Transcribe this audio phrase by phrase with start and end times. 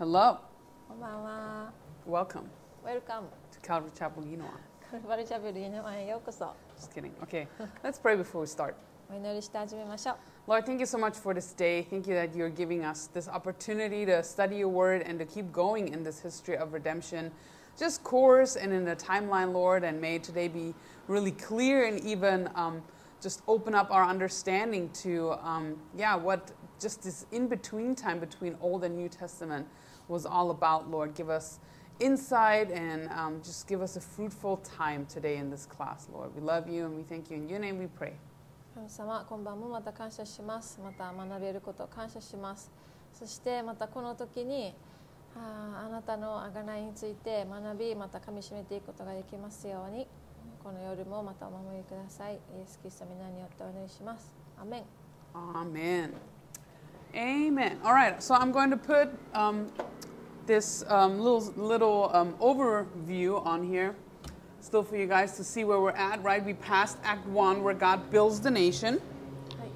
[0.00, 0.38] Hello.
[0.88, 1.72] こんばんは。
[2.06, 2.44] Welcome
[2.84, 3.26] Welcome.
[3.50, 4.44] to Calvary Chapel Ginoa.
[4.90, 6.54] カルバルチャペルユニマへようこそ。
[6.78, 7.10] Just kidding.
[7.22, 7.48] Okay,
[7.82, 8.74] let's pray before we start.
[9.10, 10.16] お祈りして始めましょう。
[10.50, 11.84] Lord, thank you so much for this day.
[11.88, 15.52] Thank you that you're giving us this opportunity to study your word and to keep
[15.52, 17.32] going in this history of redemption.
[17.76, 20.74] Just course and in the timeline, Lord, and may today be
[21.08, 22.82] really clear and even um,
[23.20, 28.56] just open up our understanding to, um, yeah, what just this in between time between
[28.60, 29.66] Old and New Testament
[30.11, 31.15] Was all about, Lord.
[31.15, 31.59] Give us
[31.99, 36.35] insight and um, just give us a fruitful time today in this class, Lord.
[36.35, 37.37] We love you and we thank you.
[37.37, 38.13] In your name we pray.
[38.73, 40.79] 神様、今晩もまた感謝します。
[40.81, 42.71] また学べることを感謝します。
[43.13, 44.73] そしてまたこの時に、
[45.35, 50.07] あーあなたの贖いについて学び、また噛み締めていくことができますように、
[50.63, 52.35] この夜もまたお守りください。
[52.35, 54.33] イエス・キリストの皆によってお祈りします。
[54.59, 54.83] アメン。
[55.33, 56.13] Amen.
[57.13, 57.77] Amen.
[57.83, 59.67] All right, so I'm going to put um,
[60.46, 63.94] this um, little little um, overview on here,
[64.60, 66.22] still for you guys to see where we're at.
[66.22, 69.00] Right, we passed Act One, where God builds the nation,
[69.58, 69.70] はい。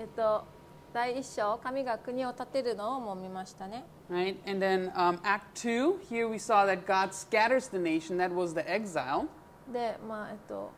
[0.00, 0.44] えっと、
[0.92, 3.84] 第一章、神が国を建てるのをもう見ましたね。
[4.10, 6.00] right, and then um, Act Two.
[6.10, 8.18] Here we saw that God scatters the nation.
[8.18, 9.28] That was the exile.
[9.72, 10.70] で、まあえっと、ん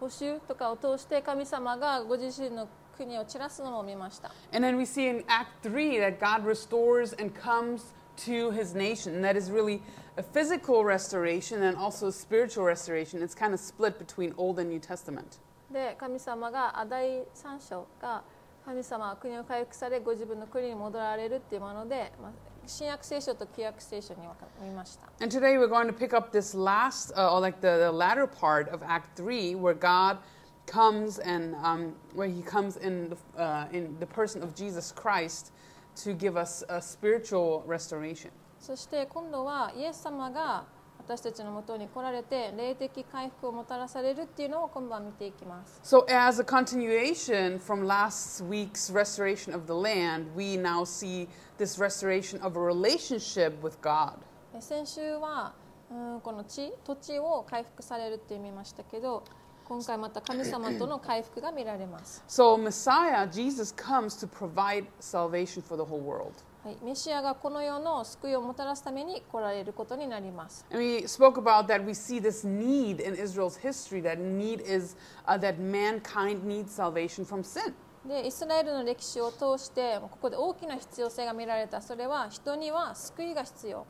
[0.00, 4.32] 補修とかを通して神様がご自身の国を散らすのも見ました。
[4.52, 7.94] And then we see in Act 3 that God restores and comes
[8.26, 9.14] to his nation.
[9.14, 9.82] And that is really
[10.16, 13.22] a physical restoration and also a spiritual restoration.
[13.22, 15.38] It's kind of split between Old and New Testament.
[15.70, 18.22] で、神様があ第三章が
[18.64, 22.32] 神様は国を回復されご自分の国に戻られるっていうもので、まあ、
[22.66, 25.08] 新約聖書と旧約聖書に分か見ました。
[25.20, 28.26] And today we're going to pick up this last, uh, or like the, the latter
[28.26, 30.18] part of Act 3, where God
[30.66, 35.51] comes and um, where he comes in the, uh, in the person of Jesus Christ
[35.95, 38.31] to give us a spiritual restoration.
[38.59, 40.65] そして今度はイエス様が
[41.05, 45.81] 私たちのもとに来られて霊的回復をもたらされるっていうのを今晩見ていきます。
[45.83, 51.27] So, as a continuation from last week's restoration of the land, we now see
[51.57, 54.13] this restoration of a relationship with God.
[54.55, 55.53] え先週は
[55.91, 59.23] うんこの地土地を回復されるって見ましたけど
[59.67, 66.33] 今回また神様との回復が見られます、So, Messiah, Jesus, comes to provide salvation for the whole world.
[66.63, 74.01] はい、メシアがこの世の救いをもたらすために来られることになります And we spoke about that we see this need in Israel's history.
[74.01, 74.95] That need is
[75.27, 77.73] uh, that mankind needs salvation from sin.
[78.07, 83.85] でイスラエルの歴史を通してここで大きな必要性が見られたそれは人には救いが必要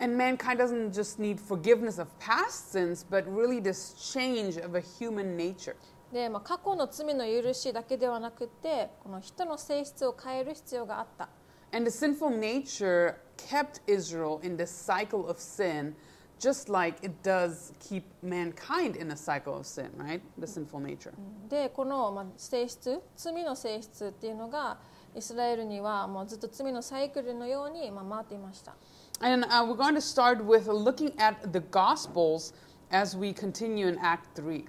[0.00, 4.80] And mankind doesn't just need forgiveness of past sins, but really this change of a
[4.80, 5.76] human nature.
[6.12, 11.28] で、まあ、過去の罪の許しだけではなくてこの人の性質を変える必要があった
[11.72, 15.94] And the sinful nature kept Israel in this cycle of sin,
[16.40, 20.20] just like it does keep mankind in a cycle of sin, right?
[20.36, 21.12] The sinful nature.
[21.48, 24.78] でこのまあ性質罪の性質っていうのが
[25.14, 28.74] イスラエルにはもうずっと罪のサイクルのようにまあ回っていました
[29.20, 32.52] And uh, we're going to start with looking at the Gospels
[32.90, 34.64] as we continue in Act 3.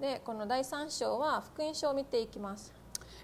[0.00, 2.72] でこの第3章は福音書を見ていきます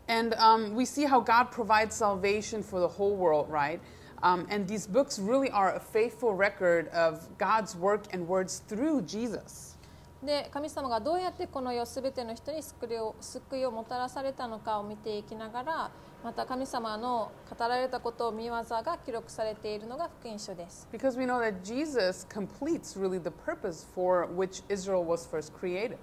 [0.09, 3.81] And um, we see how God provides salvation for the whole world, right?
[4.22, 9.03] Um, and these books really are a faithful record of God's work and words through
[9.03, 9.76] Jesus.
[10.22, 15.91] で神様がどうやってこの世すべての人に救いを救いをもたらされたのかを見ていきながら
[16.23, 25.51] また神様の語られたことを見業が記録されているのが福音書です Because we know that Jesus completes really the purpose for which Israel was first
[25.59, 25.97] created.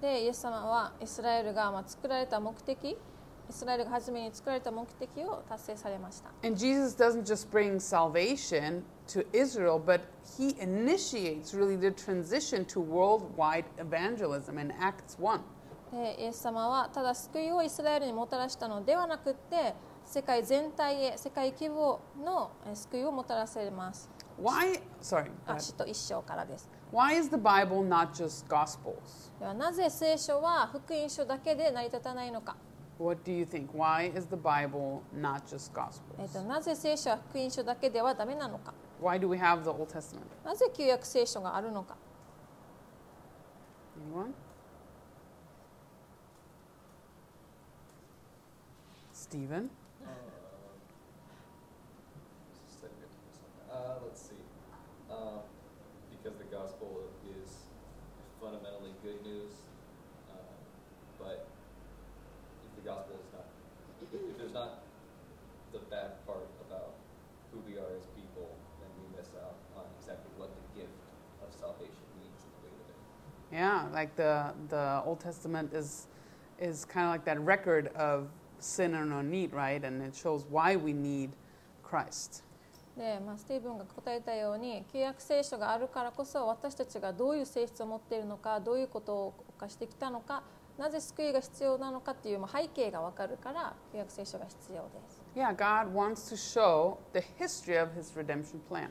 [0.00, 2.96] でイエス様はイスラエルがまあ作られた目的イ
[3.50, 10.00] スラエルが初めに作られた目的を達成されました And Jesus doesn't just bring salvation to Israel, but
[10.38, 15.40] he initiates really the transition to worldwide evangelism in Acts 1.
[15.92, 24.10] でイエス様はただ救いをイスラエルにもたらしたのではなくって世界全体へ世界規模のえ救いをもたらされます
[24.40, 25.60] Why, sorry, go あ ahead.
[25.60, 29.30] 使徒一章からです why is the Bible not just Gospels?
[29.40, 32.56] ではなぜ聖書は福音書だけで成り立たないのか、
[32.98, 33.68] What do you think?
[33.74, 35.72] Why is the Bible not just
[36.18, 36.28] え Gospels?
[36.28, 38.72] ーとなぜ聖書は福音書だけではダメなのか
[39.02, 40.20] Why do we have the Old Testament?
[40.44, 41.96] なぜ旧約聖書があるのか
[44.14, 44.32] Anyone?
[49.28, 49.68] Stephen.
[53.70, 54.40] Uh, let's see.
[55.12, 55.44] Uh,
[56.08, 57.68] because the gospel is
[58.40, 59.52] fundamentally good news,
[60.32, 60.40] uh,
[61.20, 63.44] but if the gospel is not,
[64.00, 64.80] if there's not
[65.74, 66.94] the bad part about
[67.52, 68.48] who we are as people,
[68.80, 70.96] then we miss out on exactly what the gift
[71.44, 73.60] of salvation means in the way that it.
[73.60, 76.06] Yeah, like the the Old Testament is
[76.58, 78.28] is kind of like that record of
[78.60, 79.84] sin and our need, right?
[79.84, 81.30] And it shows why we need
[81.82, 82.44] Christ.
[82.96, 90.42] で、まあ、スティーブンが答えたように旧約聖書があるからこそ私たちがどういう性質を持っているのかどういうことを犯してきたのか
[90.76, 95.22] なぜ救いが必要なのかっていうまあ背景がわかるから旧約聖書が必要です。
[95.36, 98.88] Yeah, God wants to show the history of His redemption plan.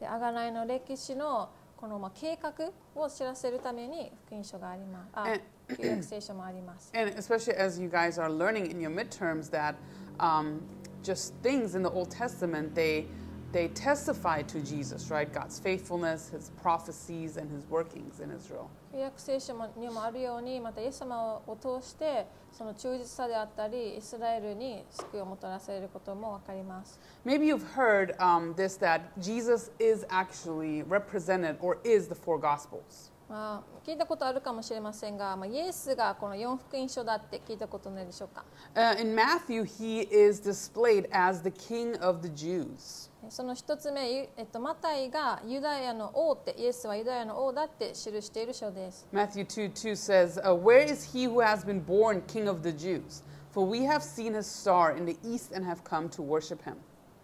[0.00, 2.52] で、贖いの歴史のこのまあ計画
[2.94, 5.10] を知らせるために福音書があります。
[5.14, 5.40] あえ、
[5.76, 6.92] 旧約聖書もあります。
[6.94, 9.76] And especially as you guys are learning in your midterms that
[10.18, 10.60] um,
[11.02, 13.06] just things in the Old Testament, they,
[13.55, 15.31] they testify to Jesus, right?
[15.31, 18.69] God's faithfulness, His prophecies, and His workings in Israel.
[18.91, 26.99] 旧約聖書にもあるようにまたイエス様を通してその忠実さであったりイスラエルに救いをもたらされることも分かります。
[27.25, 33.11] Maybe you've heard um, this that Jesus is actually represented or is the four Gospels.
[33.27, 38.45] まあ、聞いたことあるかもしれませんが、まあ、イエスがこの4福音書だって聞いたことないでしょうか
[38.75, 43.08] Uh, in Matthew, he is displayed as the King of the Jews.
[43.30, 49.06] その一つ目、ゆえっと、マタイがユダヤの王ってイエスはユダヤの王だって記している書です。
[49.12, 53.22] Matthew 2 2 says, uh, Where is he who has been born King of the Jews?
[53.52, 56.74] For we have seen his star in the east and have come to worship him.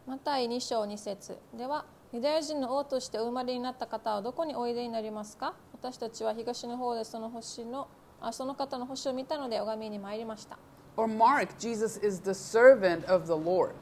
[0.06, 7.88] マタイ2章2節ではユダヤ人の王としてお生まれになった方はどこにおいでになりますか私たちは東の方でその星の
[8.20, 10.56] あその方の星を見たので拝みに参りました。
[10.96, 13.72] Or Mark, Jesus is the servant of the Lord.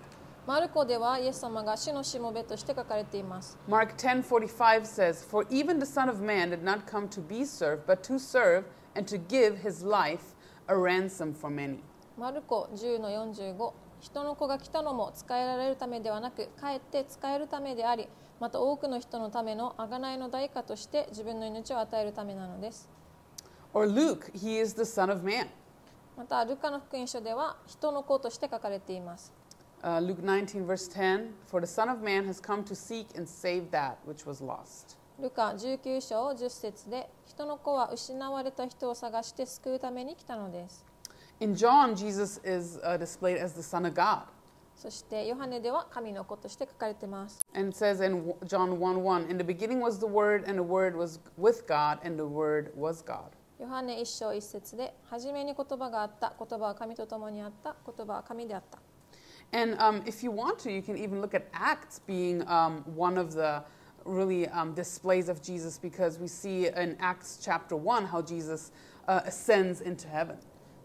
[0.47, 3.59] マルコではイエス様が主のしもべとして書かれています。
[3.67, 8.03] Mark 10:45 says, "For even the Son of Man did not come to be served, but
[8.03, 8.65] to serve
[8.95, 10.35] and to give his life
[10.67, 11.79] a ransom for many."
[12.19, 18.07] マルコ10の45人の子が来たのも使えられるためではなくかえって使えるためであり
[18.39, 22.91] また多くの人のための贖いの代価として自分の命を与えるためなのです
[23.73, 25.49] Or Luke, he is the Son of Man.
[26.17, 29.33] またルカの福音書では人の子として書かれています
[29.84, 33.26] Uh, Luke 19 verse 10, "For the Son of Man has come to seek and
[33.30, 40.86] save that which was lost." ルカ19章10節で人の子は失われた人を探して救うために来たのです
[41.42, 44.24] In John, Jesus is uh, displayed as the Son of God.
[44.76, 50.44] そしてヨハネでは神の子として書かれています And it says in w- John 1 1, In the beginning was the Word,
[50.50, 53.32] and the Word was with God, and the Word was God.
[53.60, 58.80] ヨハネ1章1節で初めに言葉があった言葉は神と共にあった言葉は神であった
[59.54, 63.18] And um, if you want to, you can even look at Acts being um, one
[63.18, 63.64] of the
[64.06, 68.72] really um, displays of Jesus because we see in Acts chapter 1 how Jesus
[69.08, 70.38] uh, ascends into heaven.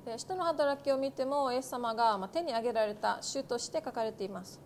[0.04, 4.60] で使徒の働きを見てもイエス様がまあ手に挙げられた主として書かれています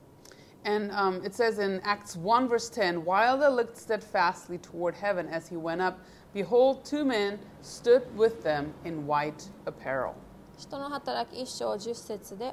[0.64, 5.28] And um, it says in Acts 1, verse 10 While they looked steadfastly toward heaven
[5.28, 6.00] as he went up,
[6.34, 10.14] behold, two men stood with them in white apparel.
[10.58, 12.52] 使徒の働き1章10節で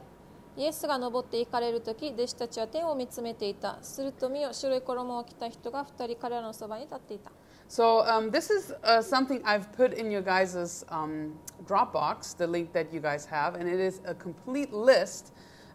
[0.56, 7.31] イエスが登って行かれる時弟子たちは天を見つめていたすると見よ白い衣を着た人が2人彼らのそばに立っていた
[7.69, 11.38] So um, this is uh, something I've put in your guys' um,
[11.69, 15.32] Dropbox, the link that you guys have, and it is a complete list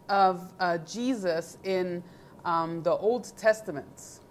[0.09, 2.03] of uh, Jesus in
[2.43, 4.21] um, the Old Testaments.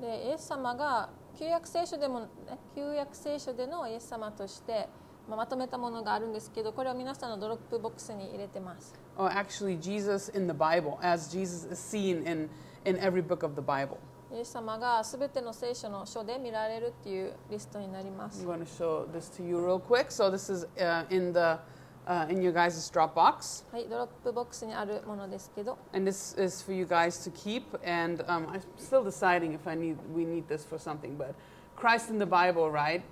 [0.00, 4.88] でイエス様が旧約聖書でもえ旧約聖書でのイエス様として、
[5.28, 12.49] まとめたものがあるんですけどこれは皆さんのドロップボックスに入れてます Or actually, Jesus in the Bible, as Jesus is seen in,
[12.85, 13.97] in every book of the Bible.
[14.33, 20.11] イエス様がすべての聖書の書で見られるっていうリストになります I'm going to show this to you real quick.
[20.11, 21.59] So this is uh, in the
[22.05, 27.63] uh, in your guys' Dropbox, はい、ドロップボックスにあるものですけど and this is for you guys to keep.
[27.85, 31.17] And um, I'm still deciding if I need we need this for something.
[31.17, 31.33] But
[31.77, 33.03] Christ in the Bible, right?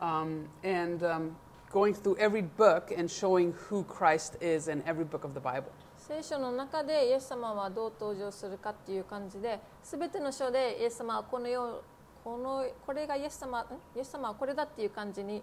[0.00, 1.36] Um, and um,
[1.72, 5.70] going through every book and showing who Christ is in every book of the Bible.
[5.96, 11.82] 聖書の中でイエス様はどう登場するかっていう感じですべての書でイエス様はこのよう
[12.22, 13.64] このこれがイエス様ん
[13.96, 15.42] イエス様はこれだっていう感じに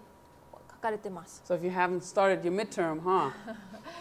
[0.70, 3.32] 書かれてます So if you haven't started your midterm, huh?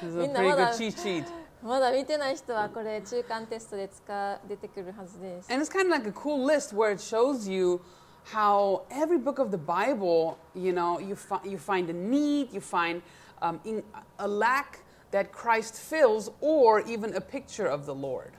[0.02, 1.25] This is a みんな pretty まだ good cheat sheet.
[1.62, 7.80] まだ見てない人はこれ中間テストで使出てくるはずです And it's kind of like a cool list where it shows you
[8.25, 12.60] how every book of the Bible, you know, you, fi- you find a need, you
[12.60, 13.01] find
[13.41, 13.84] um, in,
[14.20, 14.79] a lack
[15.12, 18.32] that Christ fills, or even a picture of the Lord.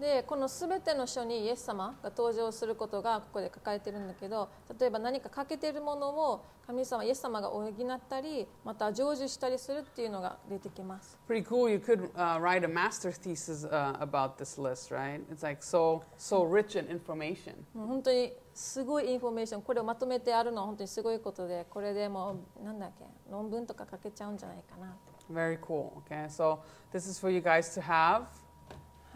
[0.00, 11.68] でこの全ての書にイエス様が登場することがここで書かれてるんだけど例えば何か欠けてるものを神様イエス様が補ったりまた成就したりするっていうのが出てきます Pretty cool.
[11.70, 15.20] You could uh, write a master thesis uh, about this list, right?
[15.32, 17.54] It's like so so rich in information.
[17.74, 24.96] 本当にすごいインフォメーションこれをまとめてあるのは本当にすごいことでこれでもうなんだっけ論文とか書けちゃうんじゃないかな
[25.30, 25.92] Very cool.
[26.08, 26.60] Okay, so
[26.92, 28.22] this is for you guys to have.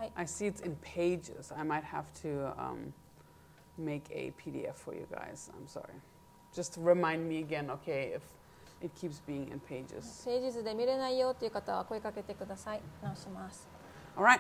[0.01, 1.51] はい I see it's in pages.
[1.55, 2.93] I might have to um,
[3.77, 5.49] make a PDF for you guys.
[5.57, 5.93] I'm sorry.
[6.53, 8.21] Just remind me again, okay, if
[8.81, 10.23] it keeps being in pages.
[10.25, 13.67] ページ図で見れないよっていう方は声かけてください直します
[14.15, 14.39] All right.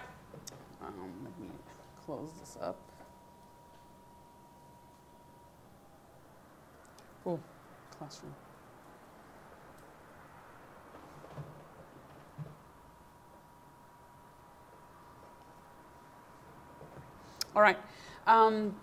[0.81, 1.49] Um, let me
[2.05, 2.75] close this up.
[7.25, 7.39] Oh,
[7.97, 8.33] classroom.
[17.55, 17.77] All right.
[18.25, 18.75] Um,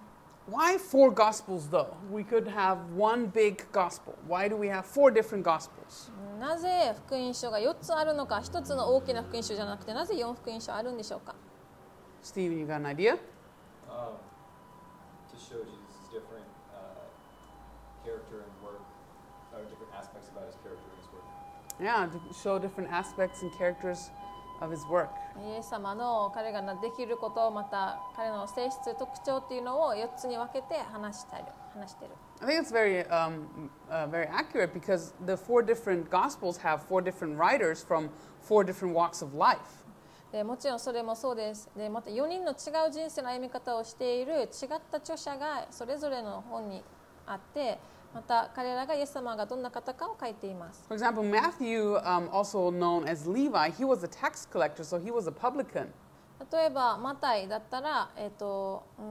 [0.47, 1.97] why four gospels though?
[2.11, 4.15] We could have one big gospel.
[4.27, 6.11] Why do we have four different gospels?
[6.39, 11.35] なぜ福音書が4つあるのか1つの大きな福音書じゃなくてなぜ4福音書あるんでしょうか
[12.23, 13.13] Steven, you got an idea?
[13.89, 14.17] Um,
[15.31, 17.05] to show Jesus' different uh,
[18.05, 18.81] character and work,
[19.53, 21.25] or different aspects about his character and his work.
[21.79, 24.11] Yeah, to show different aspects and characters
[24.62, 25.10] Of his work.
[25.40, 32.12] イエス様の彼ができることまた彼の性質特徴っていうのを4つに分けて話したり話してる
[32.42, 37.02] I think it's very, um, uh, very accurate because the four different gospels have four
[37.02, 38.10] different writers from
[38.42, 39.60] four different walks of life.
[40.32, 44.48] でもちろんそれもそうですでまた4人の違う人生の歩み方をしている違っ
[44.92, 46.84] た著者がそれぞれの本に
[47.26, 47.80] あって
[48.14, 55.12] また彼らがイエス様がどんな方かを書いています For example, Matthew, um, also known as Levi, he was a tax collector, so he
[55.12, 55.88] was a publican.
[56.52, 59.02] 例えばマタイだったら、えーとう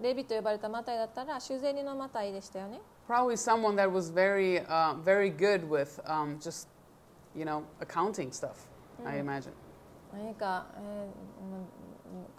[0.00, 6.68] ん、レビと呼ばれたマタイだったら修税人のマタイでしたよね Probably someone that was very, uh, very good with um, just,
[7.36, 8.66] you know, accounting stuff,
[9.06, 9.52] I imagine.
[10.12, 11.84] 何か、えーうん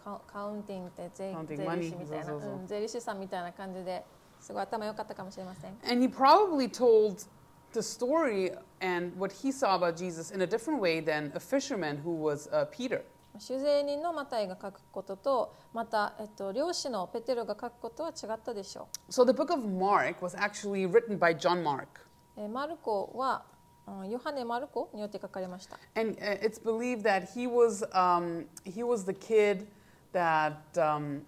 [0.04, 2.26] カカウンティングって税理士みたいな
[2.66, 4.06] 税理士さんみたいな感じで
[4.40, 7.26] すごい頭良かったかもしれません And he probably told
[7.74, 8.52] the story
[8.82, 12.50] and what he saw about Jesus in a different way than a fisherman who was
[12.52, 13.04] uh, Peter.
[13.38, 21.88] 修税人のマタイが書くこととまた、えっと、漁師のペテロが書くことは違ったでしょ So the book of Mark was actually written by John Mark.
[22.50, 23.44] マルコは
[23.88, 29.68] うんヨハネ・マルコによって書かれました And uh, it's believed that he was, um, he was the kid
[30.14, 31.22] that, um,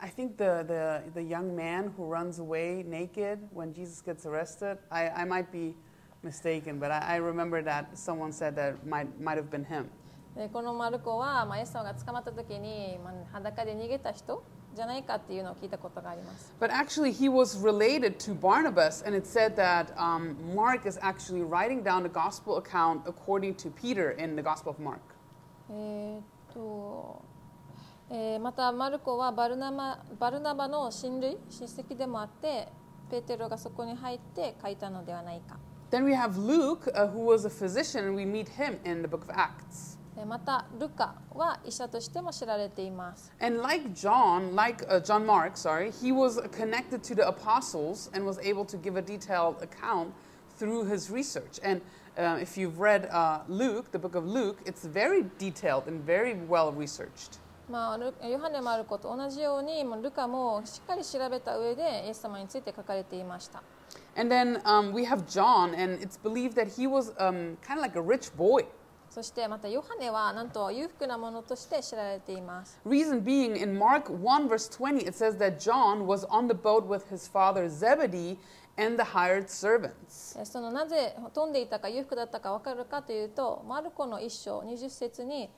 [0.00, 4.78] I think the, the, the young man who runs away naked when Jesus gets arrested.
[4.90, 5.74] I, I might be
[6.22, 9.90] mistaken, but I, I remember that someone said that might, might have been him.
[10.36, 14.44] でこのマルコは、まあ、イエス様が捕まった時に、まあ、裸で逃げた人
[14.74, 21.40] じゃないかっていうのを聞いたことがあります But actually, he was related to Barnabas, and it said that um, Mark is actually
[21.42, 25.00] writing down the gospel account according to Peter in the Gospel of Mark.
[25.70, 26.22] えーっ
[26.52, 27.22] と
[28.10, 32.68] えーまたマルコはバルナババルナバの親類親戚でもあって
[33.10, 35.56] ペテロがそこに入って書いたのではないか
[35.90, 39.08] Then we have Luke, uh, who was a physician, and we meet him in the
[39.08, 39.96] book of Acts.
[40.16, 48.10] でまたルカは医者としても知られています And like John, like uh, John Mark, sorry, he was connected to the apostles
[48.14, 50.08] and was able to give a detailed account
[50.58, 51.60] through his research.
[51.62, 51.82] And
[52.18, 56.34] uh, if you've read uh, Luke, the book of Luke, it's very detailed and very
[56.48, 57.38] well researched.
[57.71, 63.63] まあ、ルヨハネ・マルコと同じようにもうルカもしっかり調べた上でイエス様について書かれていました
[64.15, 67.81] And then um, we have John, and it's believed that he was um, kind of
[67.81, 68.65] like a rich boy.
[69.09, 76.53] そしてまたヨハネはなんと裕福なものとして知られています Reason being, in Mark 1, verse 20, it says that John was on the
[76.53, 78.37] boat with his father Zebedee
[78.77, 80.39] and the hired servants.
[80.39, 85.49] えそのなぜ飛んでいたか裕福だったか分かるかというとマルコの一章20節に、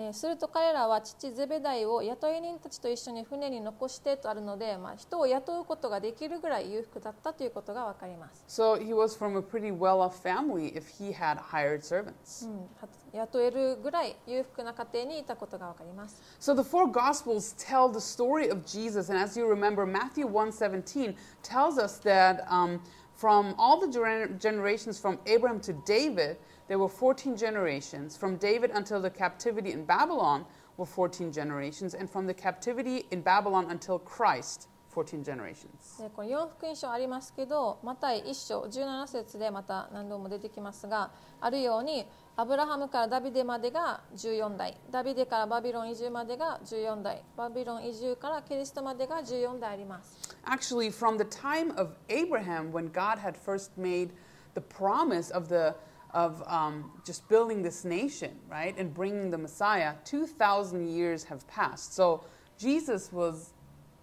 [0.00, 12.46] えーすると彼らは父ゼベダイを雇い人たちと一緒に船に残してとあるので、まあ、人を雇うことができるぐらい裕福だったということが分かります、So he was from a pretty well off family if he had hired servants.
[12.46, 20.26] うん、は雇えるぐらい裕福な家庭にいたことが分かります So the four gospels tell the story of Jesus, and as you remember, Matthew
[20.26, 22.80] 1:17 tells us that um,
[23.18, 26.36] from all the gener- generations from Abraham to David,
[26.67, 28.17] there were 14 generations.
[28.17, 30.45] From David until the captivity in Babylon
[30.77, 35.97] were 14 generations, and from the captivity in Babylon until Christ 14 generations.
[35.99, 42.05] でこの4福音書ありますけどマタイ1章17節でまた何度も出てきますがあるように
[42.35, 54.09] アブラハムからダビデまでが14代ダビデからバビロン移住までが14代バビロン移住からキリストまでが14代あります Actually, from the time of Abraham, when God had first made
[54.53, 55.75] the promise of the
[56.17, 61.95] of um, just building this nation, right, and bringing the Messiah, 2,000 years have passed.
[61.95, 62.23] So
[62.57, 63.53] Jesus was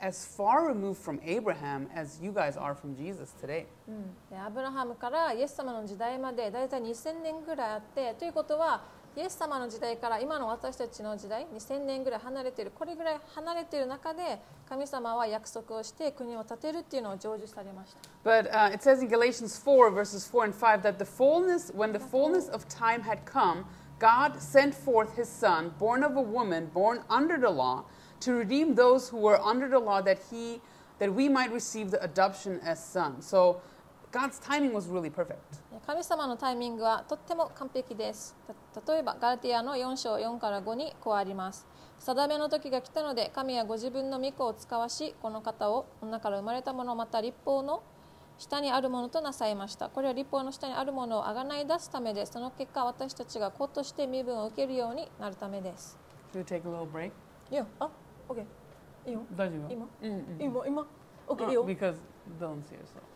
[0.00, 3.66] as far removed from Abraham as you guys are from Jesus today.
[4.30, 8.82] でアブラハムからイエス様の時代までだいたい2000年ぐらいあってということは
[9.16, 14.38] イエス様の時代から今の私たちの時代2000年ぐらい離れているこれぐらい離れている中で
[14.68, 21.92] 神様は約束をして国を建てるっていうのを成就されました But uh, it says in Galatians 4, verses 4 and 5, that the fullness, when
[21.92, 23.64] the fullness of time had come,
[23.98, 27.84] God sent forth his son, born of a woman, born under the law,
[28.20, 30.60] to redeem those who were under the law, that he,
[30.98, 33.26] that we might receive the adoption as sons.
[33.26, 33.60] So
[34.15, 35.35] God's timing was really perfect.
[35.85, 38.33] 神様のタイミングはとっても完璧です。
[38.73, 41.67] た例えばガラティアの4章4から5にこうあります。
[41.99, 47.83] 定めの時が来たので神はご自分の御子を使わしこの方を女から生まれたものまた立法の
[48.37, 49.89] 下にあるものとなさいました。
[49.89, 55.99] これは立法の下にあるものをあがない出すためでその結果私たちが子として身分を受けるようになるためです。
[56.33, 57.07] Should we take a little break?
[57.51, 57.67] いいよ。
[57.81, 57.89] あ
[58.29, 58.39] OK
[59.07, 59.19] いいよ。
[59.35, 59.73] 大丈夫？
[59.73, 60.41] 今うんうん。
[60.41, 60.65] 今？
[60.65, 60.87] 今
[61.27, 61.65] ？OK いい Uh, よ。
[61.65, 61.95] because
[62.29, 63.14] you see it?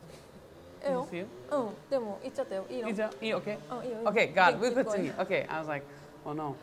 [0.86, 3.58] うんでも言っちゃったよいいの Is that- you okay?
[3.70, 4.58] うんいいよいいよ Okay, got it.
[4.58, 5.14] Keep- We keep continue.
[5.16, 5.26] going.
[5.26, 5.86] Okay, I was like,
[6.26, 6.56] oh no.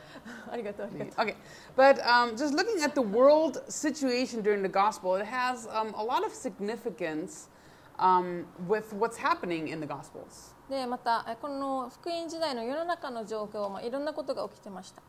[0.52, 1.36] ありがとうありがと う Okay,
[1.76, 6.04] but um, just looking at the world situation during the gospel, it has um, a
[6.04, 7.50] lot of significance
[7.98, 10.54] um, with what's happening in the gospels.
[10.70, 15.02] でまたえこの福音時代の世の中の状況もいろんなことが起きてました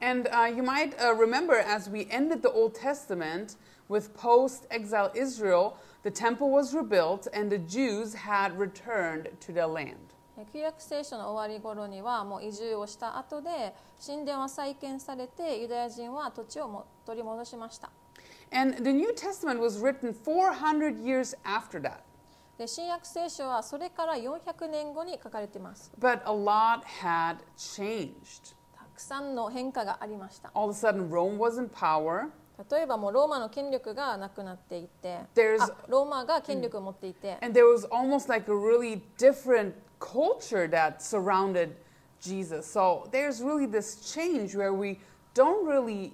[0.00, 3.56] And uh, you might uh, remember as we ended the Old Testament
[3.88, 9.66] with post exile Israel, the temple was rebuilt and the Jews had returned to their
[9.66, 9.96] land.
[10.36, 17.90] え旧約聖書の終わり頃にはもう移住をした後で神殿は再建されてユダヤ人は土地をも取り戻しました
[18.50, 22.00] And the New Testament was written 400 years after that.
[22.58, 28.54] で新約聖書はそれから400年後に書かれています But a lot had changed.
[28.76, 32.28] たくさんの変化がありました All of a sudden, Rome was in power.
[32.70, 41.74] 例えばもうローマの権力がなくなっていて There's- あローマが権力を持っていて、 And there was almost like a really different culture that surrounded
[42.20, 42.70] Jesus.
[42.70, 44.98] So there's really this change where we
[45.34, 46.12] don't really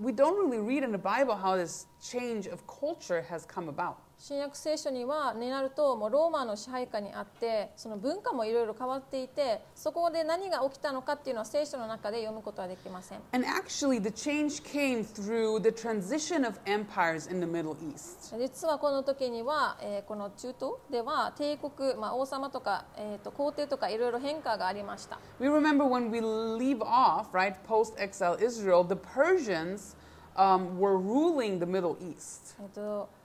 [0.00, 3.98] we don't really read in the Bible how this change of culture has come about.
[4.19, 18.35] 新約聖書にはになるともうローマの支配下にあってその文化もいろいろ変わっていてそこで何が起きたのかっていうのは聖書の中で読むことはできません And actually the change came through the transition of empires in the Middle East.
[18.39, 29.95] 実はこの時には、えーこの中東では帝国、まあ、王様とか、えー、と皇帝とかいろいろ変化がありました We remember when we leave off, right, post exile Israel, the Persians
[30.37, 32.55] um, were ruling the Middle East.
[32.61, 33.16] えっ、とえ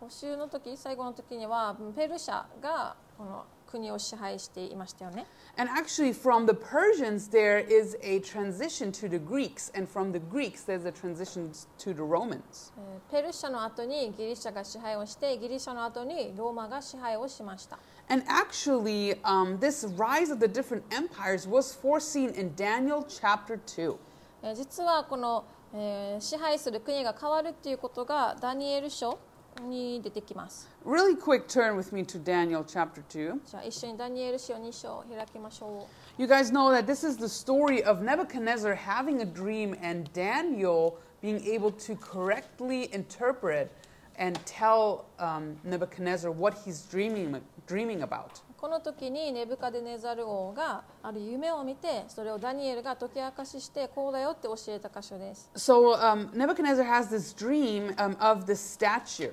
[0.00, 10.12] 補修の時最後の時にはペルシャがこの国を支配していましたよね And actually, from the Persians, there is a transition to the Greeks, and from
[10.12, 12.72] the Greeks, there's a transition to the Romans.
[12.78, 23.60] えーペルシャの後にギリシャが支配をしてギリシャの後にローマが支配をしました And actually, um, this rise of the different empires was foreseen in Daniel chapter
[23.66, 23.96] 2.
[24.42, 29.18] えー実はこの、えー支配する国が変わるっていうことがダニエル書
[29.61, 33.39] に出てきます Really quick turn with me to Daniel chapter 2.
[33.45, 35.87] じゃあ一緒にダニエル書2章を開きましょ
[36.19, 40.97] う You guys know that this is the story of Nebuchadnezzar having a dream and Daniel
[41.21, 43.71] being able to correctly interpret
[44.17, 48.41] and tell um, Nebuchadnezzar what he's dreaming, dreaming about.
[48.60, 59.32] この時にネブカデネザル王がある夢を見てそれをダニエルが解き明かししてこうだよって教えた箇所です So um, Nebuchadnezzar has this dream um, of this statue.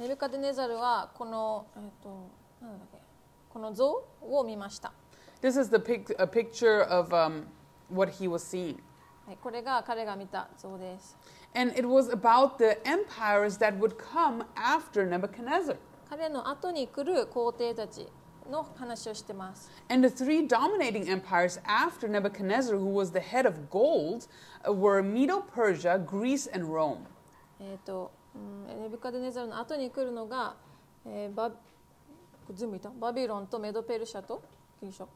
[0.00, 2.08] ネブカデネザルはこの,、えー、と
[2.60, 2.98] なんだっけ
[3.52, 4.92] この像を見ました、
[5.40, 7.44] This is the pic- a picture of um,
[7.88, 8.78] what he was seeing.
[9.24, 11.16] はい、これが彼が見た像です
[11.54, 15.76] And it was about the empires that would come after Nebuchadnezzar.
[16.10, 18.08] 彼の後に来る皇帝たち
[18.50, 24.26] の話をしてます And the three dominating empires after Nebuchadnezzar, who was the head of gold,
[24.68, 27.06] uh, were Medo Persia, Greece, and Rome.
[27.60, 30.56] えーとうん、ネブカデネザルの後に来るのが、
[31.06, 31.50] えーバ
[32.52, 34.42] 全部いたバビロンとメドペルシャと
[34.80, 35.06] ギリシャ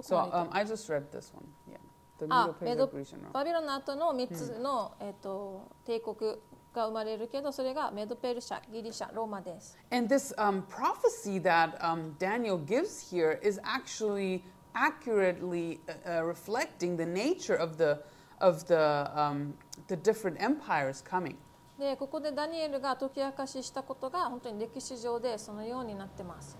[0.00, 1.44] So um, I just read this one.
[1.68, 1.78] Yeah.
[2.18, 3.32] The Ah, Medo Persia, Greece, and Rome.
[3.32, 6.36] バビロンの後の3つの、えー、と帝国
[6.76, 14.42] が生まれるけどそれがメドペルシャギリシャローマです And this um, prophecy that um, Daniel gives here is actually
[14.74, 17.98] accurately uh, uh, reflecting the nature of the,
[18.40, 19.54] of the, um,
[19.88, 21.36] the different empires coming.
[21.78, 26.56] でここでダニエルが解き明かししたことが本当に歴史上でそのようになってます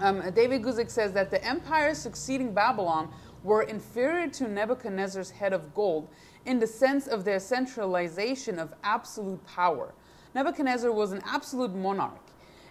[0.00, 3.10] Um, David Guzik says that the empires succeeding Babylon
[3.44, 6.08] were inferior to Nebuchadnezzar's head of gold
[6.45, 9.93] in the sense of their centralization of absolute power.
[10.33, 12.21] Nebuchadnezzar was an absolute monarch,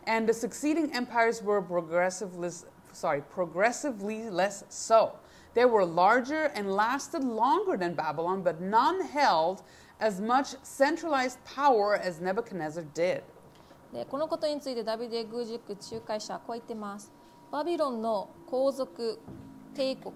[0.06, 2.50] and the succeeding empires were progressively,
[2.92, 5.12] sorry, progressively less so.
[5.54, 9.62] They were larger and lasted longer than Babylon, but none held
[10.00, 13.22] as much centralized power as Nebuchadnezzar did.
[13.92, 17.10] でこのことについてダビデ・グージック仲介者はこう言ってます
[17.50, 19.18] バビロンの皇族
[19.74, 20.12] 帝国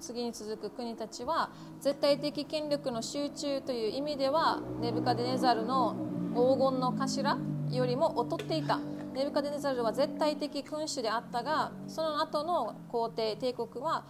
[0.00, 5.96] 次に続く国たちは絶対的権力の集中という意味ではネブカデネザルの
[6.34, 7.38] 黄金の頭
[7.70, 8.78] よりも劣っていた。
[9.12, 14.04] ネブカデネザルは絶対的君主であったがその後の皇帝帝国は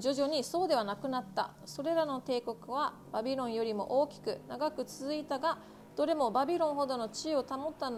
[0.00, 1.52] 徐々にそうではなくなった。
[1.64, 5.58] それらの帝国はバビロンよりも大きく長く続いたが
[5.96, 7.92] どれもバビロンほどの地位を保った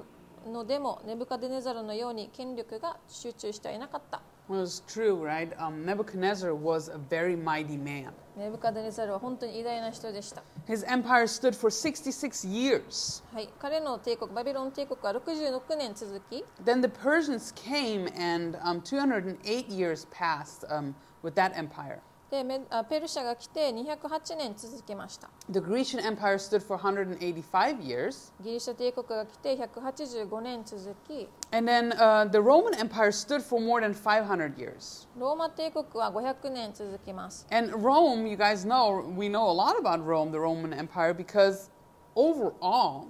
[0.47, 4.23] のでもネブカデネザルのように権力が集中してはいなかった。
[4.52, 5.52] Well, it's true, right?
[5.60, 8.14] Um, Nebuchadnezzar was a very mighty man.
[8.38, 13.24] ネブカデネザルは本当に偉大な人でした、 His empire stood for 66 years.
[13.34, 22.00] はい、彼の帝国バビロン帝国は66年続き Then the Persians came, and um, 208 years passed um, with that empire.
[22.32, 28.34] でメあペルシャが来て208年続きました The Grecian Empire stood for 185 years.
[28.44, 35.08] ギリシャ帝国が来て185年続き And then uh, the Roman Empire stood for more than 500 years.
[35.18, 41.14] ローマ帝国は500年続きます And Rome, you guys know, we know a lot about Rome, the Roman Empire,
[41.14, 41.70] because
[42.16, 43.08] overall,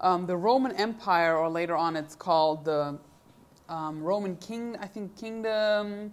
[0.00, 2.96] um, the Roman Empire, or later on it's called the
[3.68, 6.12] um, Roman King, I think Kingdom,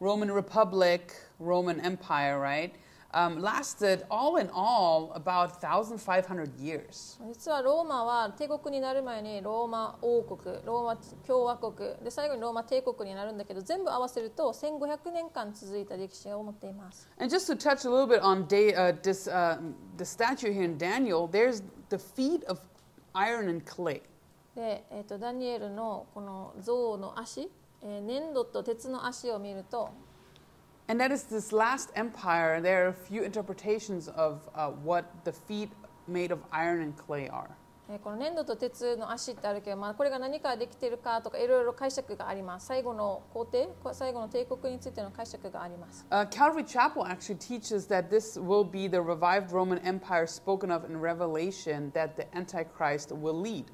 [0.00, 2.74] Roman Republic, Roman Empire, right?
[3.14, 7.18] Um, lasted all in all about 1,500 years.
[7.26, 19.58] 実はローマは帝国になる前にローマ王国ローマ共和国で最後にローマ帝国になるんだけど全部合わせると1500年間続いた歴史を持っています And just to touch a little bit on da- uh, this, uh,
[19.96, 22.60] the statue here in Daniel, there's the feet of
[23.14, 24.02] iron and clay.
[24.54, 27.48] で、えー、とダニエルのこの象の足、えー
[27.82, 29.90] 粘土と鉄の足を見ると
[30.90, 32.62] And that is this last empire.
[32.62, 35.68] There are a few interpretations of uh, what the feet
[36.06, 37.50] made of iron and clay are.
[37.90, 50.70] えーこの粘土と鉄の足ってあるけど、まあ、これが何からできているかとかいろいろ解釈があります最後の皇帝こ最後の帝国についての解釈があります Uh, Calvary Chapel actually teaches that this will be the revived Roman Empire spoken
[50.70, 53.64] of in Revelation that the Antichrist will lead.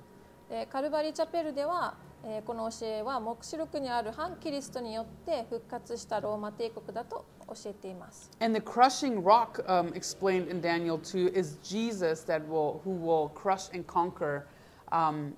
[0.48, 12.92] でカルバリーチャペルでは、えーこの教えは黙示録にある反キリストによって復活したローマ帝国だと教えています And the crushing rock um, explained in Daniel 2 is Jesus that will, who
[12.92, 14.46] will crush and conquer
[14.90, 15.34] um,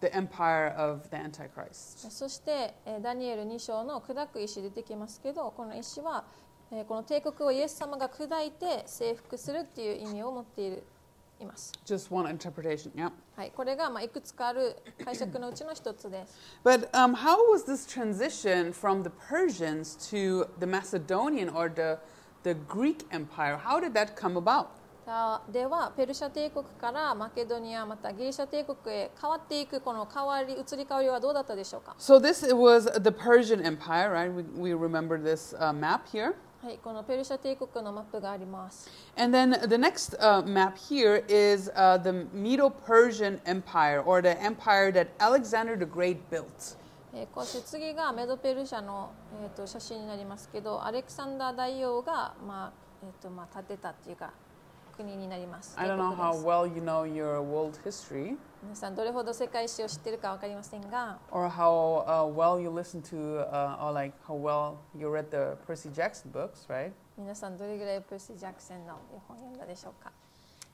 [0.00, 2.10] the empire of the Antichrist.
[2.10, 6.24] そして、えーダニエル2章の砕く石出てきますけどこの石は、
[6.72, 10.82] えーこの帝国をイエス様が砕いて征服するっていう意味を持っている
[11.41, 13.11] います、 Just one interpretation, yeah.
[13.35, 21.97] はい、これが、まあ、いくつかある解釈のうちの一つです But um, how was this transition from the Persians to the Macedonian or the,
[22.43, 23.57] the Greek Empire?
[23.57, 24.67] How did that come about?
[25.03, 34.31] さあではペルシャ帝国からマケドニアまたギリシャ帝国へ変わっていくこの変わり移り変わりはどうだったでしょうか So this was the Persian Empire, right?
[34.31, 36.35] We, we remember this uh, map here.
[36.62, 38.90] はい、このペルシャ帝国のマップがあります。
[39.16, 45.08] And then the next uh, map here is uh, the Medo-Persian Empire, or the empire that
[45.18, 46.76] Alexander the Great built.
[47.14, 49.10] えーこうして次がメドペルシャの、
[49.42, 54.32] えー、と写真になりますけど、アレクサンダー大王が、まあえーとまあ、建てたっていうか
[54.96, 55.74] 国になります。
[55.78, 62.61] I don't know 帝 how well you know your world history, 皆さんどれほど世界史を知っているかわかりませんが、 or how uh, well
[62.61, 66.91] you listen to, uh, or like how well you read the Percy Jackson books, right?
[67.17, 70.11] 皆さんどれぐらいプーシー・ジャクセンの絵本を読んだでしょうか。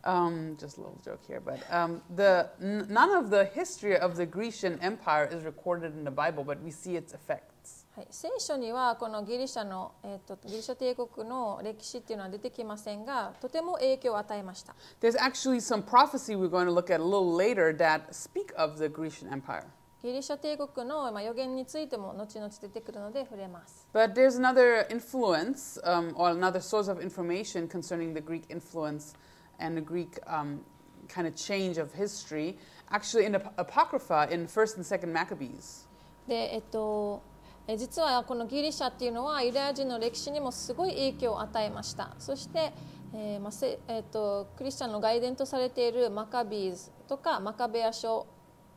[0.04, 4.16] Um, just a little joke here, but um, the n- none of the history of
[4.16, 7.51] the Grecian Empire is recorded in the Bible, but we see its effects.
[7.95, 18.51] はい、聖書にはこのギリシャの、えー、とギリシャ帝国の歴史っていうのは出てきませんがとても影響を与えました There's actually some prophecy we're going to look at a little later that speak
[18.57, 19.65] of the Grecian Empire.
[20.03, 29.15] ギリシャ帝国の、まあ、予言についても後々出てくるので触れます But there's another influence um, or another source of information concerning the Greek influence
[29.61, 30.61] and the Greek um,
[31.09, 32.57] kind of change of history,
[32.91, 35.87] actually in the Apocrypha in 1st and 2nd Maccabees.
[36.27, 37.21] で、えっと、
[37.69, 42.73] え実はこのギリシャっていうのはユダヤ人の歴史にもすごい影響を与えましたそして、
[43.15, 48.27] えーまあせえっとクリスチャンの外伝とされているマカビーズとかマカベア書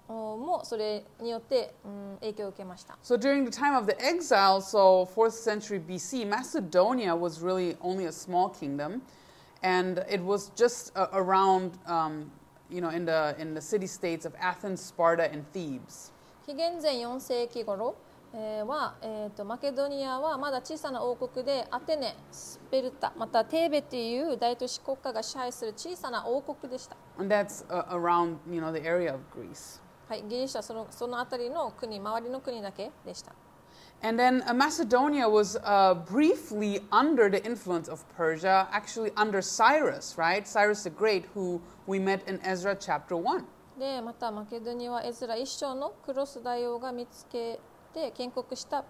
[0.08, 7.76] おもそれによって、うん、影響を受けました So during the time of the exile, so 4th century BC, Macedonia was really
[7.82, 9.02] only a small kingdom,
[9.64, 12.30] and it was just uh, around, um,
[12.70, 16.12] you know, in the in the city states of Athens, Sparta, and Thebes.
[16.46, 17.96] 紀元前4世紀頃
[18.38, 29.82] えーは、えー、とマケドニアはまだ小さな王国でアテネ、スペルタまたテーベという大都市国家が支配する小さな王国でした、And that's uh, around, you know, the area of Greece.
[30.10, 33.32] はい、ギリシャそのその辺りの国周りの国だけでした
[34.04, 40.18] And then uh, Macedonia was uh, briefly under the influence of Persia, actually under Cyrus,
[40.18, 40.46] right?
[40.46, 43.46] Cyrus the Great, who we met in Ezra chapter 1.
[43.80, 47.60] でまたマケドニアはエズラ一章のクロス大王が見つけ
[47.96, 48.84] て建国した、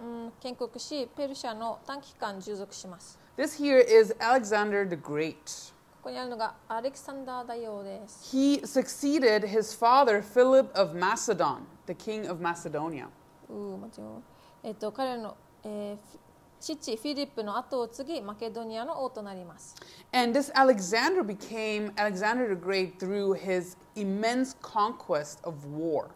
[0.00, 5.72] うん、建国しペルシャの短期間従属します This here is Alexander the Great.
[6.02, 13.06] ここにあるのがアレキサンダー大王です He succeeded his father Philip of Macedon, the king of Macedonia.
[13.48, 14.22] うー間違う
[14.64, 16.18] えっと彼の、えーフ
[16.58, 19.76] 父フィリップの後を継ぎマケドニアの王となります
[20.12, 26.08] And this Alexander became Alexander the Great through his immense conquest of war.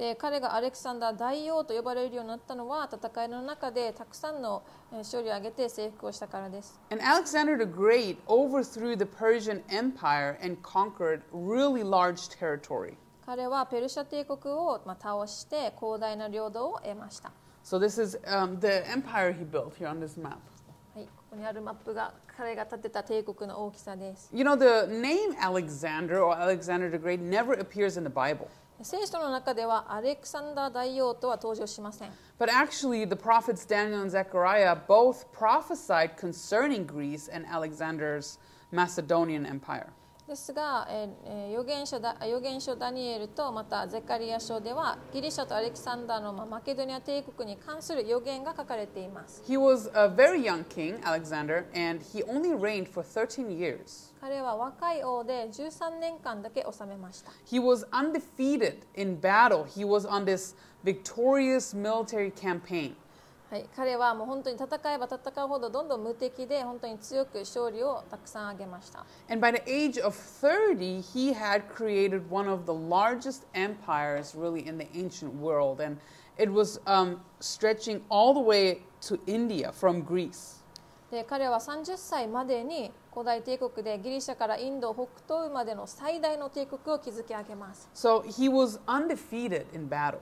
[0.00, 12.94] で彼がアレキサンダー大王と呼ばれるようになったのは戦いの中でたくさんのえー勝利を挙げて征服をしたからです And Alexander the Great overthrew the Persian Empire and conquered really large territory.
[13.26, 17.30] 彼はペルシャ帝国を、まあ、倒して広大な領土を得ました
[17.62, 20.38] So this is um, the empire he built here on this map.
[20.94, 24.30] はい、ここにあるマップが彼が建てた帝国の大きさです。
[24.32, 28.48] You know, the name Alexander or Alexander the Great never appears in the Bible.
[28.82, 32.10] 聖書の中ではアレクサンダー大王とは登場しません。
[32.38, 38.38] But actually, the prophets Daniel and Zechariah both prophesied concerning Greece and Alexander's
[38.72, 39.88] Macedonian empire.
[40.26, 49.42] ですが、えーえー預言者だ預言書ダニエルとまたゼカリア書ではギリシャとアレキサンダーのまあマケドニア帝国に関する預言が書かれています。
[49.46, 54.09] He was a very young king, Alexander, and he only reigned for 13 years.
[54.20, 57.32] 彼は若い王で13年間だけ治めました。
[57.46, 59.64] He was undefeated in battle.
[59.64, 60.54] He was on this
[60.84, 62.94] victorious military campaign.
[63.50, 69.04] はい、彼はもう本当に戦えば戦うほどどんどん無敵で本当に強く勝利をたくさん挙げました。
[69.28, 74.78] And by the age of 30, he had created one of the largest empires really in
[74.78, 75.82] the ancient world.
[75.82, 75.96] And
[76.38, 80.60] it was um, stretching all the way to India from Greece.
[81.10, 90.18] で彼は30歳までに古代帝国でギリシャからインド北東までの最大の帝国を築き上げます So he was undefeated in battle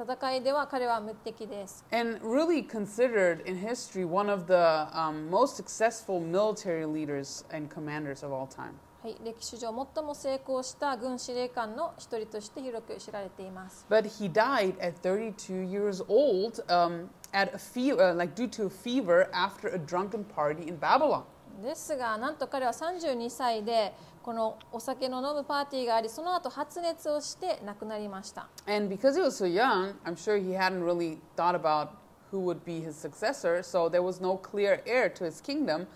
[0.00, 4.54] 戦いでは彼は無敵です and really considered in history one of the
[4.96, 8.74] um, most successful military leaders and commanders of all time.
[9.02, 18.66] はい、歴史上最も成功した軍司令官の一人として広く知られています But he died at 32 years old um, at a fever, like due to
[18.66, 21.24] a fever after a drunken party in Babylon.
[21.62, 23.92] ですがなんと彼は32歳で
[24.22, 31.90] このお酒の飲むパーティーがありその後発熱をして亡くなりました And because he was so young, I'm sure he hadn't really thought about
[32.30, 35.86] who would be his successor, so there was no clear heir to his kingdom.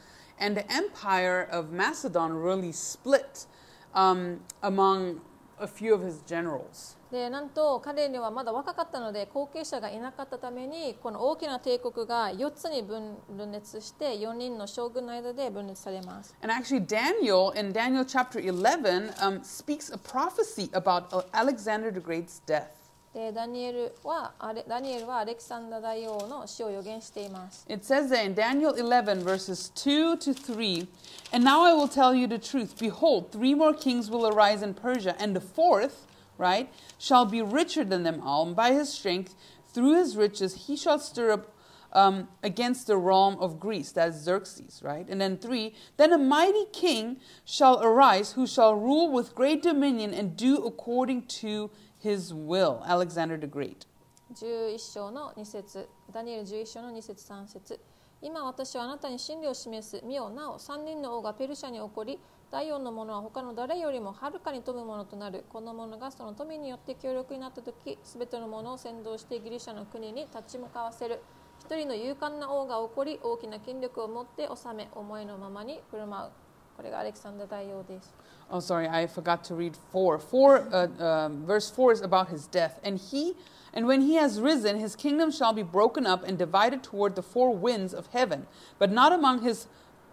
[0.40, 3.46] And the empire of Macedon really split
[3.94, 5.20] um, among
[5.62, 6.96] a few of his generals.
[7.12, 21.92] でなんと彼にはまだ若かったので後継者がいなかったためにこの大きな帝国が4つに分分裂して4人の将軍の間で分裂されます And actually, Daniel, in Daniel chapter 11, um, speaks a prophecy about uh, Alexander
[21.92, 22.81] the Great's death.
[23.13, 30.87] でダニエルはアレダニエルはアレキサンダー大王の死を予言しています It says there in Daniel 11, verses 2 to 3
[31.33, 32.77] And now I will tell you the truth.
[32.79, 36.05] Behold, three more kings will arise in Persia, and the fourth,
[36.37, 36.69] right,
[36.99, 38.45] shall be richer than them all.
[38.45, 39.35] And by his strength,
[39.73, 41.53] through his riches, he shall stir up
[41.93, 43.91] um, against the realm of Greece.
[43.91, 45.07] That's Xerxes, right?
[45.09, 50.13] And then three, then a mighty king shall arise who shall rule with great dominion
[50.13, 51.71] and do according to
[52.02, 52.82] his will.
[52.84, 53.86] Alexander the Great.
[54.34, 57.80] 11章の2節ダニエル11章の2節3節。
[58.20, 62.20] 今私はあなたに真理を示す見よなお3人の王がペルシャに起こり
[62.52, 65.44] 第4の者は他の誰よりもはるかに富むものとなる。
[65.48, 71.22] この者がその富によって強力になった時すべての者を先導してギリシャの国に立ち向かわせる。
[71.60, 76.30] 一人の勇敢な王が起こり大きな権力を持って治め思いのままに振る舞う。
[76.76, 78.14] これがアレクサンダー大王です。
[78.51, 80.17] Oh, sorry, I forgot to read four.
[80.19, 83.35] Four, uh, um, verse four is about his death, and he,
[83.73, 87.23] and when he has risen, his kingdom shall be broken up and divided toward the
[87.23, 88.47] four winds of heaven,
[88.79, 89.67] but not among his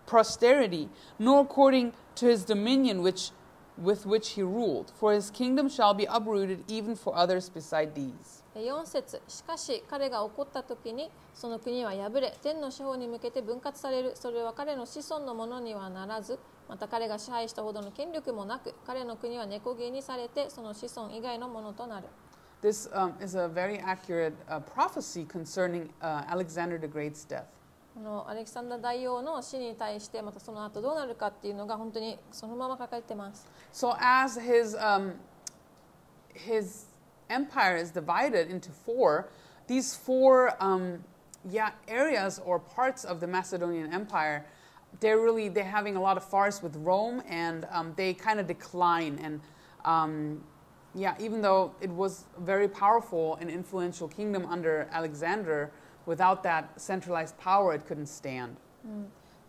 [0.07, 3.31] posterity, nor according to his dominion which,
[3.79, 4.93] with which he ruled.
[4.97, 8.43] For his kingdom shall be uprooted even for others beside these.
[8.55, 16.39] 4節しかし彼が怒った時にその国は破れ天の司法に向けて分割されるそれは彼の子孫のものにはならず
[16.70, 22.08] また彼が支配したほどの権力もなく彼の国は猫毛にされてその子孫以外のものとなる
[22.62, 27.46] This um, is a very accurate uh, prophecy concerning uh, Alexander the Great's death.
[27.96, 35.14] このアレキサンダー大王の死に対してまたその後どうなるかっていうのが本当にそのまま書かれてます So as his um,
[36.34, 36.88] his
[37.30, 39.30] empire is divided into four,
[39.68, 41.04] these four um,
[41.50, 44.46] yeah areas or parts of the Macedonian Empire,
[45.01, 48.47] they're really they're having a lot of farce with Rome, and um, they kind of
[48.47, 49.19] decline.
[49.23, 49.41] And
[49.85, 50.43] um,
[50.95, 55.71] yeah, even though it was a very powerful and influential kingdom under Alexander,
[56.07, 58.57] without that centralized power, it couldn't stand.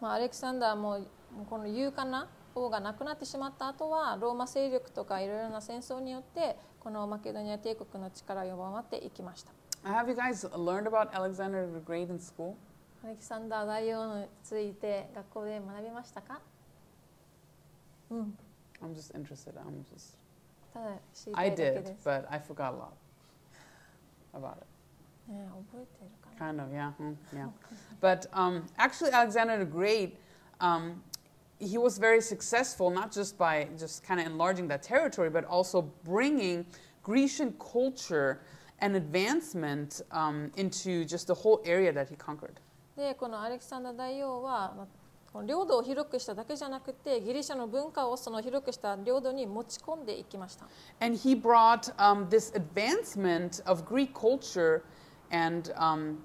[0.02, 1.00] まあ、アレキサンダーも
[1.36, 9.52] もうこの勇敢な王が亡くなってしまった後はローマ勢力とかいろいろな戦争によってこのマケドニア帝国の力が弱まっていきました
[9.84, 12.56] Have you guys learned about Alexander the Great in school?
[13.04, 16.40] アレキサンダー大王について学校で学びましたか
[18.10, 18.38] うん
[18.82, 19.54] I'm just interested.
[19.58, 20.18] I'm just.
[20.74, 22.90] ただ知りた I いだけ did, です、 but I forgot a lot
[24.34, 24.66] about it.
[25.32, 27.50] ね、覚えてるかな Kind of, yeah, mm, yeah.
[28.02, 30.18] But um, actually, Alexander the Great,
[30.60, 31.02] um,
[31.60, 35.90] he was very successful not just by just kind of enlarging that territory, but also
[36.04, 36.66] bringing
[37.04, 38.42] Grecian culture
[38.80, 42.60] and advancement um, into just the whole area that he conquered.
[43.01, 44.75] でこのアレキサンダー大王は、
[45.47, 50.67] 領土を広くしただけじゃなくてギリシャの文化をその広くした領土に持ち込んでいきました
[51.01, 54.83] And he brought um, this advancement of Greek culture
[55.31, 56.19] and, um,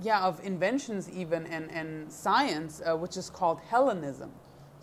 [0.00, 4.28] yeah, of inventions even and, and science, uh, which is called Hellenism.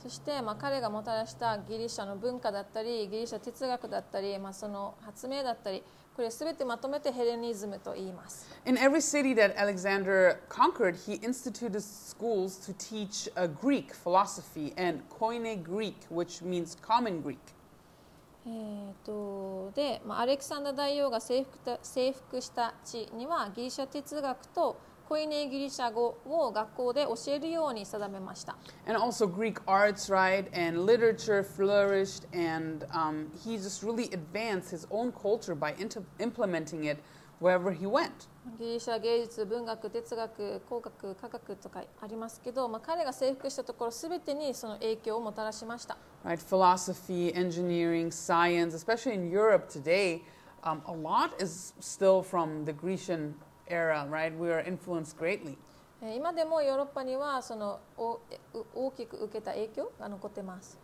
[0.02, 5.84] そして、まあ、彼がもたらしたギリシャの文化だったりギリシャ哲学だったり、まあ、その発明だったり
[6.18, 15.04] これ全てまとめてヘレニズムと言います In every city that Alexander conquered, he instituted schools to teach uh, Greek philosophy and
[15.10, 17.38] Koine Greek, which means common Greek.
[18.48, 24.76] えーとで、まあ、アレキサンダー大王が征服た征服した地にはギリシャ哲学と
[25.08, 28.58] コイネギリシャ語を学校で教えるように定めました。
[28.86, 30.50] And also Greek arts, right?
[30.54, 35.74] And literature flourished, and um, he just really advanced his own culture by
[36.20, 36.98] implementing it
[37.40, 38.28] wherever he went.
[38.60, 45.98] ギリシャ芸術、文学、哲学、工学、科学とかありますけど、まあ、彼が征服したところすべてにその影響をもたらしました。
[46.26, 46.38] right?
[46.38, 50.22] Philosophy, engineering, science, especially in Europe today,
[50.64, 53.36] um, a lot is still from the Grecian
[53.67, 54.37] era, right?
[54.37, 55.57] We are influenced greatly.
[56.03, 60.79] えー今でもヨーロッパにはそのおえう大きく受けた影響が残っています。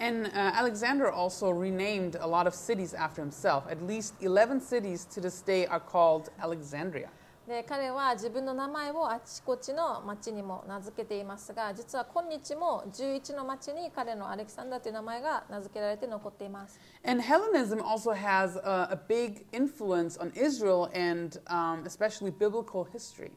[0.00, 3.66] And uh, Alexander also renamed a lot of cities after himself.
[3.68, 7.08] At least 11 cities to this day are called Alexandria.
[7.47, 22.85] で彼は自分の名前をあちこちの町にも名付けていますが実は今日も11の町に彼のアレキサンダーという名前が名付けられて残っています And Hellenism also has a, a big influence on Israel and um, especially biblical
[22.85, 23.31] history.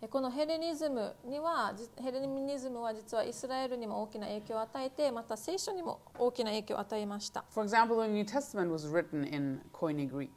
[0.00, 10.30] えこのヘレニズムにはじヘレニズムは実はイスラエルにも大きな影響を与えてまた聖書にも大きな影響を与えました For example, the New Testament was written in Koine Greek.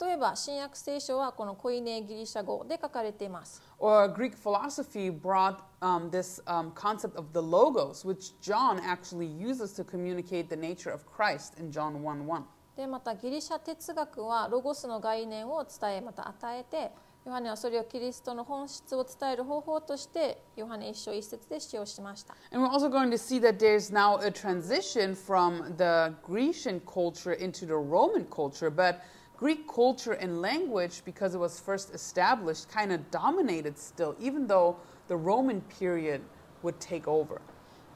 [0.00, 9.26] 例えば新約聖書はこのコイネギリシャ語で書かれています Or Greek philosophy brought um, this um, concept of the logos, which John actually
[9.26, 12.44] uses to communicate the nature of Christ in John 1 1.
[12.76, 16.92] でまたギリシャ哲学はロゴスの概念を伝えまた与えて
[17.24, 27.32] ヨハネはそれをキリストの本質を伝える方法としてヨハネ一章一節で使用しました And we're also going to see that there's now a transition from the Grecian culture
[27.32, 29.00] into the Roman culture, but
[29.37, 34.77] Greek culture and language, because it was first established, kind of dominated still, even though
[35.07, 36.21] the Roman period
[36.61, 37.41] would take over.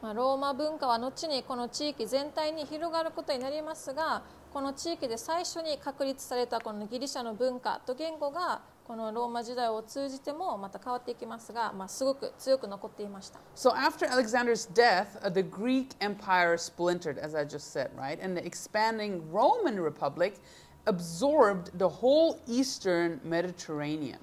[0.02, 4.22] まあ、ローマ文化は後にこの地域全体に広がることになりますが
[4.54, 18.20] この地域で最初に確立されたこのギリシャの文化と言語がこのローマ時代を通じてもまた変わっていきますが、まあ、すごく強く残っていました So after Alexander's death, uh, the Greek empire splintered, as I just said, right?
[18.22, 20.36] And the expanding Roman Republic
[20.91, 24.19] absorbed the whole eastern Mediterranean.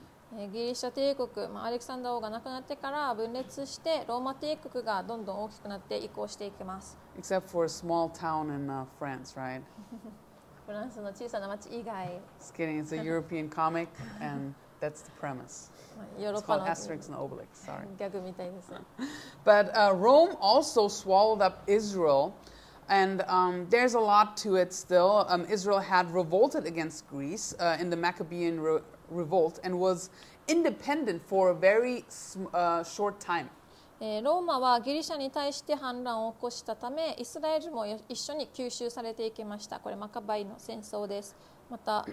[0.51, 6.95] ギリシャ帝国、まあ、アレクサンダー王が亡くなってから分裂してローマ帝国がどんどん大きくなって移行していきます。
[7.17, 9.61] Except for a small town in、uh, France, right?
[10.67, 12.21] フランスの小さな町以外。
[12.39, 13.87] Just kidding, it's a European comic
[14.21, 15.71] and that's the premise.
[16.19, 17.87] It's called Asterix and Obelix, sorry.
[17.97, 18.79] ギャグみたいですね。
[19.43, 22.33] But、uh, Rome also swallowed up Israel.
[22.89, 25.25] And um, there's a lot to it still.
[25.27, 28.79] Um, Israel had revolted against Greece uh, in the Maccabean re-
[29.09, 30.09] revolt and was
[30.47, 32.05] independent for a very
[32.53, 33.49] uh, short time.
[33.99, 41.35] ローマはギリシャに対して反乱を起こしたためイスラエルも一緒に吸収されていきましたこれマカバイの戦争です
[41.67, 42.05] また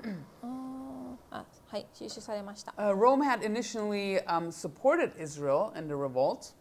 [1.31, 6.55] あはい吸収されました、uh, Rome had initially、um, supported Israel in the revolt.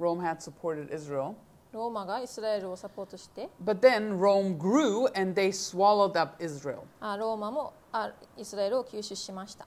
[0.00, 1.36] Rome had supported Israel.
[1.74, 6.84] ローマがイスラエルをサポートして But then Rome grew and they swallowed up Israel.
[7.00, 9.66] あローマもあイスラエルを吸収しました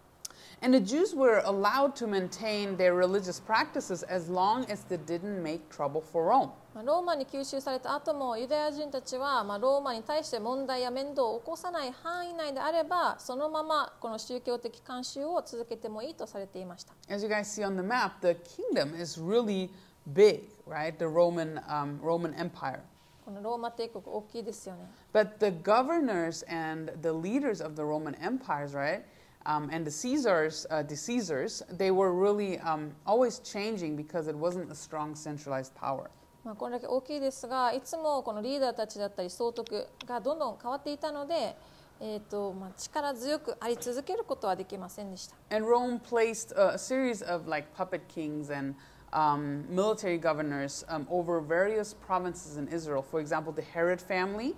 [0.60, 5.44] And the Jews were allowed to maintain their religious practices as long as they didn't
[5.44, 6.50] make trouble for Rome.
[6.74, 18.36] まあローマに吸収された後もユダヤ人たちは、まあ、ローマに対して問題や面倒を起こさない範囲内であればそのままこの宗教的慣習を続けてもいいとされていました As you guys see on the map, the
[18.74, 19.70] kingdom is really
[20.14, 20.97] big, right?
[20.97, 22.81] The Roman, um, Roman Empire.
[23.25, 29.03] このローマ帝国大きいですよね But the governors and the leaders of the Roman empires, right?
[29.45, 34.37] Um, and the Caesars, uh, the Caesars, they were really um, always changing because it
[34.37, 36.11] wasn't a strong centralized power.
[36.45, 41.57] まあ、これだけ大きいですがいつもこのリーダーたちだったり総督がどんどん変わっていたので、
[42.01, 48.75] えーとまあ、力強くあり続けることはできませんでした And Rome placed a, a series of like puppet kings and
[49.13, 53.03] um, military governors um, over various provinces in Israel.
[53.03, 54.55] For example, the Herod family.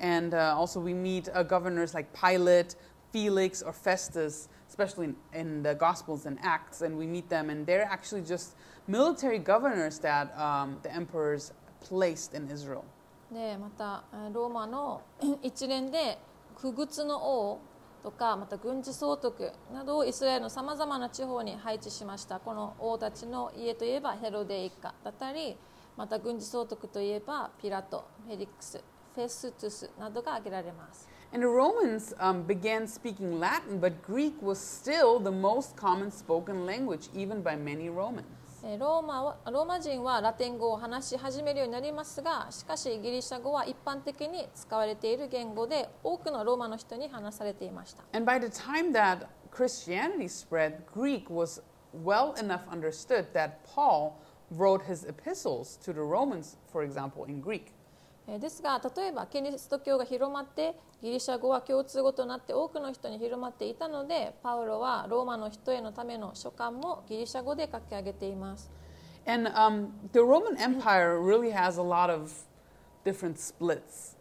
[0.00, 2.76] And uh, also, we meet uh, governors like Pilate,
[3.12, 6.82] Felix, or Festus, especially in, in the Gospels and Acts.
[6.82, 8.54] And we meet them, and they're actually just
[8.86, 12.84] military governors that um, the emperors placed in Israel.
[13.30, 15.02] でまたえーローマの
[15.42, 16.18] 一連で
[16.56, 17.60] 傀儡の王
[18.03, 25.57] とかまた軍事総督などをイスラエルのさまざまな地方に配置しましたこの王たちの家といえばヘロデ一家だったり
[25.95, 28.83] また軍事総督といえばピラトフェリックス
[29.15, 36.63] フェストゥスなどが挙げられます And the Romans um, began speaking Latin, but Greek was still the most common spoken
[36.63, 38.42] language, even by many Romans.
[38.65, 51.61] えローマはローマ人はラテン語を話し始めるようになりますがしかしギリシャ語は一般的に使われている言語で多くのローマの人に話されていました And by the time that Christianity spread, Greek was
[51.93, 57.73] well enough understood that Paul wrote his epistles to the Romans, for example, in Greek.
[58.27, 68.71] えーですが例えばキリスト教が広まってギリシャ語は共通語となって多くの人に広まっていたのでパウロはローマの人へのための書簡もギリシャ語で書き上げています
[69.25, 72.29] And um, the Roman Empire really has a lot of
[73.05, 74.17] different splits.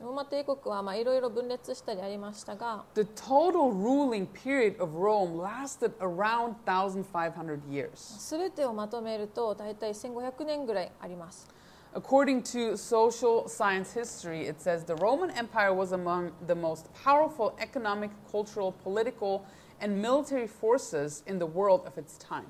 [0.00, 8.18] ローマ帝国はまあいろいろ分裂したりありましたが The total ruling period of Rome lasted around 1,500 years.
[8.30, 11.48] 全てをまとめると大体1500年ぐらいあります
[11.92, 17.56] According to social science history, it says the Roman Empire was among the most powerful
[17.58, 19.44] economic, cultural, political,
[19.80, 22.46] and military forces in the world of its time.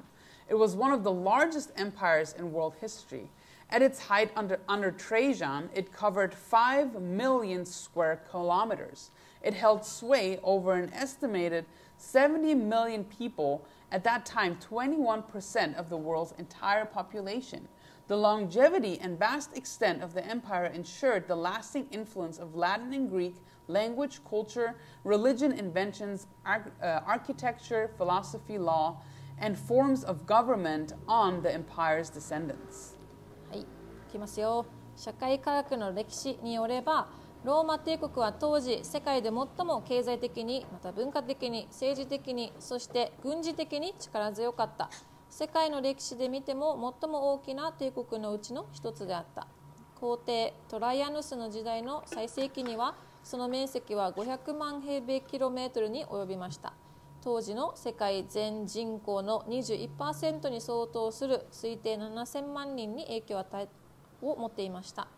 [0.50, 3.30] It was one of the largest empires in world history.
[3.70, 9.10] At its height under, under Trajan, it covered 5 million square kilometers.
[9.42, 11.64] It held sway over an estimated
[11.96, 17.68] 70 million people, at that time, 21% of the world's entire population.
[18.09, 23.09] The longevity and vast extent of the empire ensured the lasting influence of Latin and
[23.09, 23.35] Greek
[23.67, 28.97] language, culture, religion, inventions, arch- uh, architecture, philosophy, law,
[29.39, 32.95] and forms of government on the empire's descendants.
[33.49, 33.65] はい、い
[34.11, 34.65] きますよ。
[34.95, 37.07] 社会科学の歴史によれば、
[37.43, 44.89] ローマ帝国は当時世界で最も経済的に、また文化的に、政治的に、そして軍事的に力強かった。
[45.30, 49.46] 世界の歴史で見ても最も大きな帝国のうちの一つであった。
[49.98, 56.74] 皇帝トライアヌスの時代の最盛期には、その面積は500万平米キロメートルに及びました。
[57.22, 63.68] 当時の世界全人口の21%に相当する推定7000万人に影響を与え
[64.22, 65.08] を持っていました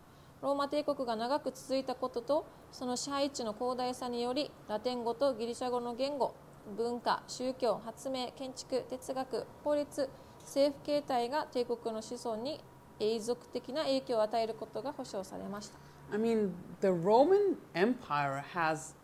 [0.41, 6.35] ローマ帝国が長く続いたこととその支配地の広大さによりラテン語とギリシャ語の言語
[6.77, 10.09] 文化宗教発明建築哲学法律
[10.45, 12.61] 政府形態が帝国の子孫に
[13.01, 15.79] 永続的な影響を与えることが保証されました
[16.13, 16.51] I mean,
[16.81, 18.95] the Roman Empire has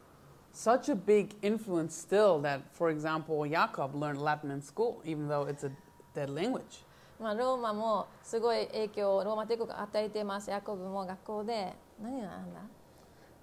[0.53, 5.49] such a big influence still that, for example, Jakob learned Latin in school, even though
[5.49, 5.71] it's a
[6.15, 6.85] dead language.
[7.21, 12.61] まあ、ローマもすごい影響をローマ帝国が与えていますヤコブも学校で何なんだ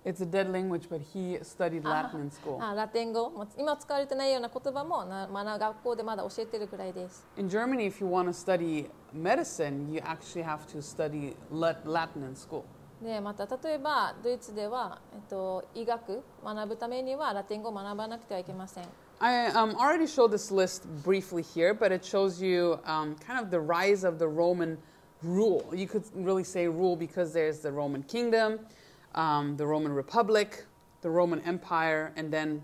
[0.05, 1.90] It's a dead language, but he studied Ah.
[2.11, 2.59] Latin in school.
[2.62, 11.84] あラテン語もう今使われてないような言葉もな学学校でまだ教えてるくらいです In Germany, if you want to study medicine, you actually have to study Lat-
[11.84, 12.62] Latin in school.
[13.03, 18.84] でまた例えばドイツでは、えっと、医学学ぶためにはラテン語を学ばなくてはいけません
[19.20, 23.51] I um, already showed this list briefly here, but it shows you um, kind of
[23.51, 24.78] the rise of the Roman
[25.22, 25.62] rule.
[25.74, 28.61] You could really say rule because there's the Roman kingdom,
[29.14, 30.64] um, the Roman Republic,
[31.03, 32.62] the Roman Empire, and then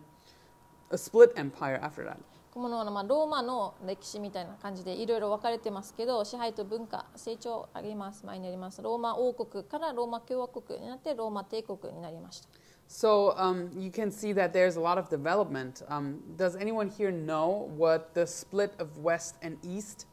[0.90, 2.18] a split empire after that.
[2.56, 12.48] このまあローマの歴史みたいな感じでいろいろ分かれてますけど支配と文化成長あります前にありますローマ王国からローマ共和国になってローマ帝国になりました
[12.88, 15.82] So um, you can see that there's a lot of development.
[15.88, 20.06] Um, does anyone here know what the split of West and East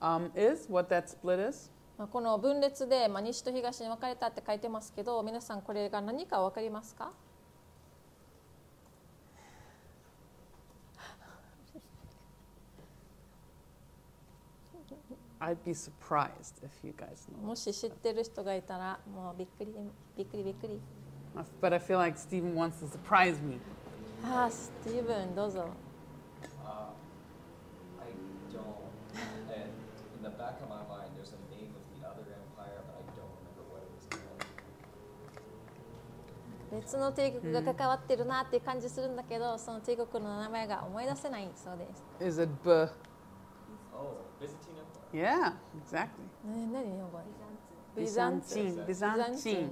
[0.00, 0.66] um, is?
[0.68, 1.70] What that split is?
[1.99, 7.11] まあこの分裂で、まあ、西と東に分かれたって書いてますけど皆さんこれが何か分かりますか
[15.41, 17.45] ？I'd be surprised if you guys know.
[17.45, 19.73] もし知ってる人がいたらもうびっくり
[20.17, 20.79] びっくりびっくり
[21.61, 23.59] But I feel like Stephen wants to surprise me.
[24.23, 25.67] ああスティーブンどうぞ
[36.72, 42.38] 別の帝国が関わってるなっていう感じするんだけど、その帝国の名前が思い出せないそうです。
[42.38, 42.70] Is it B?
[43.92, 44.74] Oh, Byzantine
[45.12, 45.24] Empire.
[45.24, 46.24] Yeah, exactly.
[46.44, 47.20] ね、何日本語
[47.96, 48.84] Byzantine.
[48.86, 48.86] Byzantine.
[48.86, 49.70] Byzantine.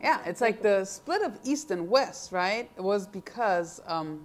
[0.00, 2.70] Yeah, it's like the split of East and West, right?
[2.76, 4.20] It was because um,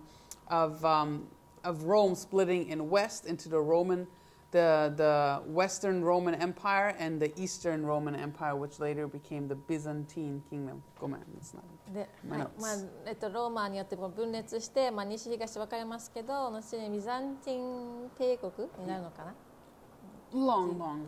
[0.47, 1.27] of, um,
[1.63, 4.07] of Rome splitting in West into the Roman,
[4.51, 10.43] the, the Western Roman Empire and the Eastern Roman Empire, which later became the Byzantine
[10.49, 10.83] kingdom.
[10.99, 11.63] Go man, that's not.
[11.93, 12.61] で、 My はい notes.
[12.61, 12.75] まあ
[13.07, 19.33] えっと、ローマによってこう分裂して、まあ、西東分かれますけど後にビザンティン帝国になるのかな、
[20.33, 21.05] Long, long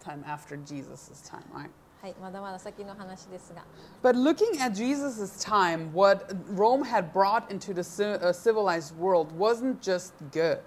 [0.00, 1.70] time after Jesus' time, right?
[2.02, 3.64] はい、まだまだ先の話ですが
[4.02, 9.32] But looking at Jesus' time, what Rome had brought into the ci- uh, civilized world
[9.36, 10.60] wasn't just good.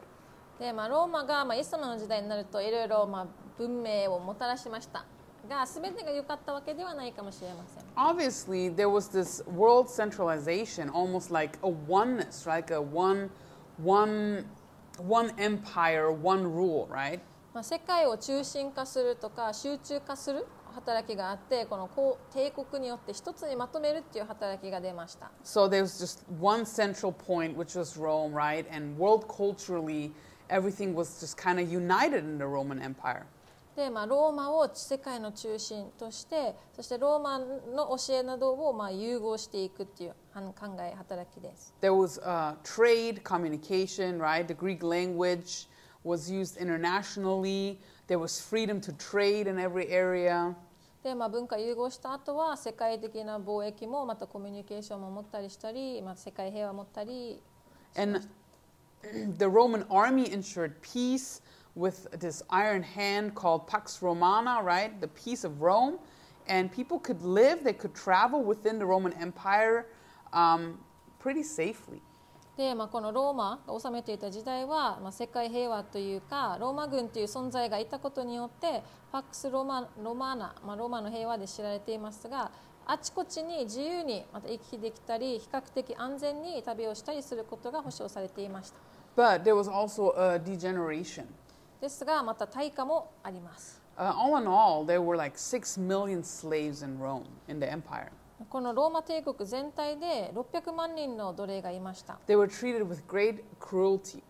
[0.58, 3.26] で、まあ、ローマが、まあ、イエス様の時代になるといろいろ、まあ、
[3.58, 5.04] 文明をもたらしました
[5.48, 13.30] が全てが良かったわけではないかもしれません Obviously, there was this world centralization, almost like a oneness, like a one,
[13.82, 14.44] one,
[14.98, 17.20] one empire, one rule, right?
[17.52, 20.44] まあ、世界を中心化するとか集中化する
[20.74, 28.66] 働きがあってこのこう帝国によって一つにまとめるっていう働きが出ました So there was just one central point, which was Rome, right?
[28.74, 30.10] And world culturally,
[30.49, 33.25] everything was just kind of united in the Roman Empire.
[33.75, 44.45] で、まあ、ローマを世界の中心としてそしてローマの教えなどをまあ融合していくっていうはん考え働きです There was uh, trade, communication, right?
[44.45, 45.69] The Greek language
[46.03, 47.77] was used internationally.
[48.07, 50.55] There was freedom to trade in every area.
[51.03, 57.41] で、まあ、文化融合した後は世界的な貿易もまたコミュニケーションも持ったりしたり、まあ、世界平和を持ったり
[57.95, 58.19] And
[59.37, 61.41] the Roman army ensured peace
[61.75, 64.99] with this iron hand called Pax Romana, right?
[64.99, 65.99] The peace of Rome.
[66.47, 69.87] And people could live, they could travel within the Roman Empire
[70.33, 70.79] um,
[71.19, 72.01] pretty safely.
[72.57, 82.51] で、まあ、このローマが治めていた時代は、まあ、世界平和というかローマ軍という存在がいたことによってパックスローマロマーナ、まあ、ローマの平和で知られていますが
[82.86, 88.76] あちこちに自由にまた行き来できたり比較的安全に旅をしたりすることが保障されていました
[89.16, 91.24] But there was also a degeneration.
[91.80, 97.66] ですがまた対価もあります Uh, all in all, there were like six million slaves in Rome, in the
[97.66, 98.10] empire.
[98.50, 104.22] このローマ帝国全体で600万人の奴隷がいました They were treated with great cruelty.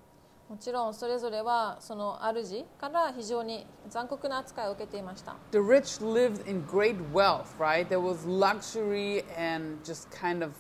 [0.49, 7.89] もちろんそれぞれはその主から非常に残酷な扱いを受けていました The rich lived in great wealth, right?
[7.89, 10.53] There was luxury and just kind of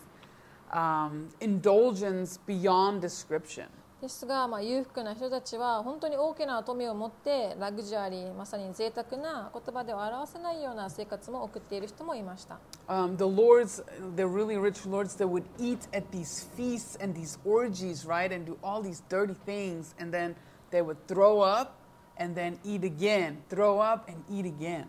[0.73, 3.67] um, indulgence beyond description.
[4.05, 13.83] ですが、まあ、裕福な人たちは本当に大きな富を持ってラグジュアリーまさに贅沢な言葉では表せないような生活も送っている人もいました Um, the lords,
[14.15, 18.31] the really rich lords, they would eat at these feasts and these orgies, right?
[18.31, 19.95] And do all these dirty things.
[19.99, 20.35] And then
[20.71, 21.73] they would throw up
[22.19, 24.85] and then eat again, throw up and eat again.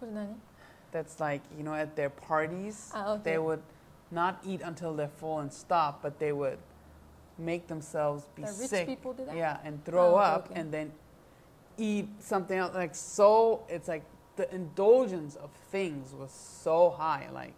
[0.00, 0.34] これ何
[0.92, 3.34] That's like, you know, at their parties, Ah, okay.
[3.34, 3.60] they would
[4.10, 6.58] not eat until they're full and stop, but they would
[7.38, 8.86] make themselves be The rich sick.
[8.86, 9.34] people do that?
[9.36, 10.60] Yeah, and throw Oh, up okay.
[10.60, 10.92] and then
[11.78, 12.74] eat something else.
[12.74, 14.04] Like so, it's like
[14.36, 17.28] the indulgence of things was so high.
[17.32, 17.54] Like.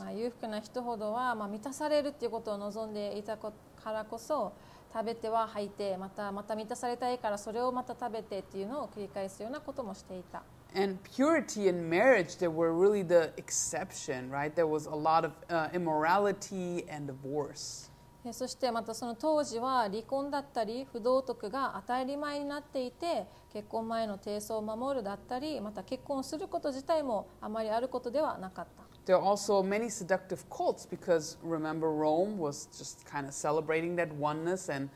[0.00, 4.52] まあ、裕福な人ほどは、まあ、満たされるっていうことを望んでいたこからこそ
[4.92, 10.42] 食べては吐いてまたまた満たされたいからそれをまた食べてっていうのを繰り返すようなこともしていた
[10.75, 14.55] And purity in marriage, they were really the exception, right?
[14.55, 17.91] There was a lot of uh, immorality and divorce.
[18.25, 33.97] えそしてまたその当時は離婚だったり不道徳が当たり前になっていて結婚前の貞操を守るだったりまた結婚すること自体もあまりあることではなかった There are also many seductive cults because remember, Rome was just kind of celebrating
[33.97, 34.89] that oneness and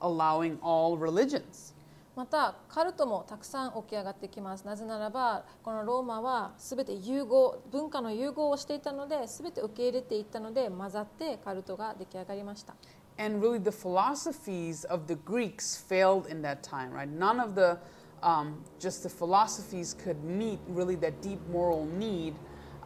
[0.00, 1.72] allowing all religions.
[2.17, 12.75] またカルトもたくさん起き上がってきますなぜならばこのローマは全て融合文化の融合をしていたので全て受け入れていったので混ざってカルトが出来上がりました
[13.19, 17.07] And really, the philosophies of the Greeks failed in that time, right?
[17.07, 17.77] None of the
[18.21, 22.35] um, just the philosophies could meet really that deep moral need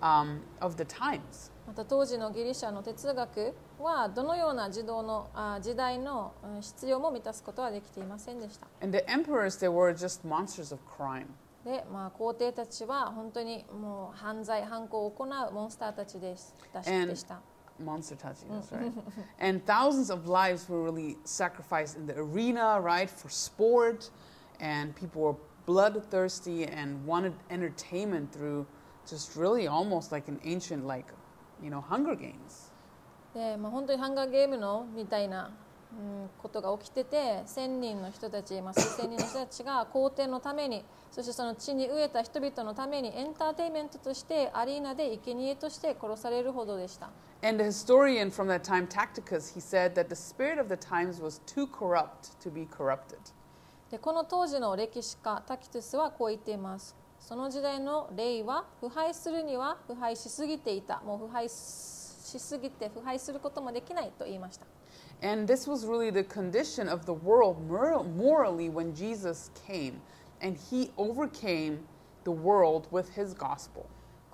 [0.02, 1.52] um, of the times.
[1.72, 11.28] また当時のギリシャの哲学はどのような時代のあ時代のうん必要も満たすことはできていませんでした And the emperors, they were just monsters of crime.
[11.64, 16.44] で、まあ、皇帝たちは本当にもう犯罪犯行を行うモンスターたちでし
[16.88, 17.40] And- た。
[17.82, 18.92] Monster touchy, that's right.
[19.40, 24.12] and thousands of lives were really sacrificed in the arena, right, for sport.
[24.60, 28.68] And people were bloodthirsty and wanted entertainment through
[29.08, 31.08] just really almost like an ancient, like,
[31.62, 32.72] you know, Hunger Games.
[33.34, 35.52] で、まあ、本当にハンガーゲームのみたいな、
[35.92, 47.10] うん、ことが起きてて1000人の人たち、まあ、数千人の人たちが皇帝のためにそしてその地に飢えた人々のためにエンターテインメントとしてアリーナで生贄として殺されるほどでした。
[47.44, 51.42] And the historian from that time, Tacticus, he said that the spirit of the times was
[51.48, 53.18] too corrupt to be corrupted.
[53.90, 64.66] でこの当時の歴史家タキトゥスはこう言っていますその時代の霊は腐敗するには腐敗しすぎていたもう腐敗しすぎて腐敗することもできないと言いました
[65.24, 70.02] And this was really the condition of the world mor- morally when Jesus came.
[70.42, 71.82] And he overcame
[72.24, 73.86] the world with his gospel.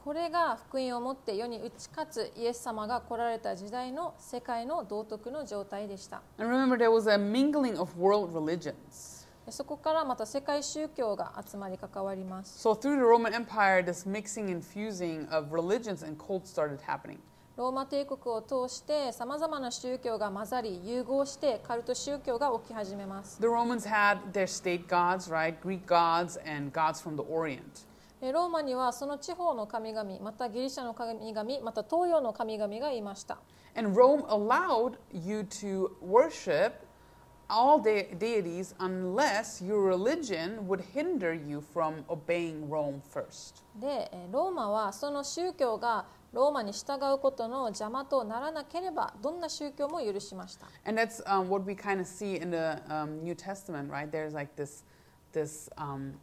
[0.06, 9.17] これが福音をもって世に打ち勝つイエス様が来られた時代の世界の道徳の状態でした And remember, there was a mingling of world religions.
[9.48, 16.80] でそこからまた世界宗教が集まり関わります So, through the Roman Empire, this mixing and fusing of religions and cults started
[16.86, 17.20] happening.
[17.56, 25.56] ローマ帝国を通してさまざまな宗教が混ざり融合してカルト宗教が起き始めます The Romans had their state gods, right?
[25.64, 27.88] Greek gods and gods from the Orient.
[28.20, 33.38] でローマにはその地方の神々またギリシャの神々また東洋の神々がいました
[33.76, 36.74] And Rome allowed you to worship
[37.50, 43.64] all de- deities unless your religion would hinder you from obeying Rome first.
[43.80, 54.12] でえーローマはその宗教がローマに従うことの邪魔とならなければどんな宗教も許しました And that's um, what we kind of see in the um, New Testament, right?
[54.12, 54.84] There's like this,
[55.32, 56.14] this, um,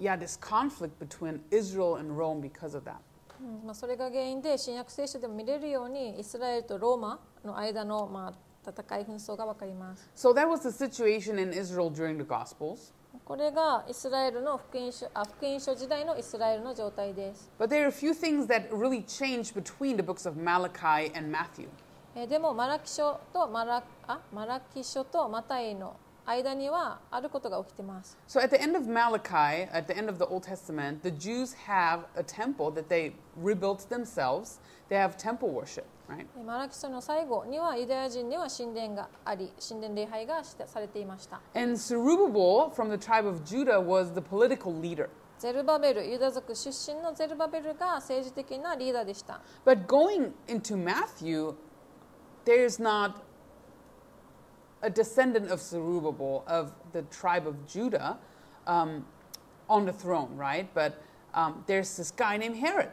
[0.00, 2.96] yeah, this conflict between Israel and Rome because of that.
[3.38, 8.32] うんまあ、それが原因で新約聖書でも見れるようにイスラエルとローマの間の、まあ、
[8.67, 12.93] 戦い紛争が分かります So that was the situation in Israel during the Gospels.
[13.25, 21.11] これがイスラエルの福音書あ福音書時代のイスラエルの状態です But there are a few things that really changed between the books of Malachi
[21.15, 21.67] and Matthew.
[22.15, 25.95] えーでもマラキ書とマラあマラキ書とマタイの
[26.25, 31.53] 間にはあることが起きてます So at the end of Malachi, at the end of the Old Testament, the Jews
[31.67, 34.59] have a temple that they rebuilt themselves.
[34.89, 36.26] They have temple worship, Right?
[36.44, 41.40] マラキ書の最後にはユダヤ人には神殿があり、神殿礼拝がされていました。
[41.54, 45.08] And Zerubbabel from the tribe of Judah was the political leader.
[45.38, 49.40] ゼルバベル、ユダ族出身のゼルバベルが政治的なリーダーでした。
[49.64, 51.54] But going into Matthew,
[52.44, 53.22] there's not
[54.82, 58.18] a descendant of Zerubbabel, of the tribe of Judah,
[58.66, 59.04] um,
[59.68, 60.68] on the throne, right?
[60.72, 61.02] But
[61.34, 62.90] um, there's this guy named Herod.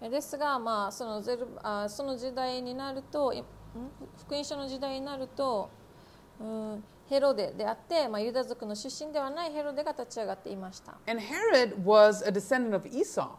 [0.00, 3.32] えーですが、まあ、そのゼルあその時代になると
[4.18, 5.70] 福音書の時代になると
[6.40, 13.38] うんヘロデであって、まあ、ユダ族の出身ではないヘロデが立ち上がっていました And Herod was a descendant of Esau.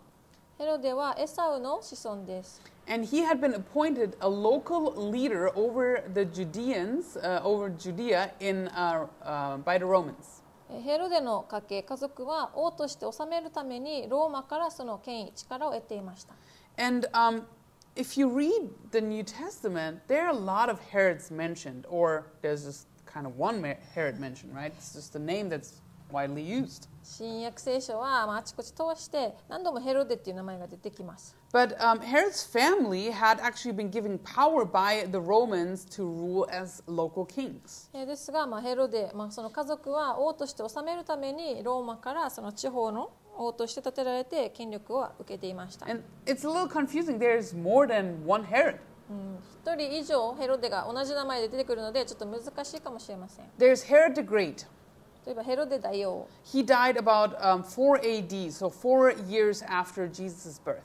[0.58, 8.32] ヘロデはエサウの子孫です And he had been appointed a local leader over the Judeans, uh, over Judea
[8.40, 10.37] in, uh, uh, by the Romans.
[10.70, 16.34] えーヘロデの家系家族は王として治めるためにローマからその権威力を得ていました
[16.78, 17.44] And um,
[17.96, 22.64] if you read the New Testament, there are a lot of Herods mentioned, or there's
[22.66, 23.64] just kind of one
[23.96, 24.72] Herod mentioned, right?
[24.78, 26.88] It's just a name that's widely used.
[27.04, 31.37] 新約聖書は、まあ、あちこち通して何度もヘロデっていう名前が出てきます。
[31.53, 37.27] But um, Herod's family had actually been given power by the Romans to rule as local
[37.27, 37.91] kings.
[37.93, 45.85] えーですが、まあ、ヘロデ、まあ、その家族は王として治めるためにローマからその地方の王として建てられて権力を受けていました。
[45.91, 47.19] And it's a little confusing.
[47.19, 48.79] There's more than one Herod.
[49.11, 53.45] うん一人以上ヘロデが同じ名前で出てくるのでちょっと難しいかもしれません。
[53.59, 54.67] There's Herod the Great.
[55.27, 56.27] 例えばヘロデ大王。
[56.47, 60.81] He died about um, 4 AD, so four years after Jesus' birth.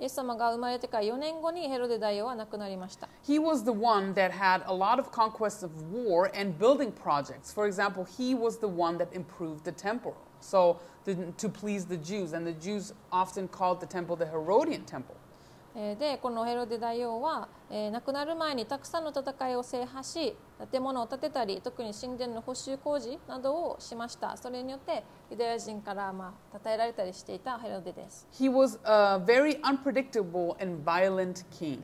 [0.00, 3.08] イエス様が生まれてから4年後にヘロデ大王は亡くなりました。
[3.26, 7.52] He was the one that had a lot of conquests of war and building projects.
[7.54, 10.14] For example, he was the one that improved the temple.
[10.40, 14.84] So, the, to please the Jews, and the Jews often called the temple the Herodian
[14.84, 15.16] temple.
[15.75, 20.35] えーでこのヘロデ大王は、えー亡くなる前にたくさんの戦いを制覇し
[20.71, 31.79] 建物を建てたり特に神殿の補修工事などをしましたそれによってユダヤ人から、まあ、称えられたりしていたヘロデです He was a very unpredictable and violent king.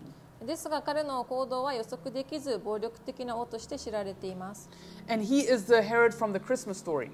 [0.45, 4.69] ですが彼の行動は予測できず暴力的な王として知られています
[5.09, 7.09] And he is the Herod from the Christmas story.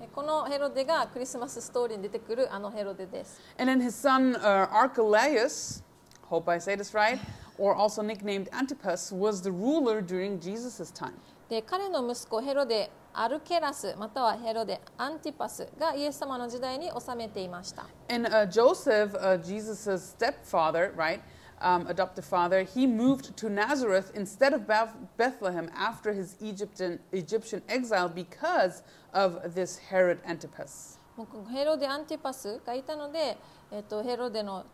[0.00, 5.82] えこのヘロデがクリスマスストーリーに出てくるあのヘロデです And then his son uh, Archelaus,
[6.29, 7.19] hope I say this right,
[7.57, 11.13] or also nicknamed Antipas, was the ruler during Jesus' time.
[11.49, 21.21] で彼の息子ヘロデアルケラスまたはヘロデアンティパスがイエス様の時代に治めていました And uh, Joseph, uh, Jesus' stepfather, right,
[21.61, 27.61] um, adoptive father, he moved to Nazareth instead of Beth- Bethlehem after his Egyptian, Egyptian
[27.67, 28.81] exile because
[29.13, 30.97] of this Herod Antipas.
[31.15, 33.37] もうこのヘロデ・アンティパスがいたので、
[33.71, 34.65] えっとヘロデの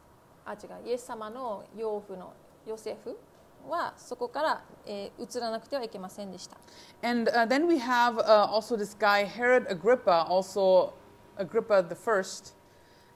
[0.44, 2.32] あ違うイエス様の養父の
[2.66, 3.16] ヨセフ
[3.68, 6.56] はそこから、えー移らなくてはいけませんでした。
[7.02, 10.92] And uh, then we have uh, also this guy, Herod Agrippa, also
[11.38, 12.54] Agrippa the first.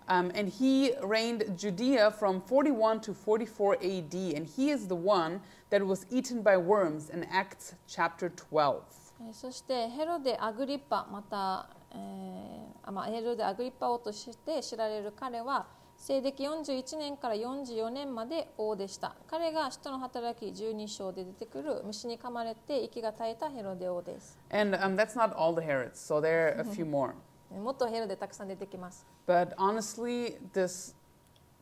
[0.09, 4.15] Um, and he reigned Judea from 41 to 44 AD.
[4.35, 8.83] And he is the one that was eaten by worms in Acts chapter 12.
[9.21, 15.67] えーそしてヘロデ・アグリッパまた、えーあまあ、ヘロデ・アグリッパ王として知られる彼は
[15.99, 27.15] 西暦41年から44年まで王でした彼が使徒の働き12章で出てくる虫に噛まれて息が絶えたヘロデ王です And um, that's not all the Herods, so there are a few more.
[27.51, 30.95] もっとヘロデたくさん出てきます But honestly, this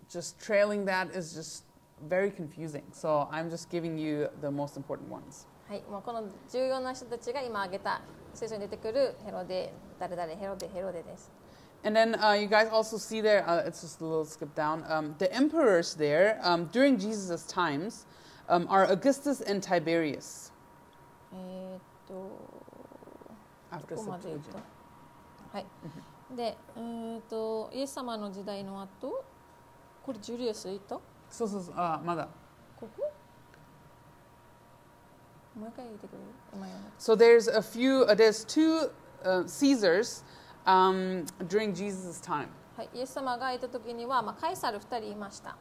[0.09, 1.65] just trailing that is just
[2.07, 2.83] very confusing.
[2.93, 5.49] So I'm just giving you the most important ones.
[5.69, 8.03] はい、もうこの重要な人たちが今挙げた
[8.35, 11.33] 聖書に出てくるヘロデ、誰々、ヘロデ、ヘロデです。
[11.84, 15.16] And then uh, you guys also see there, uh, it's just a little skip down, um,
[15.18, 18.06] the emperors there um, during Jesus' times
[18.50, 20.52] um, are Augustus and Tiberius
[21.34, 22.14] えーっと、
[23.72, 24.52] after ここまで言う Septuagint.
[24.52, 24.60] と。
[25.54, 25.66] はい。
[26.36, 29.24] で、うーんと、イエス様の時代の後、
[30.06, 30.96] これジュリアスいた
[31.30, 32.28] So, so, so, uh, まだ
[32.80, 33.12] ここ
[35.58, 36.24] もう一回言ってくれる
[36.54, 38.92] 今読んだ So there's a few, uh, there's two
[39.24, 40.24] uh, Caesars
[40.66, 42.48] um, during Jesus' time.
[42.78, 45.58] はい、イエス様がいた時には、まあ、カエサル2人いました。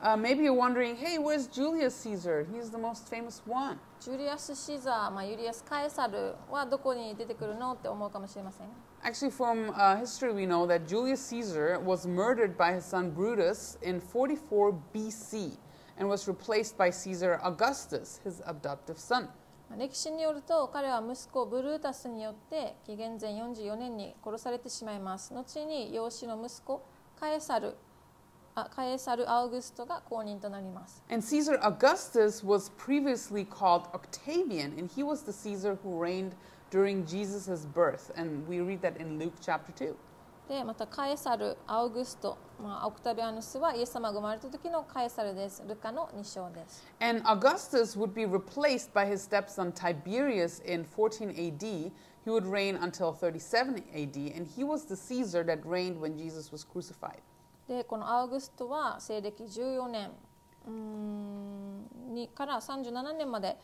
[0.00, 2.46] Uh, maybe you're wondering, hey, where's Julius Caesar?
[2.52, 3.78] He's the most famous one.
[4.00, 8.68] ジュリアス・シザー、まあ、ユリアス・カエサルはどこに出てくるのって思うかもしれません。
[9.02, 13.76] Actually, from uh, history, we know that Julius Caesar was murdered by his son Brutus
[13.82, 15.56] in 44 BC
[15.98, 19.28] and was replaced by Caesar Augustus, his adoptive son.
[19.77, 26.85] 歴史によると彼は息子ブルータスによって紀元前44年に殺されてしまいます後に養子の息子
[27.19, 27.75] カエサル
[28.55, 36.33] あカエサル・アウグストが公認となります And Caesar Augustus was previously called Octavian, and he was the Caesar who reigned
[36.73, 38.11] during Jesus' birth.
[38.15, 39.95] And we read that in Luke chapter 2.
[40.47, 51.91] でまたカエサル・アウグスト、まあ、オクタビアヌスはイエス様が生まれた時のカエサルですルカの2章です And Augustus would be replaced by his stepson Tiberius in 14 AD.
[52.25, 56.51] He would reign until 37 AD, and he was the Caesar that reigned when Jesus
[56.51, 57.21] was crucified.
[57.67, 60.11] でこのアウグストは西暦14年
[60.67, 63.57] うーんにから37年まで、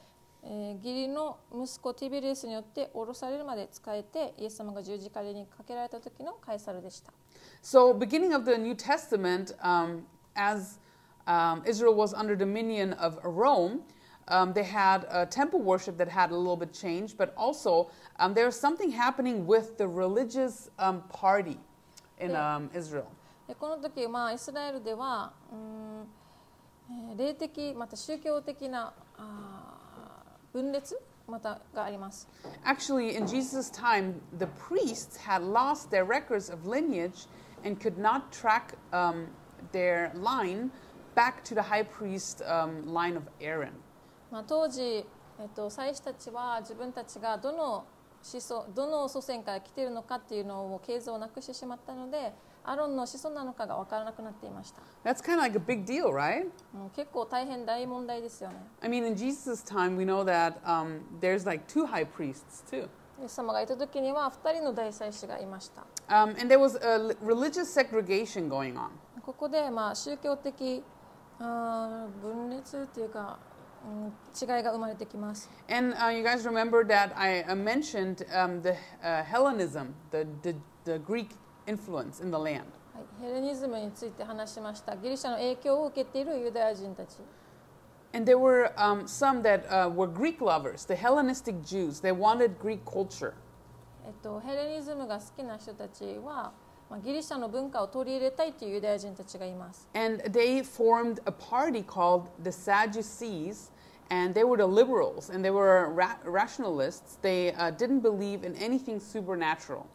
[0.43, 7.11] えー義理の息子ティベリウスによって降ろされるまで仕えてイエス様が十字架にかけられた時のカエサルでした。
[7.61, 10.03] So, beginning of the New Testament, um,
[10.35, 10.79] as
[11.27, 13.81] um, Israel was under dominion of Rome,
[14.29, 18.33] um, they had a temple worship that had a little bit changed, but also um,
[18.33, 21.57] there was something happening with the religious um, party
[22.19, 23.07] in um, Israel.
[23.47, 29.68] でこの時、まあ、イスラエルではうーん霊的また宗教的なあー
[30.53, 32.27] 分裂またがあります
[32.63, 37.27] Actually, in Jesus' time, the priests had lost their records of lineage
[37.63, 39.27] and could not track um,
[39.71, 40.71] their line
[41.15, 43.73] back to the high priest um, line of Aaron.
[44.31, 44.81] まあ、当時、
[45.39, 47.85] えっと、祭司たちは自分たちがどの
[48.21, 52.33] 子孫どの祖先から来ているのかっていうのを経図をなくしてしまったので
[52.66, 56.44] アロンの子孫なのかが分からなくなっていました、 That's kind of like a big deal, right?
[56.72, 62.64] もう結構大変大問題ですよね I mean, in Jesus' time, we know that um, there's like two high priests
[62.70, 62.88] too.
[63.20, 68.88] イエス様がいた時には2人の大祭司がいました Um, and there was a l- religious segregation going on.
[69.22, 70.82] ここでまあ宗教的
[71.38, 73.38] あー分裂っていうか、
[73.86, 80.56] うん、違いが生まれてきます And uh, you guys remember that I uh, mentioned um, the uh, Hellenism, the, the,
[80.84, 81.28] the Greek
[81.68, 82.64] influence in the land.
[82.94, 87.16] はい、ヘレニズムについて話しましたギリシャの影響を受けているユダヤ人たち
[88.12, 91.98] And there were um, some that uh, were Greek lovers, the Hellenistic Jews.
[91.98, 93.34] They wanted Greek culture.
[94.06, 96.52] えっと、ヘレニズムが好きな人たちは、
[96.88, 99.88] まあ、ギリシャの文化を取り入れたいというユダヤ人たちがいます。
[99.94, 103.72] And they formed a party called the Sadducees.
[104.10, 107.18] And they were the liberals and they were ra- rationalists.
[107.22, 109.86] They uh, didn't believe in anything supernatural.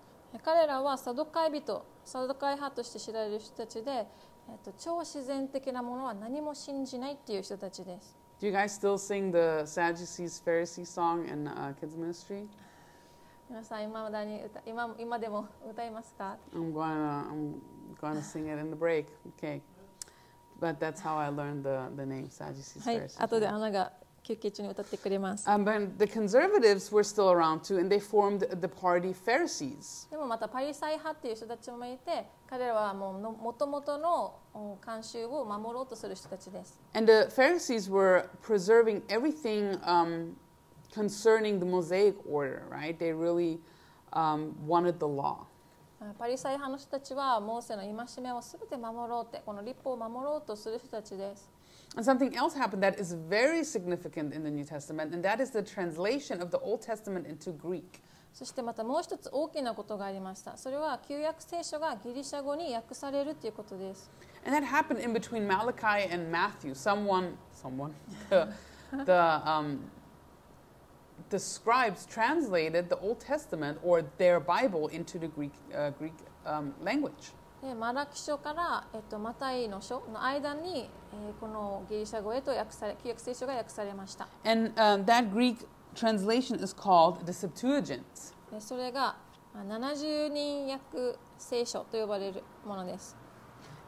[0.43, 4.07] 彼らはサドカイ人、サドカイ派として知られる人たちで、えっ
[4.64, 8.16] と、超自然的なものは何も信じないっていう人たちです。
[8.41, 12.49] Do you guys still sing the Sadducees Pharisees song in uh, kids ministry?
[13.49, 17.61] 皆さん今まだに歌今今でも歌いますか I'm to
[18.01, 19.07] I'm to sing it in the break.
[19.39, 19.61] Okay.
[20.61, 23.22] But that's how I learned the, the name Sadducees はい、Pharisees.
[23.22, 23.93] 後でアナが
[24.25, 25.47] 休憩中に歌ってくれます。
[25.47, 30.11] Um, but the conservatives were still around too, and they formed the party Pharisees.
[30.11, 36.81] でもまたパリサイ派っていう人たちもいて、彼らはもうの元々のお慣習を守ろうとする人たちです。
[36.95, 40.35] And the Pharisees were preserving everything um,
[40.91, 42.99] concerning the Mosaic order, right?
[42.99, 43.61] They really
[44.14, 45.47] um, wanted the law.
[46.18, 51.51] パリサイ派の人たちはモーセの戒めをすべて守ろうってこの立法を守ろうとする人たちです
[51.95, 55.49] And something else happened that is very significant in the New Testament, and that is
[55.51, 58.01] the translation of the Old Testament into Greek.
[58.32, 64.10] そしてまたもう一つ大きなことがありましたそれは旧約聖書がギリシャ語に訳されるということです
[64.45, 66.74] And that happened in between Malachi and Matthew.
[66.74, 67.93] Someone, someone,
[68.30, 68.47] the,
[69.05, 69.80] the, um,
[71.30, 76.14] the scribes translated the Old Testament or their Bible into the Greek, uh, Greek
[76.45, 77.34] um, language.
[77.65, 88.03] でマラキ書から、えっと、マタイの書の間に、えーこのギリシャ語へと訳され旧約聖書が訳されました And um, that Greek translation is called the Septuagint.
[88.53, 89.17] でそれが
[89.55, 93.17] まあ70人訳聖書と呼ばれるものです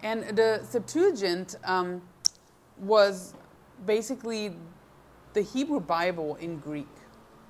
[0.03, 2.01] And the Septuagint um,
[2.83, 3.35] was
[3.85, 4.53] basically
[5.35, 6.87] the Hebrew Bible in Greek.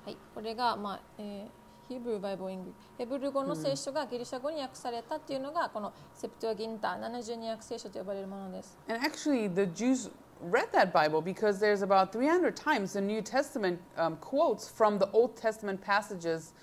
[0.05, 8.77] はい、これが、まあえーヒブルバイブルイングヘブル語の聖書がギリシャ語に訳されたっていうのがこのセプトゥアギンタ70人訳聖書と呼ばれるものです。
[8.87, 10.09] And actually, the Jews
[10.41, 15.09] read that Bible because there's about 300 times the New Testament um, quotes from the
[15.11, 16.53] Old Testament passages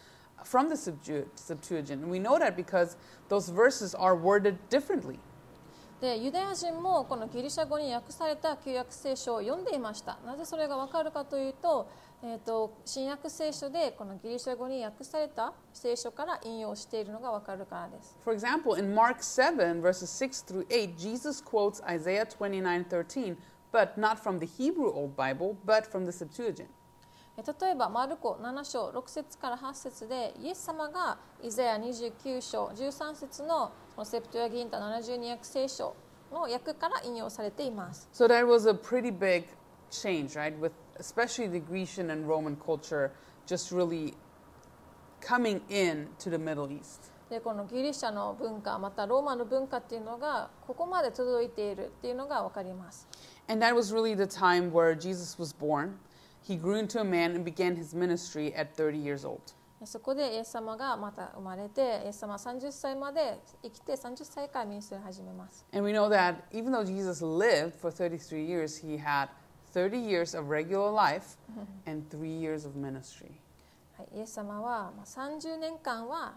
[0.44, 2.02] from the Septu- Septuagint.
[2.02, 2.96] And we know that because
[3.28, 5.18] those verses are worded differently.
[6.00, 10.18] でユダヤ人もこのギリシャ語に訳された旧約聖書を読んでいました。
[10.26, 11.88] なぜそれがわかるかというと,、
[12.26, 18.16] えー、と新約聖書でこのギリシャ語に訳された聖書から引用しているのがわかるからです。
[18.24, 23.36] For example, in Mark 7, verses 6 through 8, Jesus quotes Isaiah 29 13,
[23.70, 26.68] but not from the Hebrew Old Bible, but from the Septuagint.
[27.36, 35.94] え例えばマルコ7章6節から8節でイエス様がイザヤ29章13節のこのセプトゥアギンタ72訳聖書
[36.32, 38.08] の訳から引用されています。
[38.14, 39.44] So that was a pretty big
[39.90, 40.58] change, right?
[40.58, 43.11] With especially the Grecian and Roman culture
[43.45, 44.13] just really
[45.21, 47.11] coming in to the Middle East.
[47.29, 53.07] でこのギリシャの文化またローマの文化っていうのがここまで届いているっていうのが分かります。
[53.47, 55.99] And that was really the time where Jesus was born.
[56.41, 59.53] He grew into a man and began his ministry at 30 years old.
[59.85, 65.65] そこでイエス様がまた生まれてイエス様は30歳まで生きて30歳からミニストリーを始めます。
[65.71, 69.29] And we know that even though Jesus lived for 33 years, he had
[69.73, 71.37] 30 years of regular life
[71.85, 73.31] and three years of ministry.
[73.97, 76.33] はい、イエス様はまあ30年間は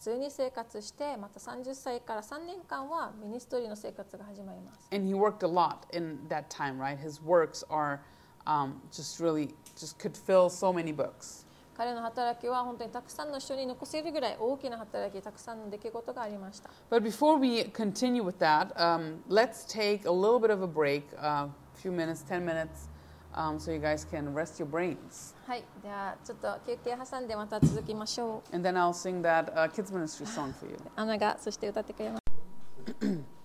[0.00, 4.88] 普通に生活してまた30歳から3年間はミニストリーの生活が始まります。
[4.92, 6.98] And he worked a lot in that time, right?
[6.98, 8.00] His works are
[8.46, 11.44] um, just really, just could fill so many books.
[11.76, 20.68] 彼の働きは本当にたくさんの人に残せるぐらい大きな働きたくさんの出来事がありました But before we continue with that, um, let's take a little bit of a
[20.68, 21.48] break, a
[21.78, 22.88] few minutes, 10 minutes,
[23.34, 25.34] um, so you guys can rest your brains.
[25.46, 30.76] はいではちょっと休憩挟んでまた続きましょう And then I'll sing that uh, kids ministry song for you.
[30.96, 32.24] アナがそして歌ってくれます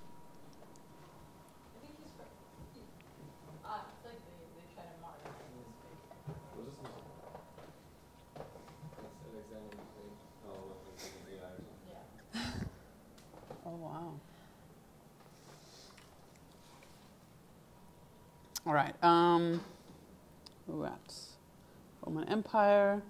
[22.53, 23.01] Empire.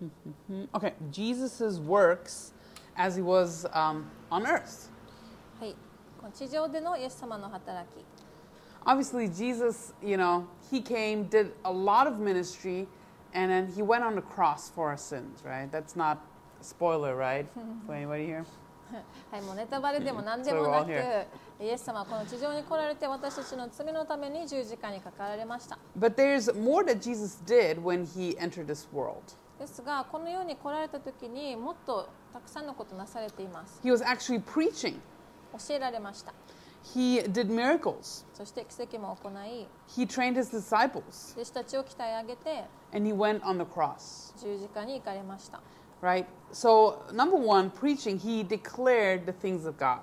[0.73, 2.53] okay, Jesus' works
[2.97, 4.89] as he was um, on earth.
[5.59, 5.75] はい
[6.19, 8.03] この地上でのイエス様の働き
[8.85, 12.87] Obviously, Jesus, you know, he came, did a lot of ministry,
[13.33, 15.71] and then he went on the cross for our sins, right?
[15.71, 16.19] That's not
[16.61, 17.47] a spoiler, right?
[17.87, 18.45] For anybody here?
[19.30, 20.90] はい、もうネタバレでも何でもなく、
[21.60, 25.78] イエス様はこの地上に来られて私たちの罪のために十字架にかかられました。
[25.98, 29.20] But there's more that Jesus did when he entered this world.
[29.58, 33.80] ですが、この世に来られた時にもっとたくさんのことなされています。
[33.84, 34.94] He was actually preaching,
[35.52, 36.32] 教えられました。
[36.94, 45.60] he did miracles, そして奇跡も行い、he trained his disciples, 弟子たちを鍛え上げて and he went on the cross, 十字架に行かれました。
[46.01, 46.27] right?
[46.51, 50.01] So, number one, preaching, he declared the things of God.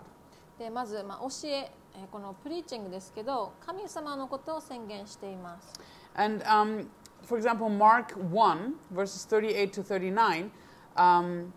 [0.58, 5.80] でまず、まあ、教ええーこのプリーチングですけど神様のことを宣言しています
[6.14, 6.86] And um,
[7.22, 10.50] for example, Mark 1, verses 38 to 39,
[10.96, 11.52] um,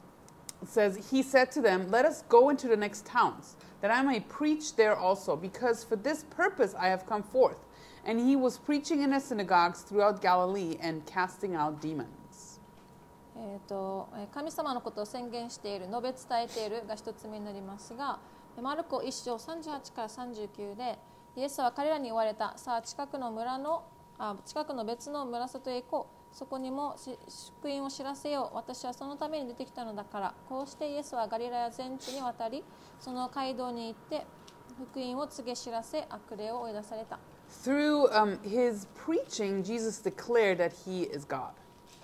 [0.66, 4.22] says, He said to them, Let us go into the next towns, that I may
[4.22, 7.58] preach there also, because for this purpose I have come forth.
[8.06, 12.10] And he was preaching in the synagogues throughout Galilee and casting out demons.
[13.43, 18.19] えーとえ神様のことを宣言している述べ伝えているが一つ目になりますが
[18.61, 20.99] マルコ1章38から39で
[21.37, 23.85] イエスは彼らに言われたさあ近くの村の
[24.19, 26.21] あ近くの別の村里へ行こう。
[26.33, 27.19] そこにもし
[27.59, 28.57] 福音を知らせよう。
[28.57, 30.35] 私はそのために出てきたのだから。
[30.49, 32.63] こうしてイエスはガリラヤ全地に渡り
[33.01, 34.27] その街道に行って
[34.93, 37.19] 福音を告げ知らせ悪霊を追い出された。
[37.65, 41.60] Through um, his preaching, Jesus declared that he is God.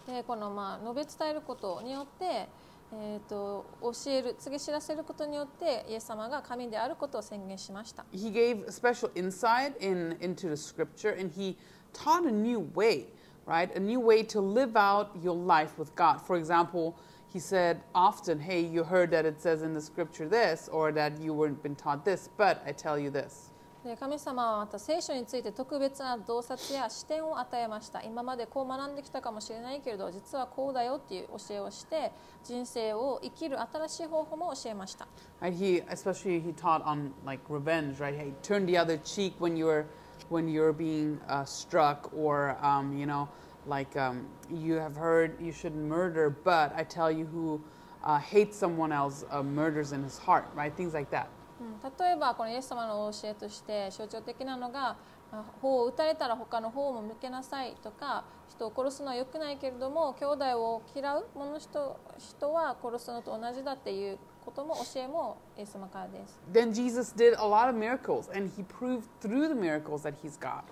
[0.07, 2.49] でこのまあ述べ伝えることによって、
[2.93, 11.57] えー、と教える告げ知らせることによってイエス様が神であることを宣言しました He gave special insight in, into the scripture and he
[11.93, 13.07] taught a new way,
[13.47, 13.75] right?
[13.75, 16.21] A new way to live out your life with God.
[16.21, 16.95] For example,
[17.33, 21.21] he said often, Hey, you heard that it says in the scripture this, or that
[21.21, 23.46] you weren't been taught this, but I tell you this.
[23.87, 32.11] で神様はまた聖書について特別な洞察や視点を与えました今までこう学んできたかもしれないけれど実はこうだよっていう教えをして
[32.45, 35.07] 人生を生きる新しい方法も教えました
[35.41, 38.15] He especially he taught on like revenge, right?
[38.15, 39.87] Hey, turn the other cheek when you're
[40.29, 43.29] when you're being uh, struck, or um, you know,
[43.69, 47.61] like um, you have heard you shouldn't murder, but I tell you, who
[48.03, 50.75] uh, hates someone else uh, murders in his heart, right?
[50.75, 51.29] Things like that.
[51.61, 54.97] うん例えばこのイエス様の教えとして象徴的なのが
[55.33, 66.39] あ頬を打たれたら他の頬も向けなさいとか人を殺すのは良くないけれども兄弟を嫌う者人人は殺すのと同じだっていうことも教えもイエス様からです。
[66.53, 70.63] Then Jesus did a lot of miracles, and he proved through the miracles that he's God.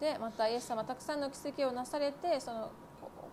[0.00, 2.70] でまたイエス様はたくさんの奇跡をなされてその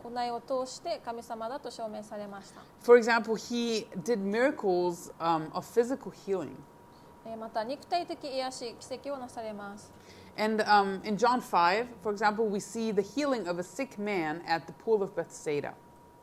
[0.04, 2.62] 行いを通して神様だと証明されました。
[2.84, 6.50] For example, he did miracles um, of physical healing.
[7.27, 9.93] えーまた肉体的癒し奇跡をなされます。
[10.37, 14.41] And um, in John 5, for example, we see the healing of a sick man
[14.47, 15.75] at the pool of Bethsaida.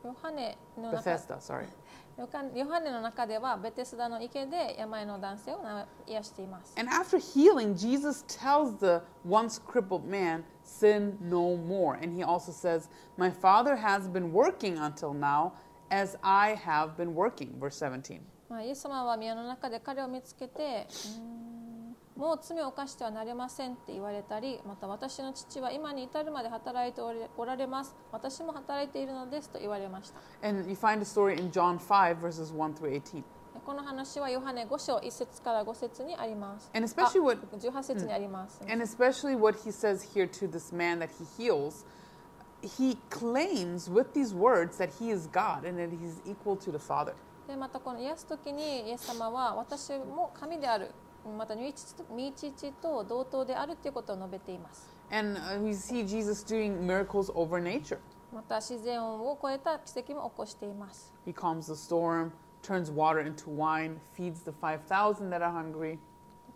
[0.04, 1.68] ヨハネの中 Bethesda, sorry.
[2.18, 6.74] ヨカヨハネの中ではベテスダの池で病の男性をな癒しています。
[6.76, 11.94] And after healing, Jesus tells the once crippled man, Sin no more.
[11.94, 15.54] And he also says, My Father has been working until now,
[15.90, 17.58] as I have been working.
[17.58, 18.20] Verse 17.
[18.49, 20.87] まあ、イエス様は宮の中で彼を見つけて
[22.15, 33.23] もう罪を犯してはなれませんって言われたりまた私の父は今に至るまで働いておられます私も働いているのですと言われました And you find the story in John 5, verses 1 through 18.
[33.65, 41.25] この話はヨハネ5章1節から5節にあります And especially what あ18節にあります、And especially what he says here to this man that he
[41.43, 41.83] heals,
[42.61, 46.77] he claims with these words that he is God and that he's equal to the
[46.77, 47.13] Father.
[47.47, 50.91] でまたこの癒す時にイエス様は私も神である
[51.37, 57.99] また御父と同等であるということを述べています And uh, we see Jesus doing miracles over nature.
[58.33, 62.31] また自然音を超えた奇跡も起こしています He calms the storm,
[62.63, 65.99] turns water into wine, feeds the 5,000 that are hungry.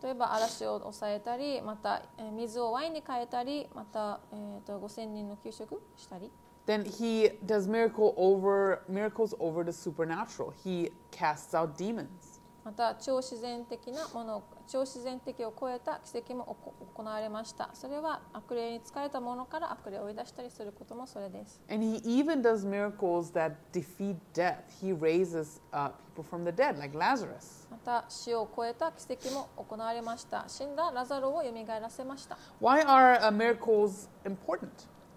[0.02, 6.32] 例えば嵐を抑えたりまたえー水をワインに変えたりまた、えー、と5000人の給食したり
[6.70, 10.54] Then he does miracle over miracles over the supernatural.
[10.64, 12.40] He casts out demons.
[12.64, 16.56] また超自然的なもの超自然的を超えた奇跡も
[16.96, 24.58] 行われましたそれは悪霊に疲れたものから悪霊を追い出したりすることもそれです And he even does miracles that defeat death.
[24.80, 27.68] He raises uh, people from the dead, like Lazarus.
[27.72, 31.52] また死を超えた奇跡も行われました死んだラザロを蘇
[31.82, 34.70] らせました Why are uh, miracles important?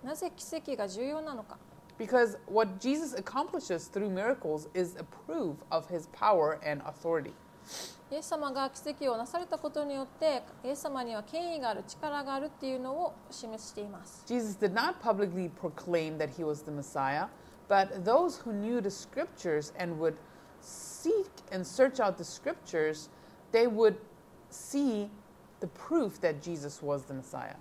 [0.03, 1.57] なぜ奇跡が重要なのか
[1.97, 7.33] Because what Jesus accomplishes through miracles is a proof of his power and authority.
[8.09, 17.27] イエス様が奇跡をなされたことによってイエス様には権威がある力があるっていうのを示しています Jesus did not publicly proclaim that he was the Messiah,
[17.67, 20.15] but those who knew the scriptures and would
[20.61, 23.09] seek and search out the scriptures,
[23.51, 23.95] they would
[24.49, 25.09] see
[25.59, 27.55] the proof that Jesus was the Messiah.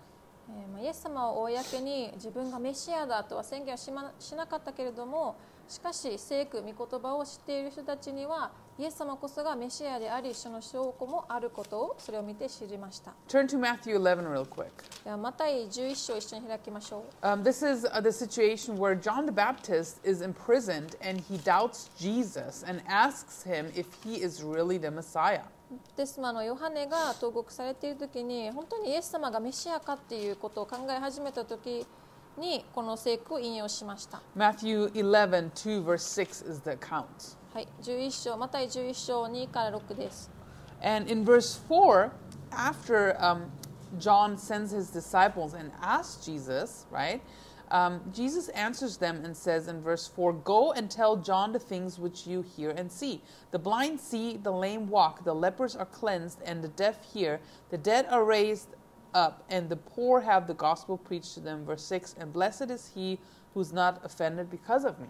[0.82, 5.36] イエス様は公に自分がメシアだとは宣言はし,、ま、しなかったけれども
[5.68, 14.70] しかし聖句御言葉を知っている人たちにはイエス様こそがメシアでありその証拠もあることをそれを見て知りました Turn to Matthew 11 real quick.
[15.04, 21.38] ではマタイ11章一緒に開きましょう Um, this is uh, the situation where John the Baptist is imprisoned and he
[21.38, 25.44] doubts Jesus and asks him if he is really the Messiah.
[25.96, 31.86] テスマのヨハネが投獄されている時に本当にイエス様がメシアかっていうことを考え始めた時
[32.38, 34.22] にこの聖句を引用しました。
[34.36, 37.06] Matthew 11, 2, verse 6 is the account.
[37.54, 40.30] はい、11章、また11章2から6です。
[40.82, 42.12] And in verse 4,
[42.52, 43.44] after um,
[44.00, 47.22] John sends his disciples and asks Jesus, right?
[47.71, 51.99] Um, Jesus answers them and says in verse 4 Go and tell John the things
[51.99, 53.23] which you hear and see.
[53.51, 57.41] The blind see, the lame walk, the lepers are cleansed, and the deaf hear.
[57.71, 58.69] The dead are raised
[59.15, 61.65] up, and the poor have the gospel preached to them.
[61.65, 63.19] Verse 6 And blessed is he
[63.55, 65.09] who's not offended because of me.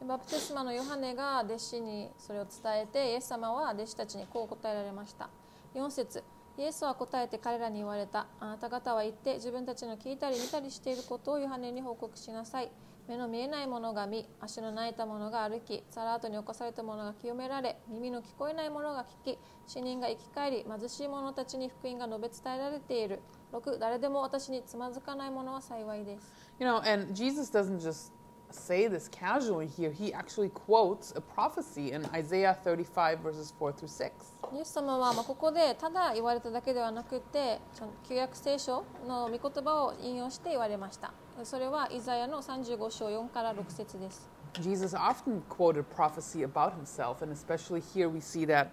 [0.00, 5.30] でバプテスマのヨハネが弟子にそれを伝えてイエス様は弟子たちにこう答えられました
[5.74, 6.22] 4節
[6.57, 8.27] イエスは答えて彼らに言われた。
[8.39, 12.69] あなた方は言って自分たちの聞いたり見たりしていることをヨハネに報告しなさい。
[13.07, 23.19] 目の見えないものが見足の泣いたものが歩きサラートに侵されたものが清められ耳の聞こえないものが聞き死人が生き返り貧しい者たちに福音が述べ伝えられている。
[23.51, 26.31] 6誰でも私につまずかないものは幸いです。
[26.59, 28.11] You know, and Jesus doesn't just
[28.50, 33.88] say this casually here, he actually quotes a prophecy in Isaiah 35, verses 4 through
[33.88, 34.12] 6.
[34.52, 44.28] イエス様はまあここでただ言われただけではなくてちゃん旧約聖書の御言葉を引用して言われましたそれはイザヤの35章4から6節です
[44.60, 48.68] Jesus often quoted prophecy about himself, and especially here we see that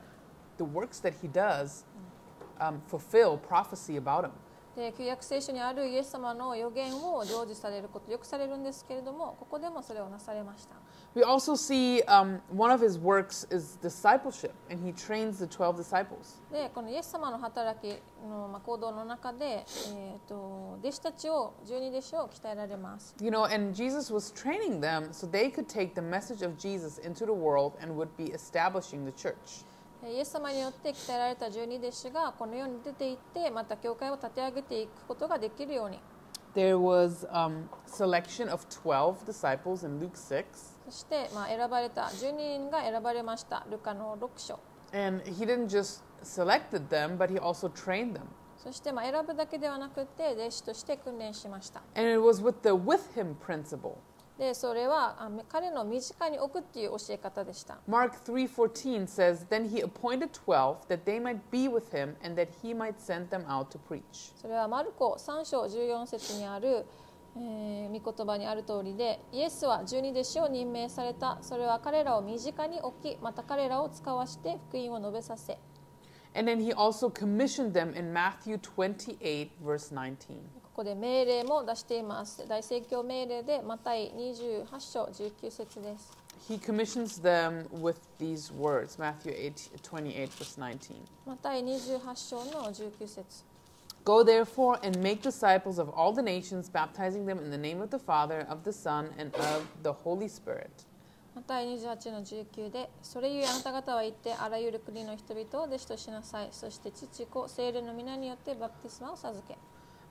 [0.57, 1.85] the works that he does
[2.59, 4.31] um, fulfill prophecy about him.
[4.76, 10.74] で旧約聖書にあるイエス様の予言を成就されることよくされるんですけれどもここでもそれをなされました
[11.14, 15.78] We also see um, one of his works is discipleship, and he trains the 12
[15.78, 16.42] disciples.
[16.52, 17.88] でこのイエス様の働き
[18.28, 19.64] のまあ行動の中で、
[19.94, 26.98] えー、と弟子たちを十二弟子を鍛えられます You know, and Jesus was training them so they could take the message of Jesus
[26.98, 29.64] into the world and would be establishing the church.
[30.08, 35.98] イエス様によって鍛えられた十二弟子がこの世に出て行ってまた教会を立て上げていくことができるように
[36.54, 40.44] There was um, selection of 12 disciples in Luke 6,
[40.86, 44.58] そして、まあ、選ばれた12人が選ばれましたルカの6章
[44.92, 48.26] and he didn't just selected them, but he also trained them.
[48.56, 53.98] そして、まあ、選ぶだけではなくて弟子として訓練しました And it was with the with him principle.
[54.38, 62.40] でそれはあ彼の身近に置くっていう教え方でした Mark 3:14 says, "Then he appointed 12 that they might be with him and
[62.40, 66.84] that he might send them out to preach." それはマルコ3章14節にある、
[67.36, 75.58] えー、御言葉にある通りでイエスは十二弟子を任命されたそれは彼らを身近に置きまた彼らを使わして福音を述べさせ
[76.34, 80.36] And then he also commissioned them in Matthew 28 verse 19.
[80.76, 86.12] ここで命令も出しています大宣教命令でマタイ28章19節です
[86.50, 90.96] He commissions them with these words, Matthew 8, 28 verse 19.
[91.24, 93.24] マタイ28章の19節
[94.04, 97.88] Go therefore and make disciples of all the nations, baptizing them in the name of
[97.88, 100.68] the Father, of the Son, and of the Holy Spirit.
[101.34, 109.56] マタイ28の19でそれゆえあなた方は言ってあらゆる国の人々を弟子としなさいそして父子聖霊の皆によってバプテスマを授け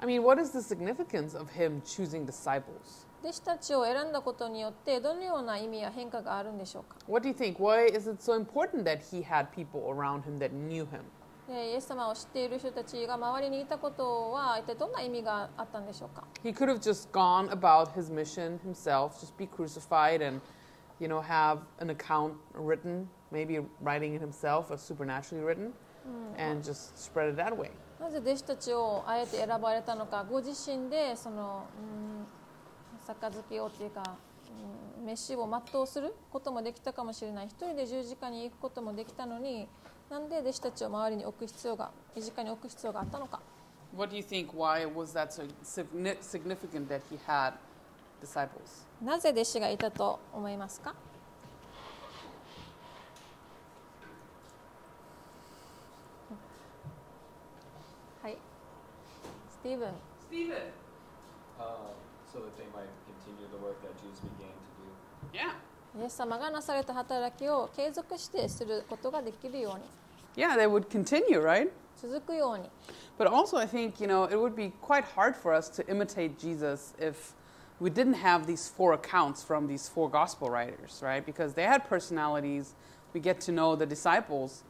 [0.03, 3.07] I mean, what is the significance of him choosing disciples?
[3.23, 7.57] 弟子たちを選んだことによってどのような意味や変化があるんでしょうか What do you think?
[7.59, 11.03] Why is it so important that he had people around him that knew him?
[11.47, 20.41] でイエス様を知っている人たちが周りにいたことは一体どんな意味があったんでしょうか He could have just gone about his mission himself, just be crucified and,
[20.99, 25.73] you know, have an account written, maybe writing it himself or supernaturally written,
[26.39, 27.71] and just spread it that way.
[28.00, 32.26] なぜ弟子たちをあえて選ばれたのかご自身でその、うん、
[33.06, 34.04] 杯をっていうか、
[35.00, 39.68] うん、飯を全うすることもできたかもしれない一人で十字架に行くこともできたのに
[40.10, 43.40] なんで弟子たちを周りに置く必要が身近に置く必要があったのか
[43.96, 44.50] What do you think?
[44.52, 47.54] Why was that so signi- significant that he had
[48.22, 48.86] disciples?
[49.02, 50.94] なぜ弟子がいたと思いますか？
[59.65, 59.89] スティーブン
[60.29, 60.57] Stephen.
[61.59, 61.93] Um,
[62.33, 65.39] so that they might continue the work that Jesus began to do.
[65.39, 65.55] Yeah.
[65.99, 69.85] イエス様がなされた働きを継続してすることができるように
[70.37, 71.69] Yeah, they would continue, right?
[72.01, 72.71] 続くように
[73.19, 76.39] But also, I think, you know, it would be quite hard for us to imitate
[76.39, 77.35] Jesus if
[77.81, 81.25] we didn't have these four accounts from these four gospel writers, right?
[81.25, 82.75] Because they had personalities.
[83.13, 84.63] We get to know the disciples,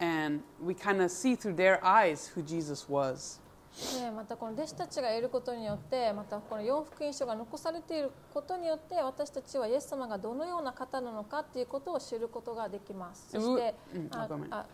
[0.00, 3.38] and we kind of see through their eyes who Jesus was.
[3.79, 13.29] でまたこの弟子たちがいることによってまたこの四福音書が残されていることによって私たちはイエス様がどのような方なのかっていうことを知ることができます。
[13.31, 14.65] そしてうんあ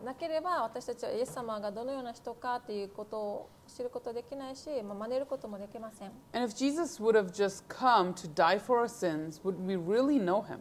[0.00, 6.10] うなければ私たちはイエス様がどのような人かっていうことを知ることできないし、まあ、真似ることもできません。
[6.32, 10.42] And if Jesus would have just come to die for our sins, would we really know
[10.42, 10.58] him?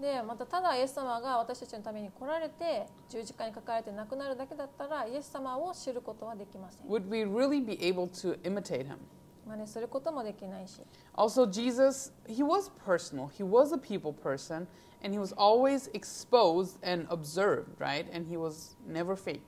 [0.00, 8.98] でまたただイエス様が私たちのために来られて十字架にかかれて亡くなるだけだったらイエス様を知ることはできません Would we really be able to imitate him?
[9.46, 10.82] 真似することもできないし
[11.14, 13.28] Also, Jesus, he was personal.
[13.28, 14.66] He was a people person,
[15.02, 18.06] and he was always exposed and observed, right?
[18.12, 19.40] And he was never fake.
[19.40, 19.42] い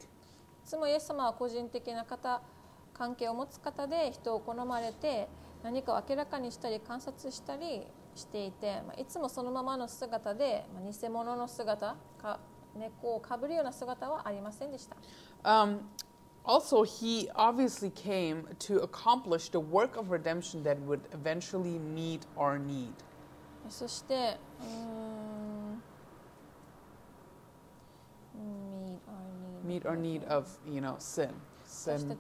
[0.64, 2.40] つもイエス様は個人的な方
[2.94, 5.28] 関係を持つ方で人を好まれて
[5.62, 7.86] 何かを明らかにしたり観察したり
[8.18, 12.38] していて、まあ、いつもそのままの姿で、まあ、偽物の姿か
[12.76, 14.96] 根っこをかぶるような姿はありませんでした
[15.44, 15.80] Um,
[16.44, 22.58] also, he obviously came to accomplish the work of redemption that would eventually meet our
[22.58, 22.92] need.
[23.68, 24.38] そして
[29.66, 31.30] meet our need of, you know, sin.
[31.66, 32.16] Sin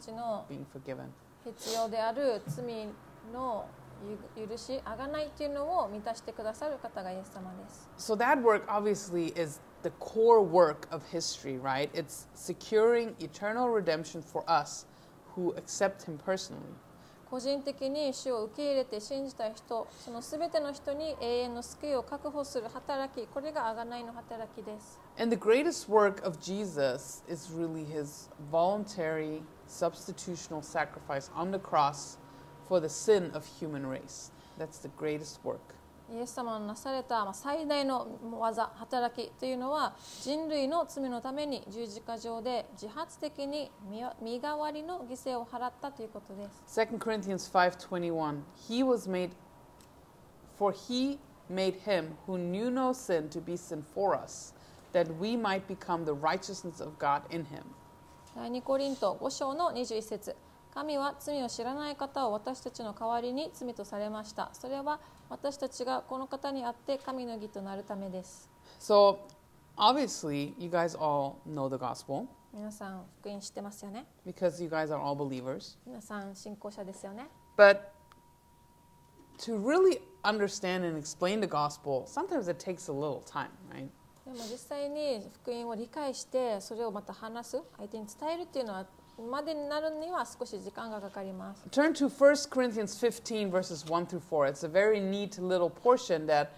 [0.48, 1.08] being forgiven.
[1.44, 2.86] 必要である罪
[3.32, 3.87] のゆ
[4.36, 7.88] 許し、あがないっていうのを満たしてくださる方がイエス様です。
[7.98, 11.90] So that work obviously is the core work of history, right?
[11.92, 14.86] It's securing eternal redemption for us
[15.36, 16.58] who accept him personally.
[17.30, 24.98] 個人的に主を受け入れて信じた人、そのすべての人に永遠の救いを確保する働き、これがあがないの働きです。
[25.18, 32.18] And the greatest work of Jesus is really his voluntary substitutional sacrifice on the cross
[32.68, 34.30] for the sin of human race.
[34.58, 35.74] That's the greatest work.
[36.10, 46.80] イエス様のなされたまあ最大の技、働きというのは人類の罪のために十字架上で自発的に身身代わりの犠牲を払ったということです。
[46.80, 49.30] 2 Corinthians 5:21 He was made
[50.56, 51.18] for he
[51.50, 54.54] made him who knew no sin to be sin for us
[54.94, 57.62] that we might become the righteousness of God in him.
[58.34, 60.34] 第2コリント5章の21節
[60.78, 64.50] 神は罪を知らない方を私たちの代わりに罪とされました。
[64.52, 68.48] それは私たちがこの方にあって神の義となるためです。
[68.78, 69.18] So
[69.76, 75.76] obviously you guys all know the gospel 皆さん福音知ってますよね because you guys are all believers.
[75.84, 77.26] 皆さん信仰者ですよね
[77.56, 77.80] But
[79.38, 83.88] to really understand and explain the gospel, sometimes it takes a little time, right?
[84.24, 88.86] でも実際に福音を理解してそれをまた話す相手に伝えるっていうのは
[89.29, 94.47] までになるには少し時間がかかります Turn to 1 Corinthians 15, verses 1 through 4.
[94.47, 96.49] It's a very neat little portion that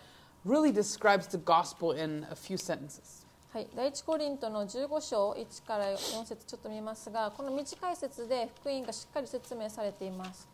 [0.46, 3.26] really describes the gospel in a few sentences.
[3.56, 10.50] はい、第一コリントの15章1から4節ちょっと見ますがこの短い説で福音がしっかり説明されています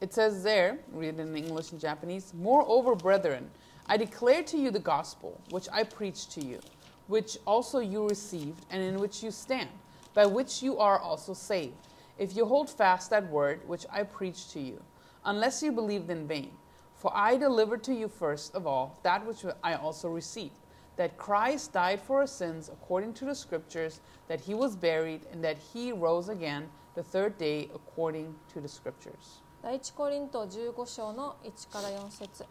[0.00, 3.50] It says there, read it in English and Japanese, Moreover, brethren,
[3.86, 6.60] I declare to you the gospel which I preached to you,
[7.08, 9.70] which also you received, and in which you stand,
[10.14, 11.74] by which you are also saved,
[12.18, 14.80] if you hold fast that word which I preached to you,
[15.24, 16.52] unless you believed in vain.
[16.94, 20.54] For I delivered to you first of all that which I also received,
[20.96, 25.42] that Christ died for our sins according to the scriptures, that he was buried, and
[25.44, 29.42] that he rose again the third day according to the scriptures.
[29.62, 32.44] 第一コリント15章の1から4節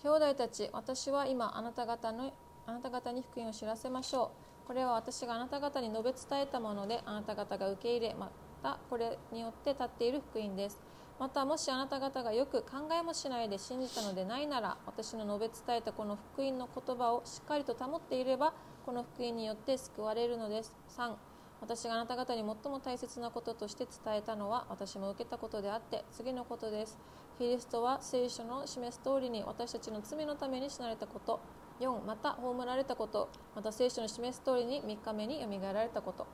[0.00, 2.32] 兄弟たち私は今あなた方の
[2.66, 8.31] あなた方に福音を知らせましょう これは私があなた方に述べ伝えたものであなた方が受け入れま
[8.63, 10.79] たこれによって立っている福音です。
[11.19, 18.53] またもしあなた方がよく考えもしないで信じたのでないなら私の述べ伝えたこの福音の言葉をしっかりと保っていれば
[18.87, 20.73] この福音によって救われるのです。
[20.97, 21.13] 3
[21.61, 26.97] 私があなた方に最も大切なこととして伝えたのは私も受けたことであって次のことです。
[27.37, 31.39] キリストは聖書の示す通りに私たちの罪のために死なれたこと。
[31.81, 36.27] 4また葬られたことまた聖書の示す通りに3日目によみがえられたこと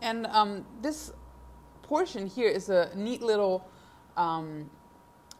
[0.00, 1.12] And um, this
[1.82, 3.62] portion here is a neat little
[4.16, 4.70] um,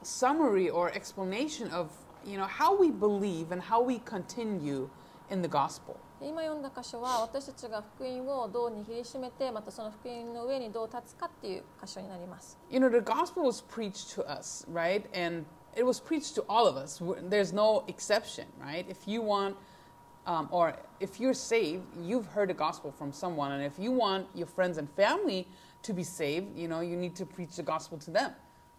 [0.02, 1.90] summary or explanation of
[2.24, 4.88] you know how we believe and how we continue
[5.30, 5.96] in the gospel.
[6.20, 15.04] 今読んだ箇所は私たちが福音をどう握りしめてまたその福音の上にどう立つかっていう箇所になります You know, the gospel was preached to us, right?
[15.12, 15.44] And
[15.76, 17.00] it was preached to all of us.
[17.22, 18.86] There's no exception, right?
[18.88, 19.56] If you want,
[20.26, 23.52] um, or if you're saved, you've heard the gospel from someone.
[23.52, 25.46] And if you want your friends and family
[25.82, 28.32] to be saved, you know, you need to preach the gospel to them.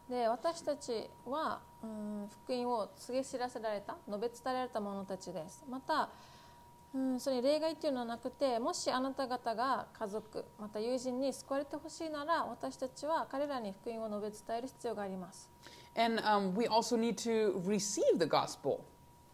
[0.10, 6.10] で私たちは、うん、福音を告げ知らせられた述べ伝えられた者たちですまた、
[6.96, 15.50] うん、それに例外っていうのはなくてもしあなた方が家族また友人に救われてほしいなら私たちは彼らに福音を述べ伝える必要があります
[15.97, 18.81] And um, we also need to receive the gospel.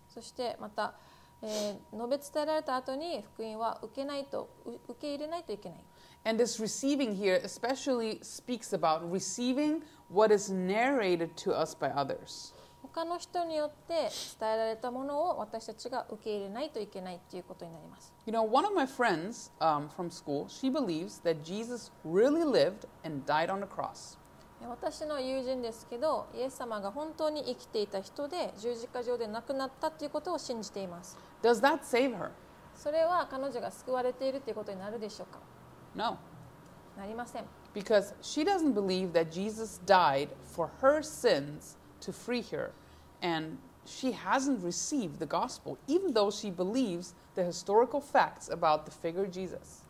[0.09, 0.95] そしてまた、
[1.43, 5.79] えー述べ伝えられた後に福音は受けないとう受け入れないといけない
[6.25, 12.53] And this receiving here especially speaks about receiving what is narrated to us by others.
[12.83, 14.11] 他の人によって
[14.41, 22.87] 伝えられたものを私たちが受け入れないといけないということになります You know, one of my friends um, from school, she believes that Jesus really lived
[23.05, 24.17] and died on the cross.
[24.70, 32.30] 私の友人ですけどイエス様が本当に生きていた人で十字架上で亡くなったということを信じています Does that save her?
[32.76, 35.40] それは彼女が救われているということになるでしょうか
[35.96, 36.18] No,
[36.98, 42.72] なりません because she doesn't believe that Jesus died for her sins to free her.
[43.22, 48.92] And she hasn't received the gospel, even though she believes the historical facts about the
[48.92, 49.83] figure Jesus.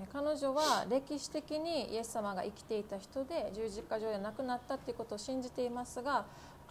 [0.00, 6.26] えー彼女は歴史的にイエス様が生きていた人で十字架上で亡くなったということを信じていますが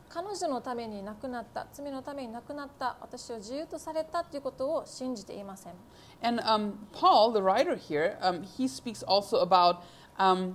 [0.10, 5.74] 彼女のために亡くなった罪のために亡くなった私を自由とされたということを信じていません
[6.22, 9.78] And um, Paul, the writer here, um, he speaks also about
[10.18, 10.54] um,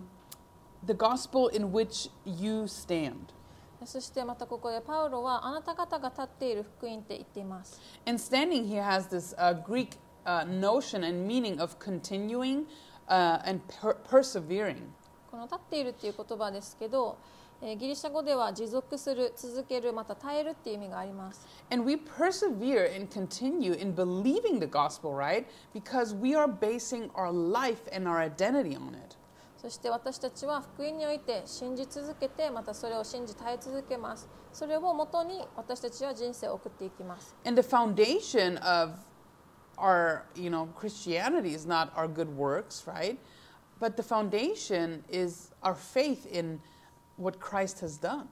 [0.87, 3.15] the gospel in which you stand.
[3.85, 9.91] そしてまたここでパウロはあなた方が立っている福音って言っています And standing here has this uh, Greek
[10.29, 12.67] uh, notion and meaning of continuing
[13.09, 14.83] uh, and per- persevering.
[15.31, 17.17] この立っているっていう言葉ですけど、
[17.63, 25.47] えーギリシャ語では持続する続けるまた耐えるっていう意味があります And we persevere and continue in believing the gospel, right?
[25.75, 29.17] Because we are basing our life and our identity on it.
[29.61, 38.93] そして私たちは福音において信じ続けてまたそれを信じ耐え続けますそれをもとに私たちは人生を送っていきます And the foundation of
[39.78, 43.18] our, you know, Christianity is not our good works, right?
[43.80, 46.60] But the foundation is our faith in
[47.18, 48.28] what Christ has done.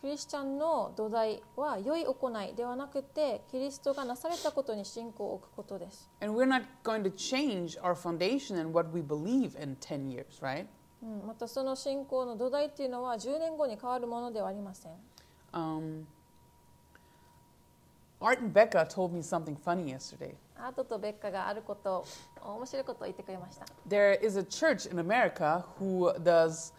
[0.00, 10.08] クリスチャンの土台は良い行いではなくてキリストがなされたことに信仰を置くことです And we're not going to change our foundation and what we believe in 10
[10.08, 10.66] years, right?
[11.02, 14.92] うんまたその信仰の土台っていうのは10年後に変わるものではありません
[15.52, 16.06] Um,
[18.20, 20.34] Art and Becca told me something funny yesterday.
[20.57, 22.05] アートとベッカがあること
[22.41, 26.73] 面白いことを言ってくれました There is a church in America who does,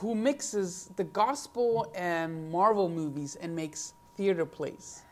[0.00, 5.04] who mixes the gospel and Marvel movies and makes theater plays.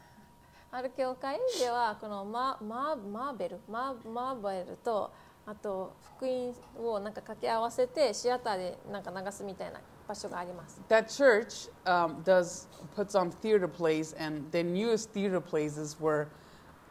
[0.71, 5.11] ある教会ではこのマママーベルママーベルと
[5.47, 10.81] あと福音をなんか掛け合わせてシアターでなんか流すみたいな場所があります。
[10.89, 16.27] That church um, does puts on theater plays, and their newest theater plays is where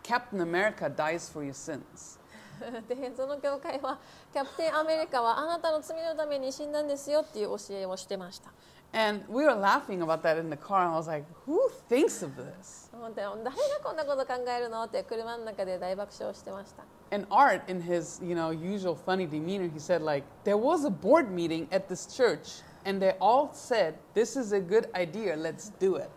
[0.04, 2.18] Captain America dies for your sins.
[2.88, 3.98] でその教会は
[4.32, 8.52] キャプテンアメリカはあなたの罪のために死んだんですよっていう教えをしてました。
[8.92, 12.24] And we were laughing about that in the car, and I was like, "Who thinks
[12.24, 16.82] of this?" 本当に誰がこんなこと考えるのって車の中で大爆笑してました。
[17.12, 20.90] And Art, in his you know usual funny demeanor, he said like, "There was a
[20.90, 25.36] board meeting at this church, and they all said this is a good idea.
[25.36, 26.10] Let's do it."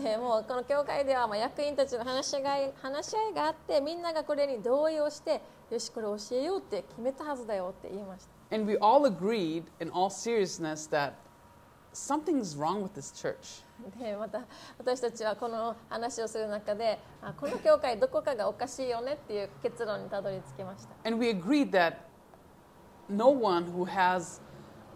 [0.00, 8.56] でもうこの教会ではまあ役員たちの話し合い話し合いがあってみんながこれに同意をしてよしこれ教えようって決めたはずだよって言いました。
[8.56, 11.12] And we all agreed, in all seriousness, that
[11.92, 13.64] something's wrong with this church.
[13.98, 14.42] でまた
[14.78, 21.96] 私たちはこの話をする中であこの教会どこかがおかしいよねっていう結論にたどり着きました And we agreed that
[23.08, 24.40] no one who has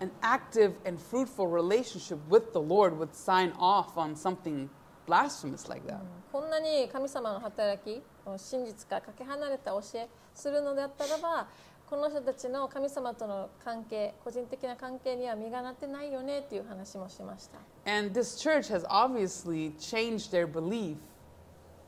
[0.00, 4.68] an active and fruitful relationship with the Lord would sign off on something
[5.06, 6.00] blasphemous like that.
[6.32, 8.02] こんなに神様の働き
[8.36, 11.48] 真実からかけ離れた教えするのであったらば
[11.88, 17.58] この人たちの神様との関係個人的な関係には実がなってないよねっていう話もしました
[17.90, 20.96] And this church has obviously changed their belief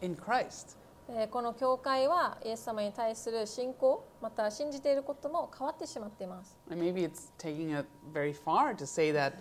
[0.00, 0.76] in Christ.
[1.08, 9.32] でこの教会はイエス様に対する信仰また信じていることも変わってしまっています maybe it's taking it very far to say that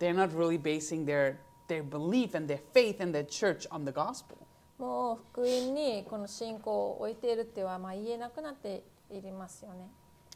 [0.00, 1.36] they're not really basing their,
[1.67, 4.37] their belief and their faith in their church on the gospel.
[4.77, 9.87] もう福音にこの信仰を置いているってはまあ言えなくなっていますよね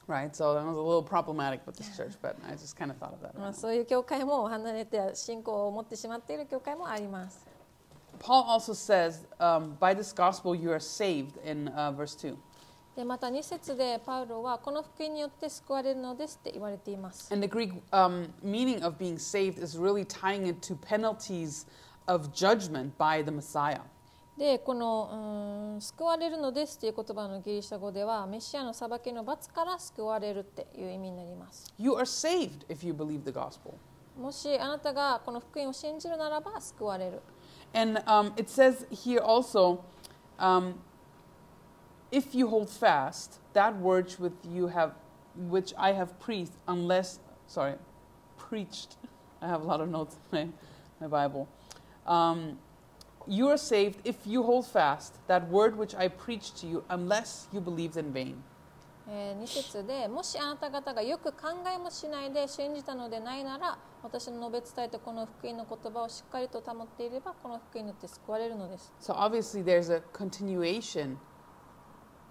[0.07, 0.35] Right?
[0.35, 3.13] So that was a little problematic with this church, but I just kind of thought
[3.13, 3.39] of that.
[3.39, 7.47] まあ、そういう教会も離れて信仰を持ってしまっている教会もあります。
[8.19, 12.37] Paul also says, um, by this gospel you are saved in uh, verse 2.
[13.00, 17.32] でまた2節でパウロはこの福音によって救われるのですって言われています。
[17.32, 21.66] And the Greek um, meaning of being saved is really tying it to penalties
[22.06, 23.80] of judgment by the Messiah.
[24.36, 31.72] でこのうーん救われるのですっていう言葉のギリシャ語ではメシアの裁きの罰から救われるっていう意味になります。
[31.78, 33.72] You are saved if you believe the gospel.
[34.20, 37.22] もしあなたがこの福音を信じるならば救われる。
[37.72, 39.78] And um, it says here also,
[40.38, 40.74] um,
[42.11, 44.93] if you hold fast that word with you have,
[45.35, 47.75] which I have preached, unless sorry,
[48.37, 48.97] preached.
[49.41, 50.53] I have a lot of notes in
[50.99, 51.47] my, my Bible.
[52.05, 52.57] Um,
[53.27, 57.47] you are saved if you hold fast that word which I preached to you, unless
[57.51, 58.43] you believed in vain.
[59.07, 71.17] え2節でもしあなた方がよく考えもしないで信じたのでないなら私の述べ伝えたこの福音の言葉をしっかりと保っていればこの福音によって救われるのです So obviously, there's a continuation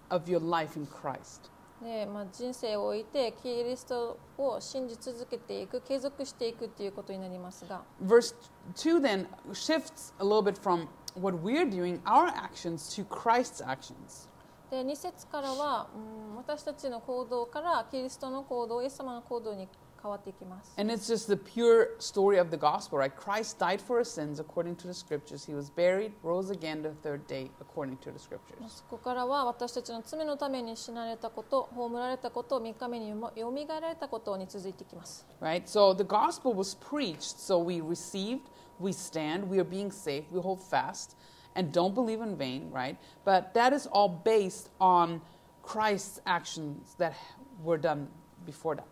[0.10, 1.50] of your life in Christ.
[1.82, 8.36] で、まあ、人生を置いてキリストを信じ続けていく継続していくっていうことになりますが Verse
[8.76, 14.28] 2 then shifts a little bit from what we're doing, our actions, to Christ's actions.
[14.70, 19.68] で2節からは、うん、私たちの行動からキリストの行動イエス様の行動に
[20.03, 23.11] 変わっていきます And it's just the pure story of the gospel, right?
[23.17, 25.47] Christ died for our sins according to the scriptures.
[25.47, 28.59] He was buried, rose again the third day according to the scriptures.
[28.69, 35.65] そこからは私たちの罪のために死なれたこと葬られたこと3日目によみがえられたことに続いていきます Right?
[35.67, 38.43] So the gospel was preached, so we received,
[38.79, 41.17] we stand, we are being saved, we hold fast,
[41.57, 42.97] and don't believe in vain, right?
[43.25, 45.23] But that is all based on
[45.63, 47.15] Christ's actions that
[47.63, 48.09] were done
[48.45, 48.87] before that.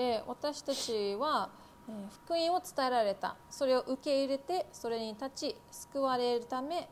[0.00, 1.50] で私たちは、
[2.24, 3.36] 福音を伝えられた。
[3.50, 6.88] それを受け入れてそれに立ち救われるため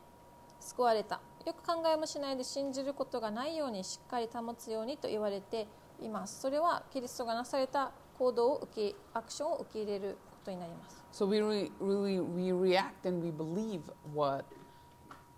[0.59, 1.19] 救われた。
[1.43, 5.67] よく考えもしないで信じることがないようにしっかり保つようにと言われて
[5.99, 6.39] います。
[6.39, 11.03] それはキリストがなされた行動を受けアクションを受け入れることになります。
[11.11, 13.81] So we really, really we react and we believe
[14.13, 14.45] what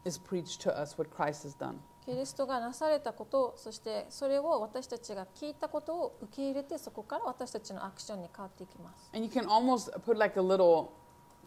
[0.03, 1.76] is preached to us, what Christ has done.
[2.05, 10.89] キリストがなされたことそしてそれを私たちが聞いたことを受け入れてそこから私たちのアクションに変わっていきます And you can almost put like a little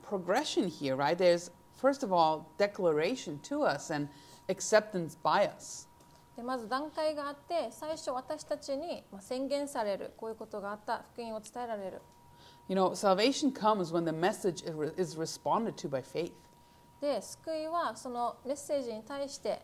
[0.08, 1.16] progression here, right?
[1.16, 1.50] There's
[1.80, 4.08] first of all declaration to us and
[4.48, 5.88] acceptance by us.
[6.36, 12.02] でまず段階があって最初私たちにまあ宣言されるこういうことがあった福音を伝えられる
[12.66, 16.32] You know, salvation comes when the message is re- is responded to by faith.
[17.00, 19.60] で救いはそのメッセージに対して、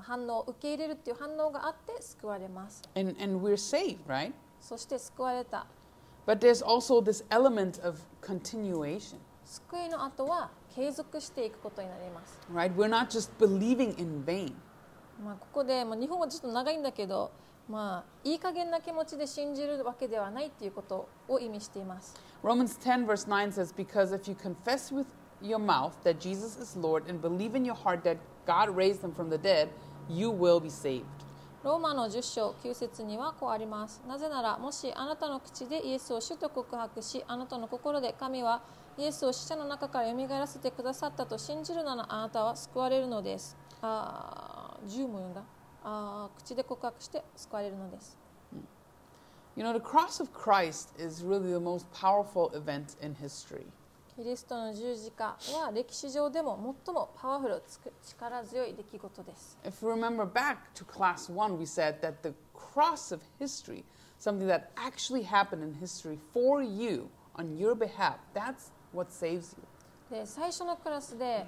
[0.00, 4.32] 反応受け入れるっていう反応があって救われます And, and we're saved, right?
[4.60, 5.66] そして救われた
[6.26, 12.74] But there's also this element of continuation, 救いの後は継続していくことになります right?
[12.74, 14.54] We're not just believing in vain.
[15.22, 17.30] まあ、ここで、まあ、日本語ちょっと長いんだけど、
[17.68, 22.14] まあ、いい加減な気持ちで信じるわけではないっていうことを意味しています。
[22.42, 25.06] Romans 10, verse 9 says, Because if you confess with
[25.42, 29.12] your mouth that Jesus is Lord and believe in your heart that God raised him
[29.12, 29.68] from the dead,
[30.08, 31.04] you will be saved.
[31.64, 34.00] ローマの10章9節にはこうあります。
[34.06, 38.62] なぜなら、もしあなたの口でイエスを主と告白し、あなたの心で神は
[38.96, 43.56] イエスを死者の中から蘇らせてくださったと信じるならあなたは救われるのです。
[43.82, 45.42] あー10も読んだ
[45.84, 48.16] あー口で告白して救われるのです。
[49.56, 53.66] You know, the cross of Christ is really the most powerful event in history.
[54.18, 59.56] キリストの十字架は歴史上でも最もパワフル、つく力強い出来事です。
[59.62, 63.84] If we remember back to class one, we said that the cross of history,
[64.18, 69.62] something that actually happened in history for you on your behalf, that's what saves you.
[70.10, 71.46] で最初のクラスで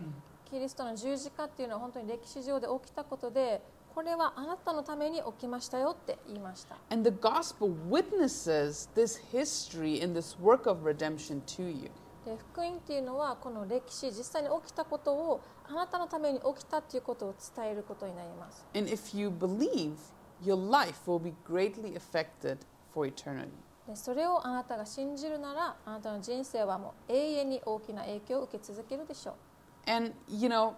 [0.49, 3.61] キリストの十字架っていうのは本当に歴史上で起きたことで
[3.93, 11.91] これはあなたのために起きましたよって言いました And the gospel witnesses this history and this work of redemption to you.
[12.31, 19.97] で福音っていうのはこの歴史実際に起きたことをあなたのために起きたっていうことを伝えることになります And if you believe,
[20.41, 22.59] your life will be greatly affected
[22.95, 23.51] for eternity.
[23.89, 29.35] でそれをあなたが信じるならあなたの人生はもう永遠に大きな影響を受け続けるでしょう
[29.91, 30.75] And, you know,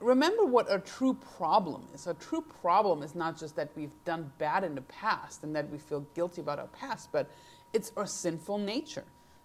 [0.00, 2.08] remember what a true problem is.
[2.08, 5.70] A true problem is not just that we've done bad in the past and that
[5.70, 7.26] we feel guilty about our past, but
[7.74, 9.04] it's our sinful nature.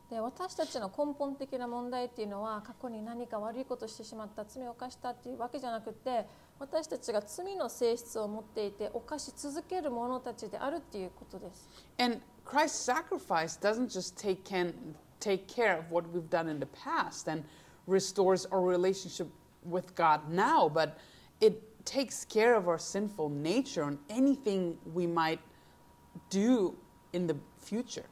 [0.09, 6.25] で私たちの根本的な問題っていうのは過去に何か悪いことをしてしまった罪を犯したっていうわけじゃなくて
[6.59, 11.67] 私たちが罪の性質を持っていて犯し続ける者たちであるっていうことです
[11.99, 14.73] And Christ's sacrifice doesn't just take, can,
[15.19, 17.43] take care of what we've done in the past and
[17.85, 19.27] restores our relationship
[19.63, 20.97] with God now, but
[21.41, 25.39] it takes care of our sinful nature and anything we might
[26.29, 26.75] do
[27.13, 28.05] in the future.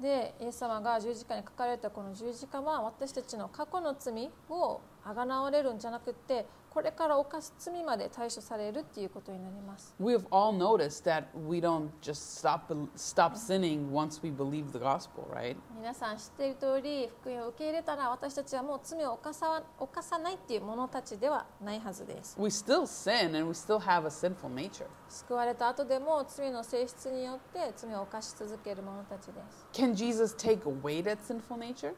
[0.00, 6.44] でイエス様が十字架に書かれたこの十字架は私たちの過去の罪をあがなわれるんじゃなくって
[6.76, 14.78] これから犯す罪まで対処されるっていうことになります We have all noticed that we don't just stop, stop sinning once we believe the
[14.78, 15.56] gospel, right?
[15.74, 24.84] 皆さん知っている通り福音を受け入れたら私たちはもう罪を犯さわ犯さないっていう者たちではないはずです We still sin and we still have a sinful nature.
[25.08, 31.94] 救われた後でも罪の性質によって罪を犯し続ける者たちです Can Jesus take away that sinful nature?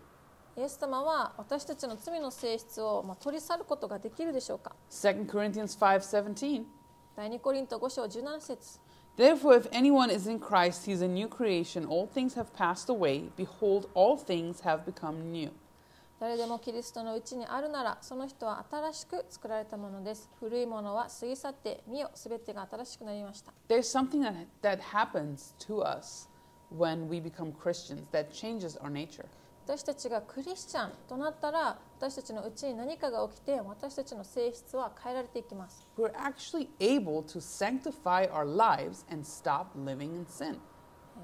[0.59, 6.65] イエス様は私たちの罪の性質をまあ取り去ることができるでしょうか2 Corinthians 5:17.
[7.15, 8.81] 第2コリント5章17節
[9.17, 11.87] Therefore, if anyone is in Christ, he is a new creation.
[11.87, 13.31] All things have passed away.
[13.37, 15.53] Behold, all things have become new.
[16.19, 26.29] 誰でもキリストのうちにあるならその人は新しく作られたものです古いものは過ぎ去って見よすべてが新しくなりました There's something that, that happens to us
[26.77, 29.27] when we become Christians that changes our nature.
[29.69, 40.57] 私たちがクリスチャンとなったら私たちのうちに何かが起きて私たちの性質は変えられていきます We're actually able to sanctify our lives and stop living in sin.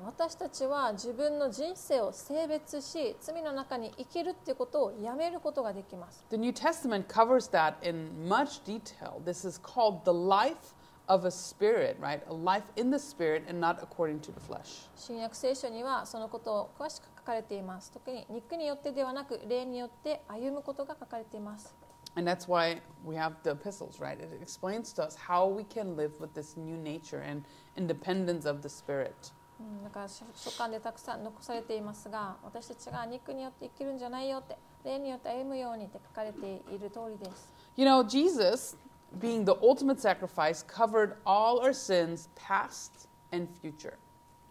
[0.05, 9.23] 私たちは自分の人生を性別し罪の中に生きるっていうことをやめることができます The New Testament covers that in much detail.
[9.25, 10.75] This is called the life
[11.07, 12.21] of a spirit, right?
[12.29, 14.91] A life in the spirit and not according to the flesh.
[14.97, 21.75] 新約聖書にはそのことを詳しく書かれています特に肉によってではなく霊によって歩むことが書かれています
[22.17, 24.21] And that's why we have the epistles, right?
[24.21, 27.43] It explains to us how we can live with this new nature and
[27.77, 29.33] independence of the spirit.
[29.61, 38.77] うん、だから書書簡でたくさん残されていますが私たちが肉によって生きるんじゃないよって霊によって歩むようにって書かれている通りです You know, Jesus,
[39.19, 43.95] being the ultimate sacrifice, covered all our sins, past and future.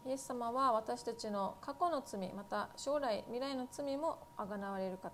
[0.06, 5.12] イエス様は私たちの過去の罪また将来未来の罪もあがなわれる方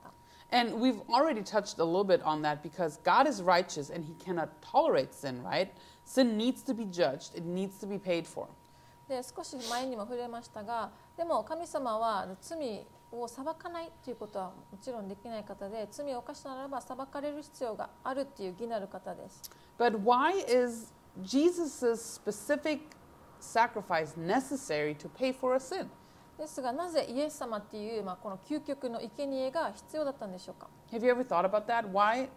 [0.52, 4.16] And we've already touched a little bit on that because God is righteous and he
[4.16, 5.70] cannot tolerate sin, right?
[6.06, 8.48] Sin needs to be judged, it needs to be paid for.
[9.08, 19.50] で少し前にも触れましたがでも神様は罪を裁かないということはもちろんできない方で罪を犯したならば裁かれる必要があるっていう義なる方です
[19.80, 20.94] But why is
[21.24, 22.80] Jesus' specific
[23.40, 25.88] sacrifice necessary to pay for a sin?
[26.38, 31.86] ですがなぜイエス様っていう、まあ、この究極の生贄が必要だったんでしょうか Have you ever thought about that?
[31.92, 32.30] Why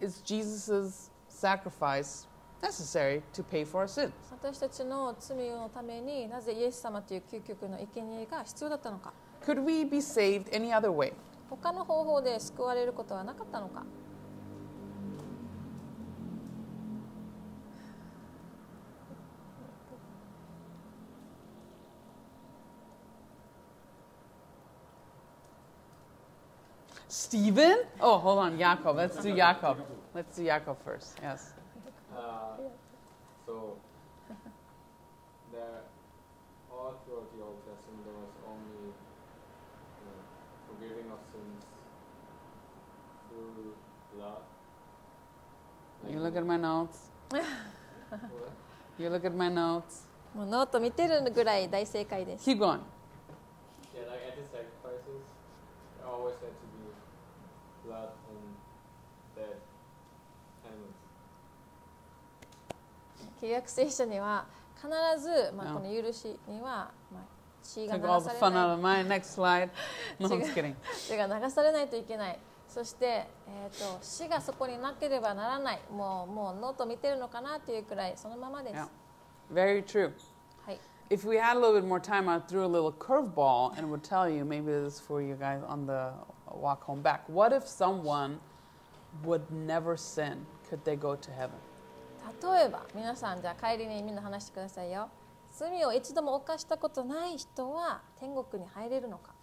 [0.00, 2.26] is Jesus' sacrifice
[2.62, 4.12] necessary to pay for our sins?
[4.30, 9.12] 私たちの罪のためになぜイエス様という究極の生贄が必要だったのか
[9.44, 11.12] Could we be saved any other way?
[11.50, 13.84] 他の方法で救われることはなかったのか
[27.15, 27.79] Stephen?
[27.99, 28.95] Oh, hold on, Jacob.
[28.95, 29.77] Let's do Jacob.
[30.13, 31.17] Let's do Jacob first.
[31.21, 31.53] Yes.
[32.15, 32.57] Uh,
[33.45, 33.77] so,
[35.51, 35.81] there,
[36.71, 38.93] all throughout the Old Testament, there was only
[40.07, 40.21] uh,
[40.67, 41.63] forgiving of sins
[43.29, 43.73] through
[44.15, 44.43] blood.
[46.09, 46.97] You look at my notes.
[47.29, 47.45] What?
[48.97, 50.07] You look at my notes.
[50.33, 52.79] もうノート見てるぐらい大正解です Keep going.
[53.93, 55.27] Yeah, like at the sacrifices,
[55.99, 56.64] there always had to
[63.40, 64.46] 契約聖書には
[64.76, 64.88] 必
[65.20, 67.24] ず、まあ、うんこの許しには、まあ、
[67.62, 68.76] 血が流されな
[70.68, 70.76] い.
[71.08, 72.38] 血が流されないといけない
[72.68, 78.88] そして、えー、と死がそこになければならないもうもうノート見てるのかなっていうくらいそのままです、Yeah.
[79.52, 80.12] Very true.
[80.66, 84.02] はい、If we had a little bit more time, I threw a little curveball and would
[84.02, 86.12] tell you maybe this is for you guys on the
[86.50, 87.20] walk home back.
[87.28, 88.38] What if someone
[89.24, 90.44] would never sin?
[90.68, 91.58] Could they go to heaven?
[92.42, 95.08] 例えば皆さんじゃあ帰りにみんな話してくださいよ
[95.52, 99.34] 罪を一度も犯したことない人は天国に入れるのか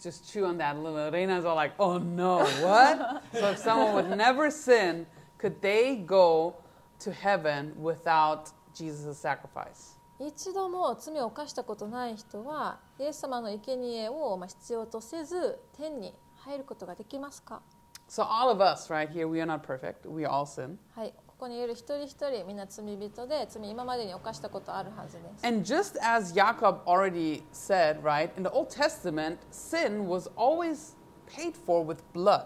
[0.00, 1.10] Just chew on that a little.
[1.10, 3.22] Reina's all like, oh no, what?
[3.34, 5.04] so if someone would never sin,
[5.36, 6.54] could they go
[7.00, 9.98] to heaven without Jesus' sacrifice?
[10.18, 17.62] 一度も罪を犯したことない人はイエス様の生贄をまあ必要とせず天に入ることができますか
[18.08, 20.08] So all of us right here, we are not perfect.
[20.08, 20.78] We all sin.
[20.94, 25.46] はい、ここにいる一人一人みんな罪人で罪今までに犯したことあるはずです。
[25.46, 30.96] And just as Jacob already said, right, in the Old Testament, sin was always
[31.26, 32.44] paid for with blood.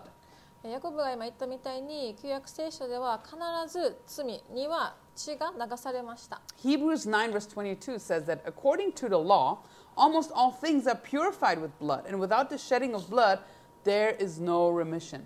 [0.62, 3.36] ヤコブが今言ったみたいに旧約聖書では必
[3.68, 6.40] ず罪には血が流されました。
[6.62, 9.58] Hebrews 9, verse 22 says that according to the law,
[9.96, 13.40] almost all things are purified with blood, and without the shedding of blood,
[13.82, 15.22] there is no remission.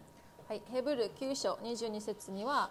[0.49, 2.70] はい、ヘブル9章22節には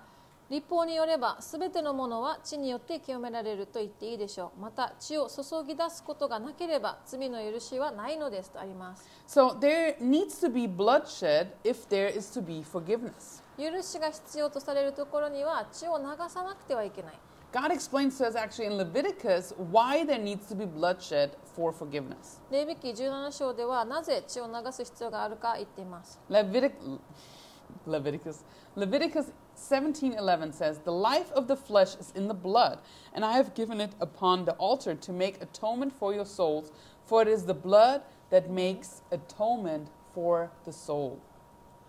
[0.50, 4.62] 立法によればすべてのものは血によって清められると言っていいでしょう。
[4.62, 9.10] また血を注ぎ出すことがなければ罪の許しはないのですとあります。
[9.28, 13.44] So there needs to be bloodshed if there is to be forgiveness.
[13.58, 17.14] 許しが必要とされるところには血を流さなくてはいけない。
[17.52, 22.42] God explains to us actually in Leviticus why there needs to be bloodshed for forgiveness.
[22.52, 26.20] レビ記17章ではなぜ血を流す必要があるか言っています。
[26.30, 26.72] Levitic,
[27.86, 28.44] Leviticus.
[28.76, 32.80] Leviticus 17:11 says, "The life of the flesh is in the blood,
[33.14, 36.72] and I have given it upon the altar to make atonement for your souls,
[37.06, 41.20] for it is the blood that makes atonement for the soul."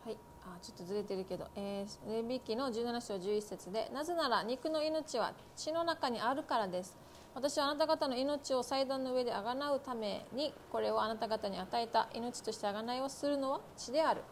[0.04, 0.16] はい、
[0.62, 6.96] ちょっとずれてるけど、えー、レビ記の17章11節でなぜなら肉の命は血の中にあるからです
[7.34, 14.22] 私はあなた方の命を祭壇の上であがなうためにこれをあなた方に与えた命としてあがないをするのは血である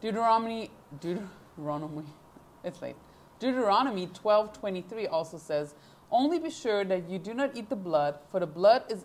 [0.00, 0.70] Deuteronomy
[1.00, 2.04] Deuteronomy
[2.64, 2.96] it's late.
[3.38, 5.74] Deuteronomy 12:23 also says,
[6.10, 9.04] "Only be sure that you do not eat the blood, for the blood is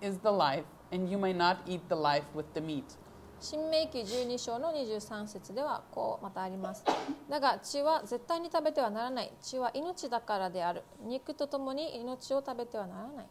[0.00, 2.96] is the life, and you may not eat the life with the meat."
[3.40, 6.84] 新明記12章の23節ではこうまたあります
[7.30, 13.26] だが血は絶対に食べてはならない血は命だからである肉とともに命を食べてはならない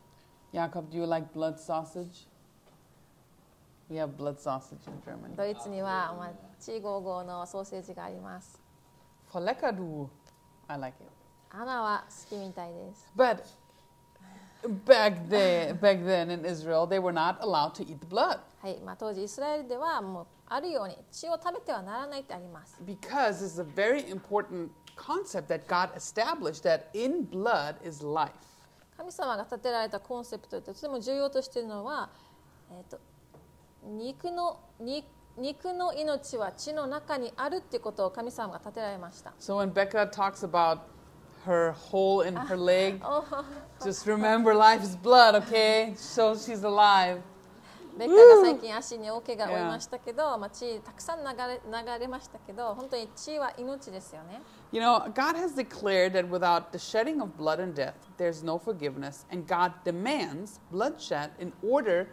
[0.52, 2.28] Jakob, do you like blood sausage?
[3.90, 5.36] We have blood sausage in Germany.
[5.36, 8.61] ドイツには、まあ、血ゴーゴーのソーセージがあります
[9.31, 10.09] Voll du.
[10.69, 11.11] I like it.
[11.51, 13.44] アナは好きみたいです But
[14.86, 22.82] back then, back then in Israel, they were not allowed to eat the blood はいまあ、当時イスラエルではもうあるように血を食べてはならないってあります
[22.82, 28.32] because is a very important concept that God established that in blood is life.
[28.97, 32.09] 神様が立てられたコンセプトでとても重要としているのは、
[32.70, 32.98] えー、と
[33.85, 35.05] 肉のに
[35.36, 40.78] 肉の命は血の中にあるってことを神様が立てられました So when Becca talks about
[41.44, 43.24] her hole in her leg, お
[43.81, 45.93] just remember life is blood, okay?
[45.97, 47.20] So she's alive.
[47.98, 54.40] ベッカが最近足に大怪我を負いましたけど、まあ、血たくさん流れ流れましたけど本当に血は命ですよね
[54.73, 58.59] You know, God has declared that without the shedding of blood and death, there's no
[58.59, 62.09] forgiveness, and God demands bloodshed in order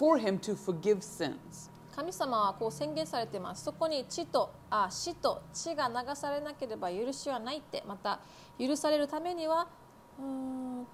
[0.00, 1.68] for Him to forgive sins.
[1.94, 8.20] 神様はこう宣言されていますそこに血とあ死と血が流されなければ許しはないってまた
[8.58, 9.66] 許されるためには
[10.18, 10.86] うーん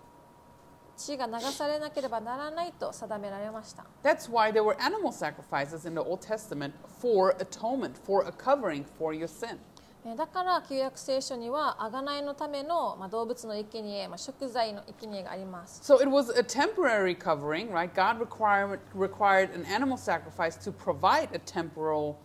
[0.97, 8.33] 血が流されなければならないと定められました That's why there were animal sacrifices in the Old Testament for atonement, for a
[8.33, 9.59] covering for your sin.
[10.06, 17.94] えーだから旧約聖書には贖いのための、まあ、動物の生贄、まあ、食材の生贄があります So it was a temporary covering, right?
[17.94, 22.18] God required, required an animal sacrifice to provide a temporal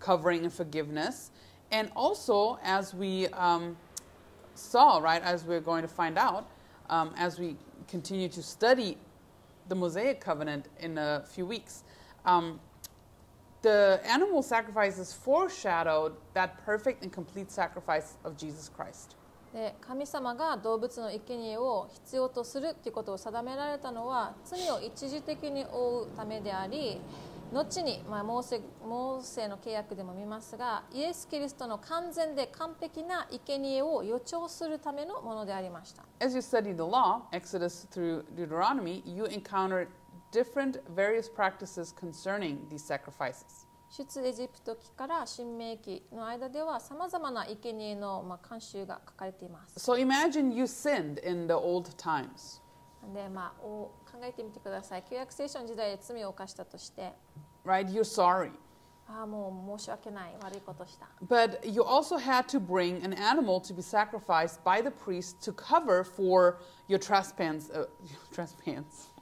[0.00, 1.30] covering and forgiveness.
[1.70, 3.76] And also, as we um,
[4.54, 6.46] saw, right, as we're going to find out,
[6.90, 7.56] um, as we
[7.88, 8.98] continue to study
[9.68, 11.84] the Mosaic covenant in a few weeks,
[12.26, 12.60] um,
[13.61, 19.15] the animal sacrifices foreshadowed that perfect and complete sacrifice of Jesus Christ.
[19.53, 27.01] で神様が動物の生贄を必要とするということを定められたのは罪を一時的に負うためであり
[27.51, 39.87] 後に、まあ、モーセモーセの契約でも見ますがイエス・キリストの完全で完璧な生贄を予兆するためのものでありました As you study the law, Exodus through Deuteronomy, you encounter
[40.30, 43.66] different various practices concerning these sacrifices.
[43.90, 52.60] 出エジプト記から新明記の間ではさまざまな生贄の、まあ、慣習が書かれています So imagine you sinned in the old times.
[53.14, 57.12] で、まあ、お考えてみてください旧約聖書の時代で罪を犯したとして
[57.64, 57.86] right?
[57.86, 58.50] You're sorry.
[59.06, 65.40] ああもう申し訳ない悪いことした But you also had to bring an animal to be sacrificed by the priest
[65.42, 67.70] to cover for your trespass.
[67.70, 67.86] Uh,
[68.32, 69.12] trespass.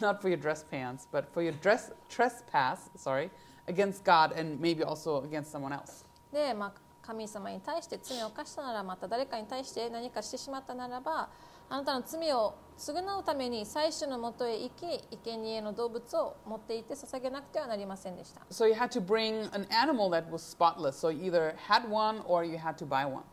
[0.00, 2.90] Not for your dress pants, but for your dress trespass.
[2.96, 3.30] Sorry,
[3.68, 6.04] against God and maybe also against someone else.
[6.32, 6.72] で、まあ、
[7.02, 11.28] 神様に対して罪を犯したならまた誰かに対して何かしてしまったならば
[11.68, 20.92] あなたの罪を償うために最初のもとへ行き生贄の動物を持っていって捧げなくてはなりませんでした So you had to bring an animal that was spotless.
[20.96, 23.24] So you either had one or you had to buy one.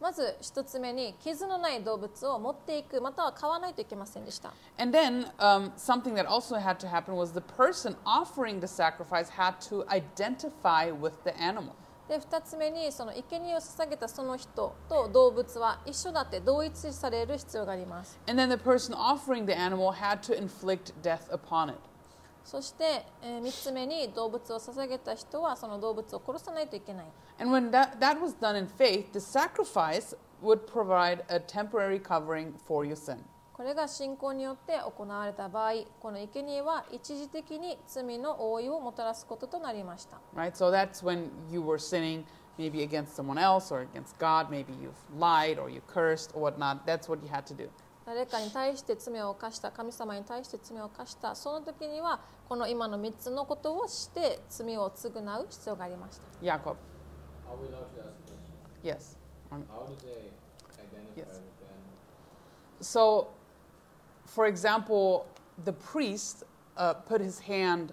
[0.00, 8.66] まず一つ目に傷のない動物を持っていくまたは買わないといけませんでした And then um, something that also had to happen was the person offering the
[8.66, 11.74] sacrifice had to identify with the animal.
[12.08, 21.76] で2つ目にその生贄を捧げたその人と動物は一緒だって同一される必要があります And then the person offering the animal had to inflict death upon it.
[22.50, 27.06] そして、え3つ目に動物を捧げた人はその動物を殺さないといけない
[27.38, 32.54] And when that, that was done in faith, the sacrifice would provide a temporary covering
[32.66, 33.18] for your sin.
[33.52, 40.52] これが信仰によって行われた場合この生贄は一時的に罪の覆いをもたらすこととなりました Right?
[40.54, 42.24] So that's when you were sinning
[42.58, 44.50] maybe against someone else or against God.
[44.50, 46.84] Maybe you've lied or you cursed or whatnot.
[46.84, 47.68] That's what you had to do.
[48.10, 52.18] 誰かに対して罪を犯した神様に対して罪を犯したその時には
[52.48, 56.70] この今の3つのことをして罪を償う必要がありました Jakob.
[56.70, 58.56] Are we allowed to ask a question?
[58.82, 59.16] Yes.
[59.52, 60.32] Um, How do they
[60.74, 61.26] identify Yes.
[61.28, 62.80] with the animal?
[62.80, 63.28] So,
[64.26, 65.26] for example,
[65.64, 66.42] the priest
[66.76, 67.92] uh, put his hand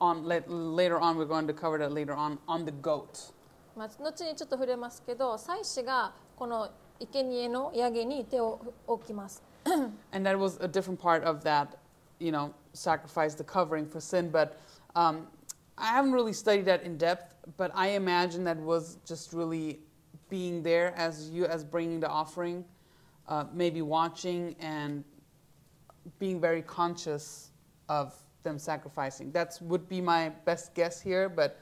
[0.00, 3.32] on, let, later on, we're going to cover that later on, on the goat.
[3.76, 6.68] まあ、後にちょっと触れますけど祭司がこの
[7.00, 9.40] 生贄のヤギに手を置きます
[10.12, 11.78] And that was a different part of that,
[12.18, 14.30] you know, sacrifice, the covering for sin.
[14.30, 14.60] But
[14.94, 15.26] um,
[15.76, 19.80] I haven't really studied that in depth, but I imagine that was just really
[20.28, 22.64] being there as you, as bringing the offering,
[23.28, 25.04] uh, maybe watching and
[26.18, 27.50] being very conscious
[27.88, 29.30] of them sacrificing.
[29.32, 31.60] That would be my best guess here, but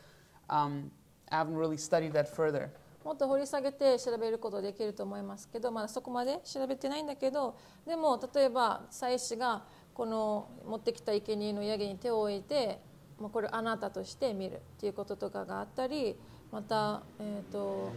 [0.50, 0.90] um,
[1.30, 2.70] I haven't really studied that further.
[3.06, 7.56] もっと掘り下げて調べることできると思いますけど、まだそこまで調べてないんだけど
[7.86, 9.62] でも例えば祭司が
[9.94, 12.80] この持ってきた生贄のヤギに手を置いて、
[13.20, 16.16] まあ、これあなたとして見るっていうこととかがあったり
[16.50, 17.92] またえっ、と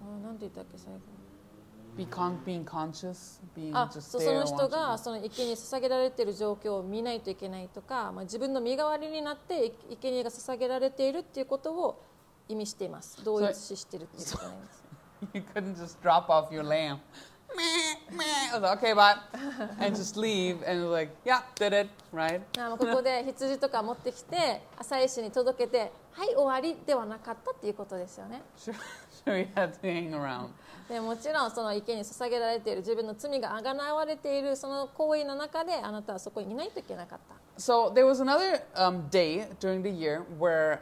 [0.00, 1.00] あなんて言ったっけ最後
[1.96, 12.02] Be con- being conscious, being あ just その人.がその生贄に捧げられている状況を見ないといけないとか、まあ、自分の身代わりになって生贄が捧げられているっていうことを
[12.48, 13.24] 意味しています。
[13.24, 14.86] 同一視してるっていうことになります。
[16.54, 17.00] よ
[22.78, 28.42] ここで羊とか持ってきて、朝石に届けて、はい、終わりではなかったっていうことですよね。
[30.88, 37.34] でもちろん、その池に捧げられている、自分の罪が贖われている、その行為の中で、あなたはそこにいないといけなかった。
[37.58, 38.62] So there was another、
[39.08, 40.78] day during the year where、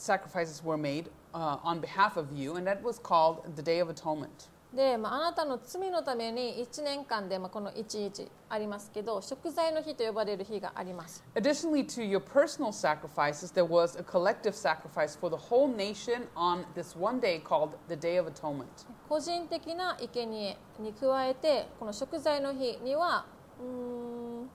[0.00, 3.88] sacrifices were made uh, on behalf of you, and that was called the Day of
[3.88, 4.48] Atonement.
[4.74, 16.22] で、まあ、あなたの罪のために1年間で、まあ、この1日ありますけど食材の日と呼ばれる日があります Additionally to your personal sacrifices, there was a collective sacrifice for the whole nation
[16.36, 18.66] on this one day called the Day of Atonement.
[19.08, 23.26] 個人的な生贄に加えてこの食材の日には
[23.60, 24.50] うーん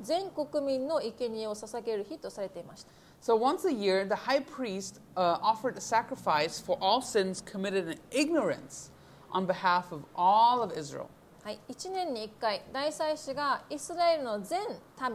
[0.00, 2.90] 全国民の生贄を捧げる日とされていました
[3.21, 7.87] So once a year, the high priest uh, offered a sacrifice for all sins committed
[7.87, 8.91] in ignorance
[9.31, 11.09] on behalf of all of Israel.
[11.43, 14.59] はい、1年に1回大祭司がイスラエルの全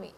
[0.01, 0.15] 民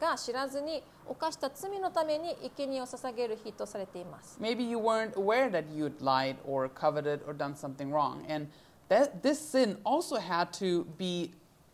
[0.00, 8.24] が知らずに犯した罪のために生贄を捧げる日とされています Maybe you weren't aware that you'd lied or coveted or done something wrong.
[8.28, 8.48] And
[8.88, 11.32] that, this sin also had to be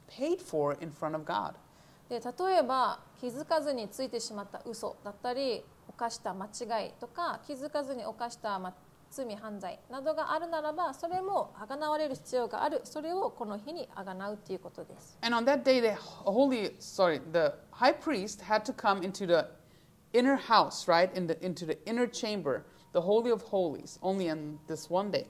[0.09, 1.55] paid for in front of God.
[2.10, 8.74] で例えば気づかずについてしまった嘘だったり犯した間違いとか気づかずに犯した、ま、
[9.12, 19.48] 罪犯罪などがあるならばそれもあがなわれる必要があるそれをこの日にあがなうということです And on that day, the holy, sorry, the high priest had to come into the
[20.14, 22.64] inner house, right, in the, into the inner chamber,
[22.94, 25.28] the Holy of Holies, only on this one day.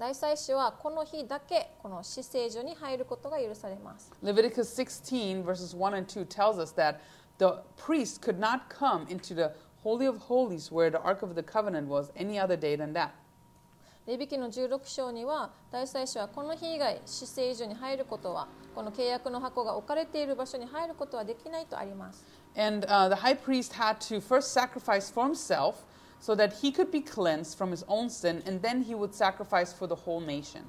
[0.00, 7.00] 大祭司はこの日だけこの死聖所に入ることが許されます Leviticus 16, verses 1 and 2 tells us that
[7.36, 9.52] the priest could not come into the
[9.84, 13.10] Holy of Holies where the Ark of the Covenant was any other day than that.
[14.06, 22.24] レビ記の16章には大祭司はこの日以外死聖所に入ることはこの契約の箱が置かれている場所に入ることはできないとあります
[22.56, 25.74] And uh, the high priest had to first sacrifice for himself
[26.19, 29.73] so that he could be cleansed from his own sin, and then he would sacrifice
[29.73, 30.63] for the whole nation.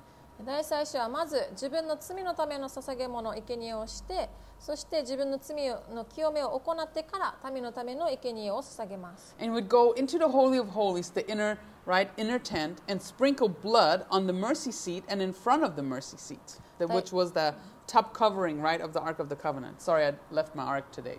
[0.44, 4.28] 大祭司はまず自分の罪のための捧げ物生贄をして
[4.58, 5.56] そして自分の罪
[5.94, 11.56] の清めを行ってから民のための生贄を捧げます And would go into the Holy of Holies, the inner,
[11.86, 15.82] right, inner tent, and sprinkle blood on the mercy seat and in front of the
[15.82, 16.96] mercy seat, the, Right.
[16.96, 17.54] which was the
[17.86, 19.80] top covering, right, of the Ark of the Covenant.
[19.80, 21.18] Sorry, I left my Ark today.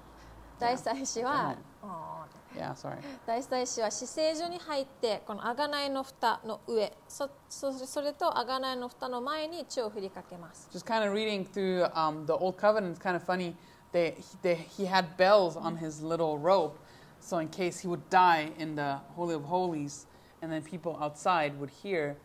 [0.57, 2.97] 大祭司は、おー Yeah, sorry.
[3.25, 13.55] 大祭司は死聖所に入ってこの贖いの蓋の上そそそれと贖いの蓋の前に血を振りかけます Just kind of reading through um, the Old Covenant, it's kind of funny.
[13.91, 16.73] They, he, they, he had bells on his little robe,
[17.19, 20.05] so in case he would die in the Holy of Holies,
[20.41, 22.17] and then people outside would hear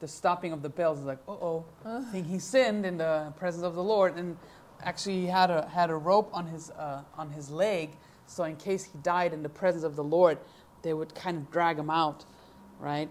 [0.00, 1.64] the stopping of the bells, like, uh oh,
[2.12, 4.16] think he sinned in the presence of the Lord.
[4.18, 4.36] And
[4.82, 7.96] actually, he had a, had a rope on his, uh, on his leg,
[8.29, 10.37] So in case he died in the presence of the Lord,
[10.83, 12.25] they would kind of drag him out,
[12.79, 13.09] right?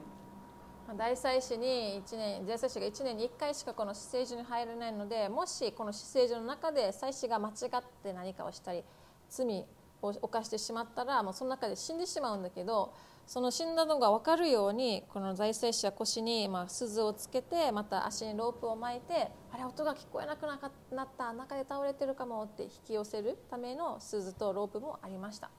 [0.86, 8.82] まあ大祭司に1年大祭司が1年に1回しかこの施政所に入れないのでもしこの施政所の中で祭司が間違って何かをしたり
[9.28, 9.66] 罪
[10.00, 12.94] を犯してしまったらもうその中で死んでしまうんだけど
[13.28, 20.54] その死んだのが分かるようにこの大祭司は腰にまあ鈴をつけてまた足にロープを巻いてあれ音が聞こえなくな
[21.02, 25.50] った中で倒れてるかもって引き寄せるための鈴とロープもありました。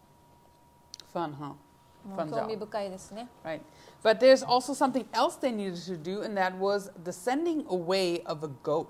[1.13, 1.53] Fun, huh?
[2.03, 2.59] もう Fun 興味 job.
[2.61, 3.29] 深いですね。
[3.43, 3.61] Right.
[4.03, 8.23] But there's also something else they needed to do, and that was the sending away
[8.25, 8.87] of a goat.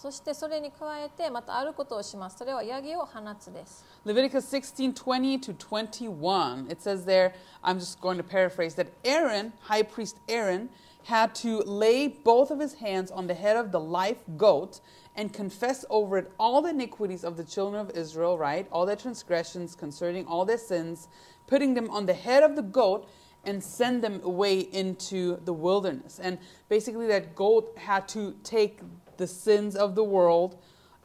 [0.00, 2.38] そしてそれに加えてまたあることをします。
[2.38, 3.84] それはヤギを放つです。
[4.04, 7.32] Leviticus 16 20 to 21, it says there,
[7.62, 10.68] I'm just going to paraphrase, that Aaron, high priest Aaron,
[11.04, 14.80] had to lay both of his hands on the head of the live goat
[15.14, 18.66] and confess over it all the iniquities of the children of Israel, right?
[18.70, 21.08] All their transgressions concerning all their sins,
[21.46, 23.08] putting them on the head of the goat
[23.44, 26.18] and send them away into the wilderness.
[26.18, 28.80] And basically, that goat had to take
[29.21, 30.57] the sins of the world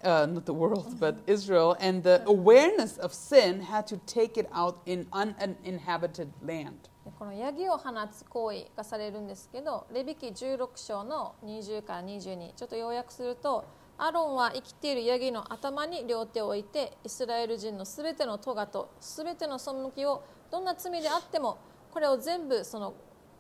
[0.04, 4.48] uh, not the world, but Israel, and the awareness of sin had to take it
[4.52, 6.88] out in uninhabited land.
[7.04, 13.64] でこのヤギを放つ行為がされるんですけどレビ記16章の20から22ちょっと要約すると
[13.96, 21.58] アロンは生きているヤギの頭に両手を置いてイスラエル人のすべての咎とすべての背きをどんな罪であっても
[21.92, 22.94] これを全部その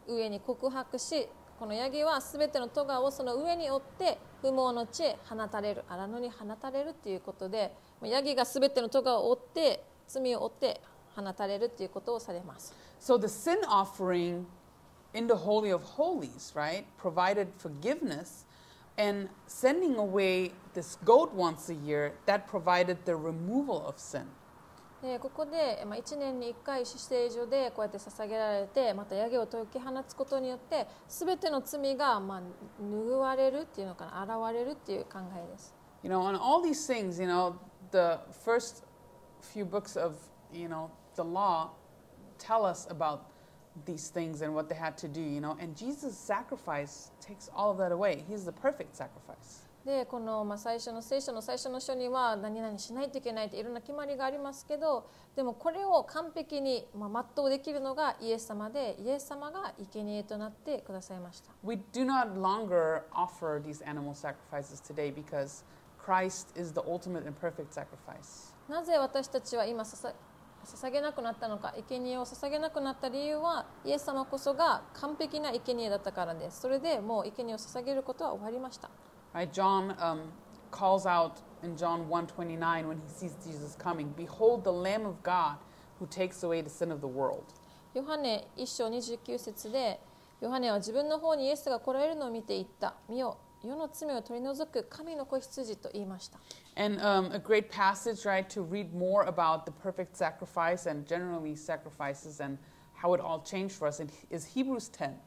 [0.06, 1.28] 上に告白し
[1.58, 7.72] このヤギはすべての咎をその上に追って不毛の地へ放たれる荒野に放たれるということで
[8.02, 10.80] ヤギがすべての咎を追って罪を追って
[11.14, 12.74] 放たれるということをされます。
[13.00, 14.44] So the sin offering
[15.14, 18.44] in the Holy of Holies, right, provided forgiveness,
[18.98, 24.26] and sending away this goat once a year, that provided the removal of sin.
[25.02, 32.42] でここで、まあ、1年に1回死聖所でこうやって捧げられてまたヤギを解き放つことによって全ての罪が、まあ、
[32.82, 35.74] 拭われるっていうのかな現れるっていう考えです。
[36.02, 37.56] You know, on all these things, you know,
[37.90, 38.84] the first
[39.40, 40.14] few books of,
[40.52, 41.70] you know, the law
[42.38, 43.20] tell us about
[43.84, 47.70] these things and what they had to do, you know, and Jesus' sacrifice takes all
[47.70, 48.24] of that away.
[48.28, 49.65] He's the perfect sacrifice.
[49.86, 61.52] でこの、まあ、最初の聖書の最初の書には何々しないといけないっていろんな決まりがありますけどでもこれを完璧に、まあ、全うできるのがイエス様でイエス様が生贄となってくださいました。
[61.62, 65.64] We do not longer offer these animal sacrifices today because
[66.04, 68.52] Christ is the ultimate and perfect sacrifice.
[68.68, 70.12] なぜ私たちは今ささ
[70.64, 78.90] 捧げなくなったのか生贄を捧げなくなった理由はイエス様こそが完璧な生贄だったからですそれでもう生贄を捧げることは終わりました
[79.35, 79.51] Right?
[79.51, 80.31] John um,
[80.71, 85.57] calls out in John 1:29 when he sees Jesus coming, "Behold the Lamb of God
[85.99, 87.45] who takes away the sin of the world."
[87.93, 89.99] ヨハネ1章29節で
[90.39, 96.39] ヨハネは自分の方にイエスが来られるのを見て言った見よ世の罪を取り除く神の子羊と言いました
[96.75, 101.55] And um, a great passage, right, to read more about the perfect sacrifice and generally
[101.55, 102.57] sacrifices and
[102.93, 105.19] how it all changed for us is Hebrews 10.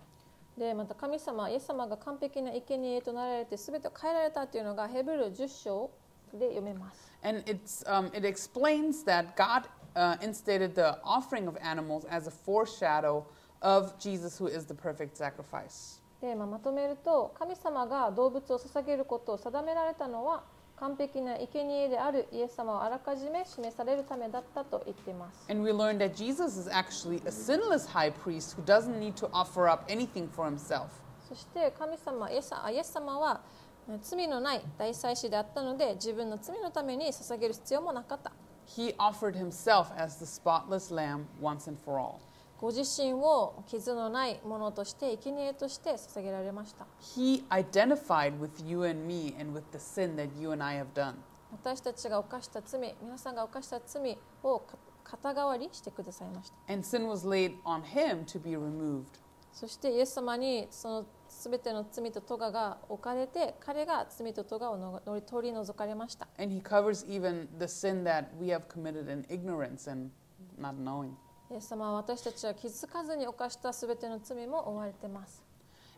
[0.59, 5.89] でまた神様イエス様が完璧な生贄となられて全てを変えられたというのがヘブル10章
[6.33, 12.31] で読めます And it's, um, it explains that God uh, instated the offering of animals as a
[12.31, 13.25] foreshadow
[13.61, 16.01] of Jesus, who is the perfect sacrifice.
[16.21, 20.43] で、まあ、まとめると神様が動物を捧げることを定められたのは
[20.79, 25.45] 完璧な生贄であるイエス様をあらかじめ示されるためだったと言っています。
[25.51, 29.69] And we learn that Jesus is actually a sinless high priest who doesn't need to offer
[29.69, 30.87] up anything for himself.
[31.27, 33.41] そして神様イエスあイエス様は
[33.89, 38.31] えー罪のない大祭司であったので自分の罪のために捧げる必要もなかった。
[38.67, 42.19] He offered himself as the spotless lamb once and for all.
[42.59, 46.85] ご自身を傷のないものとして生贄として捧げられました。
[47.01, 51.13] He identified with you and me and with the sin that you and I have done.
[51.51, 56.73] 私たちが犯した罪、皆さんが犯した罪をか肩代わりしてくださいました。
[56.73, 59.05] And sin was laid on him to be removed.
[59.53, 70.11] そしてイエス様にそのすべての罪と咎が置かれて彼が罪と咎を取り除かれました And he covers even the sin that we have committed in ignorance and
[70.59, 71.13] not knowing.
[71.51, 75.43] イエス様は私たちは気づかずに犯したすべての罪も負われています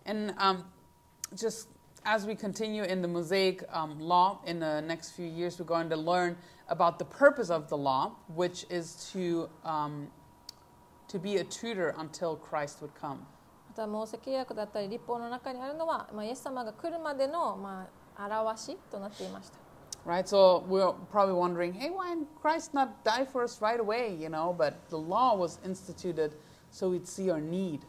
[0.06, 0.64] And um,
[1.36, 1.68] just
[2.03, 5.90] as we continue in the Mosaic um, law in the next few years, we're going
[5.90, 6.36] to learn
[6.69, 10.07] about the purpose of the law, which is to, um,
[11.07, 13.19] to be a tutor until Christ would come.
[13.69, 17.88] またモーセ契約だったり立法の中にあるのは、まあ、イエス様が来るまでの、ま
[18.18, 19.61] あ、表しとなっていました
[20.05, 24.15] Right, so we're probably wondering, hey, why didn't Christ not die for us right away?
[24.15, 26.36] You know, but the law was instituted
[26.70, 27.81] so we'd see our need.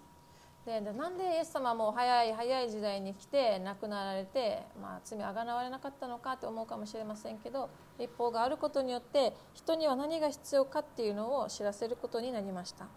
[0.66, 12.88] ででなんでイエス様はもう早い早い時代に来て亡くなられて、まあ、罪あがなわれなかったのかって思うかもしれませんけど立法があることによって人には何が必要かっていうのを知らせることになりました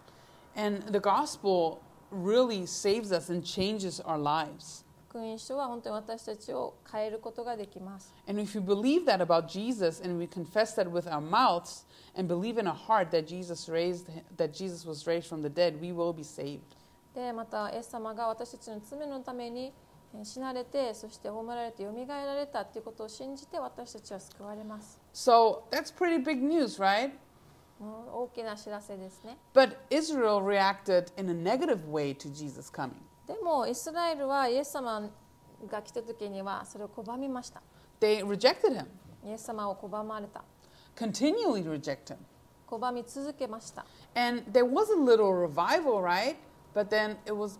[0.57, 1.77] And the gospel
[2.11, 4.83] really saves us and changes our lives.
[5.16, 11.86] 福音書は本当に私たちを変えることができます And if we believe that about Jesus and we confess that with our mouths
[12.14, 15.80] and believe in our heart that Jesus raised that Jesus was raised from the dead,
[15.80, 16.60] we will be saved.
[17.14, 19.72] でまたイエス様が私たちの罪のために
[20.14, 27.12] えー死なれてそして葬られてよみがえられたということを信じて私たちは救われます So that's pretty big news, right?
[27.80, 33.05] 大きな知らせですね But Israel reacted in a negative way to Jesus coming.
[33.26, 35.10] でもイスラエルはイエス様
[35.68, 37.62] が来た時にはそれを拒みました
[38.00, 38.86] They rejected him,
[39.24, 40.44] イエス様を拒まれた
[40.96, 42.16] continually reject him.
[42.68, 43.84] 拒み続けました
[44.14, 46.36] And there was a little revival, right?
[46.74, 47.58] But then it was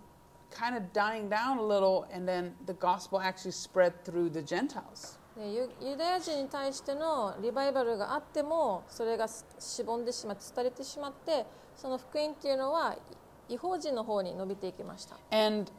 [0.50, 5.18] kind of dying down a little, and then the gospel actually spread through the Gentiles.
[5.38, 11.44] ユダヤ人に対してのリバイバルがあってもそれがしぼんでしまって廃れてしまって
[11.76, 12.96] その福音っていうのは
[13.49, 15.71] 違法人の方に伸びていきました And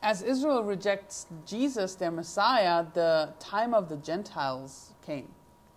[0.00, 5.24] as Israel rejects Jesus, their Messiah, the time of the Gentiles came.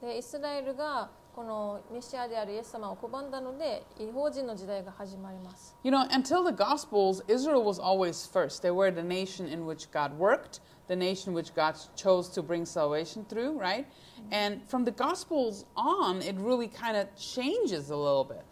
[0.02, 8.62] でイスラエルがこのメシアであるイエス様を拒んだので違法人の時代が始まります You know, until the Gospels, Israel was always first.
[8.62, 12.66] They were the nation in which God worked, the nation which God chose to bring
[12.66, 13.86] salvation through, right?
[14.32, 18.44] And from the Gospels on, it really kind of changes a little bit.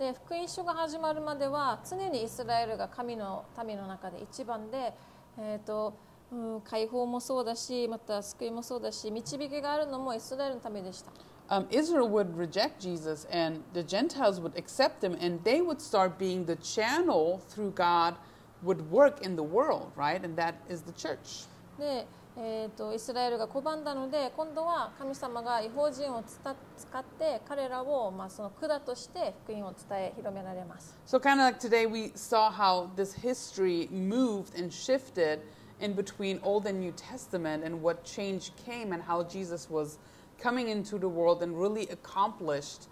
[0.00, 4.94] で福音書が始まるまでは常にイスラエルが神の民の中で一番で、
[5.38, 5.92] えーと
[6.32, 11.12] うん、解放もそうだしまた救いもそうだし導きがあるのもイスラエルのためでした。
[11.50, 16.46] Um, Israel would reject Jesus, and the Gentiles would accept him, and they would start being
[16.46, 18.14] the channel through God
[18.62, 20.24] would work in the world, right?
[20.24, 21.46] And that is the church.
[21.76, 22.06] で、
[22.37, 30.99] えー、とイスラエルが拒んだので今度は神様が違法人をつた使って彼らを、まあ、その管として福音を伝え広められます。
[31.07, 35.39] So, kind of like today, we saw how this history moved and shifted
[35.79, 39.97] in between Old and New Testament, and what change came, and how Jesus was
[40.37, 42.87] coming into the world and really accomplished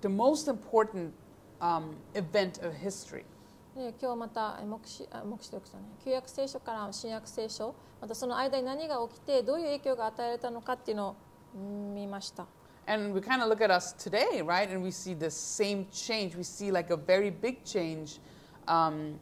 [0.00, 1.12] the most important
[1.60, 3.24] um, event of history.
[3.77, 11.15] で今日またえ黙示あ黙示録じゃない旧約聖書から新約聖書またその間に何が起きてどういう影響が与えられたのかっていうのを
[11.55, 12.47] うん見ました。
[12.87, 14.67] And we kind of look at us today, right?
[14.69, 16.35] And we see the same change.
[16.35, 18.19] We see like a very big change
[18.67, 19.19] um,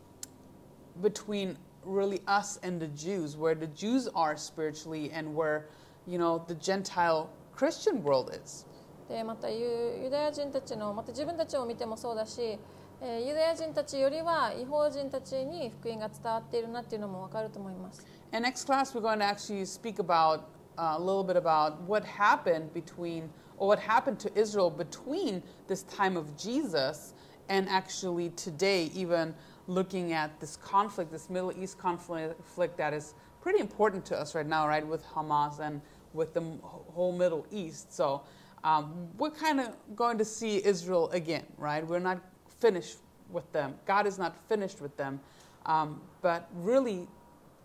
[1.01, 5.65] between really us and the Jews, where the Jews are spiritually and where,
[6.05, 8.65] you know, the Gentile Christian world is.
[9.09, 12.57] でまたユユダヤ人たちのまた自分たちを見てもそうだし、
[13.00, 18.06] えーユダヤ人たちよりは違法人たちに福音が伝わっているなっていうのも分かると思います。
[18.32, 20.42] And next class, we're going to actually speak about
[20.78, 25.82] uh, a little bit about what happened between, or what happened to Israel between this
[25.84, 27.14] time of Jesus
[27.48, 29.34] and actually today, even
[29.66, 34.46] looking at this conflict, this Middle East conflict that is pretty important to us right
[34.46, 35.80] now, right, with Hamas and
[36.12, 37.92] with the m- whole Middle East.
[37.92, 38.22] So
[38.62, 41.86] um, we're kind of going to see Israel again, right?
[41.86, 42.20] We're not
[42.60, 42.98] finished
[43.30, 43.74] with them.
[43.86, 45.20] God is not finished with them.
[45.66, 47.06] Um, but really,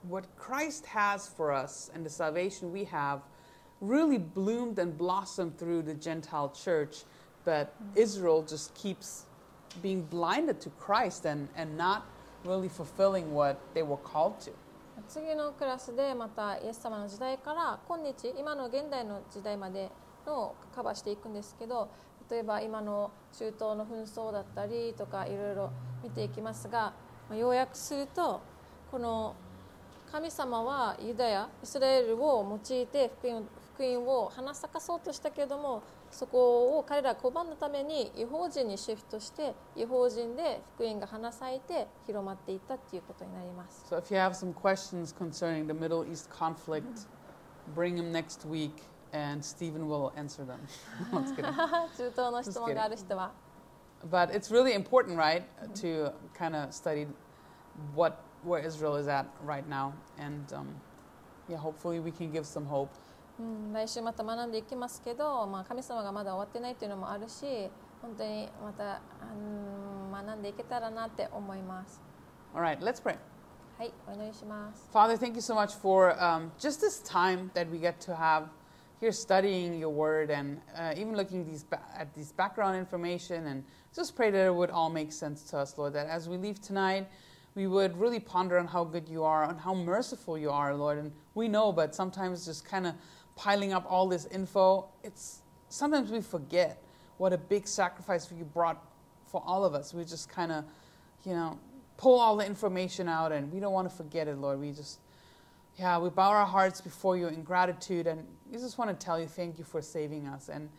[0.08, 3.22] what Christ has for us and the salvation we have
[3.82, 7.04] really bloomed and blossomed through the Gentile church.
[7.44, 9.26] But Israel just keeps
[9.82, 12.08] being blinded to Christ and, and not
[12.44, 14.52] really fulfilling what they were called to.
[15.08, 19.92] 次のクラスでまたイエス様の時代から今日今の現代の時代まで
[20.26, 21.90] のカバーしていくんですけど
[22.31, 25.71] 例えば今の中東の紛争だったりとかいろいろ
[26.03, 26.93] 見ていきますが
[27.33, 28.41] 要約すると
[28.91, 29.35] この
[30.11, 43.87] 神様はユダヤイスラエルを用いて福音福音を花咲かそうとしたけれどもそこを彼ら拒んだために違法人にシフトして違法人で福音が花咲いて広まっていったっていうことになります。
[43.89, 47.07] So if you have some questions concerning the Middle East conflict,
[47.75, 48.73] bring them next week
[49.12, 50.60] and Stephen will answer them.
[51.12, 51.54] No, just kidding.
[51.98, 53.32] 中東の質問がある人は
[54.10, 55.44] But it's really important, right,
[55.82, 57.08] to kind of study
[57.96, 60.68] what where Israel is at right now, and um,
[61.50, 62.90] yeah, hopefully we can give some hope.
[63.40, 67.70] うん、来週また学んでいきますけど、まあ、神様がまだ終わってないっていうのもあるし
[68.02, 69.02] 本当にまた、
[69.34, 72.02] うん、学んでいけたらなって思います
[72.56, 73.18] All right, let's pray.
[73.78, 78.16] はいお祈りします Father, thank you so much for um, just this time that we get to
[78.16, 78.46] have
[79.01, 83.65] here studying your word and uh, even looking these ba- at these background information and
[83.95, 86.61] just pray that it would all make sense to us, Lord, that as we leave
[86.61, 87.09] tonight,
[87.55, 90.99] we would really ponder on how good you are, on how merciful you are, Lord.
[90.99, 92.95] And we know, but sometimes just kind of
[93.37, 95.41] piling up all this info, it's
[95.71, 96.83] sometimes we forget
[97.17, 98.85] what a big sacrifice you brought
[99.27, 99.95] for all of us.
[99.95, 100.65] We just kind of,
[101.25, 101.59] you know,
[101.97, 104.61] pull all the information out and we don't want to forget it, Lord.
[104.61, 105.01] We just,
[105.80, 109.20] yeah, we bow our hearts before you in gratitude and we just want to tell
[109.20, 110.70] you thank you for saving us and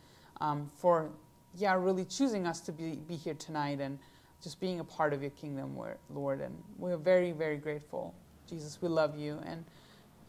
[0.41, 1.09] um, for,
[1.55, 3.99] yeah, really choosing us to be, be here tonight and
[4.43, 6.41] just being a part of your kingdom, Lord- Lord.
[6.41, 8.13] And we're very, very grateful.
[8.49, 9.39] Jesus, we love you.
[9.45, 9.63] And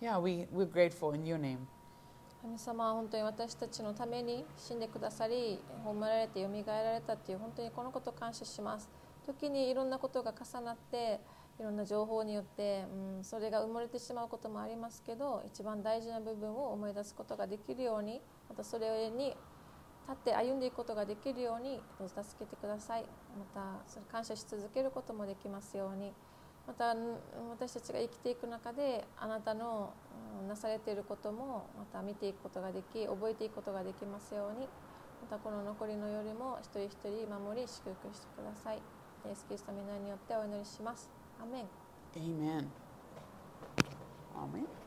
[0.01, 1.67] yeah, we, we're grateful in your name.
[2.41, 8.89] 神様は本当に私たちのために死んでくださり葬られてよみがえられたっていう本当にこのことを感謝します
[9.27, 11.19] 時にいろんなことが重なって
[11.60, 12.86] いろんな情報によって、
[13.18, 19.36] うん、それが埋もれてしまうこともありますけど一番大事な部分を思い出すことができるようにまたそれに
[20.06, 23.06] 立って歩んでいくことができるようにどうぞ助けてください。
[23.38, 26.12] またそれ感謝し続けることもできますように。
[26.68, 26.96] また
[27.50, 29.94] 私たちが生きていく中であなたの
[30.48, 34.68] なされていることもまた見ていくことができ覚えていくことができますように。
[35.22, 38.78] またこの残りの夜も一人一人守り祝福してください。
[39.26, 41.23] イエス・キリストの皆によってお祈りします。
[41.44, 41.66] アーメン
[42.16, 42.70] Amen.
[44.34, 44.83] Amen.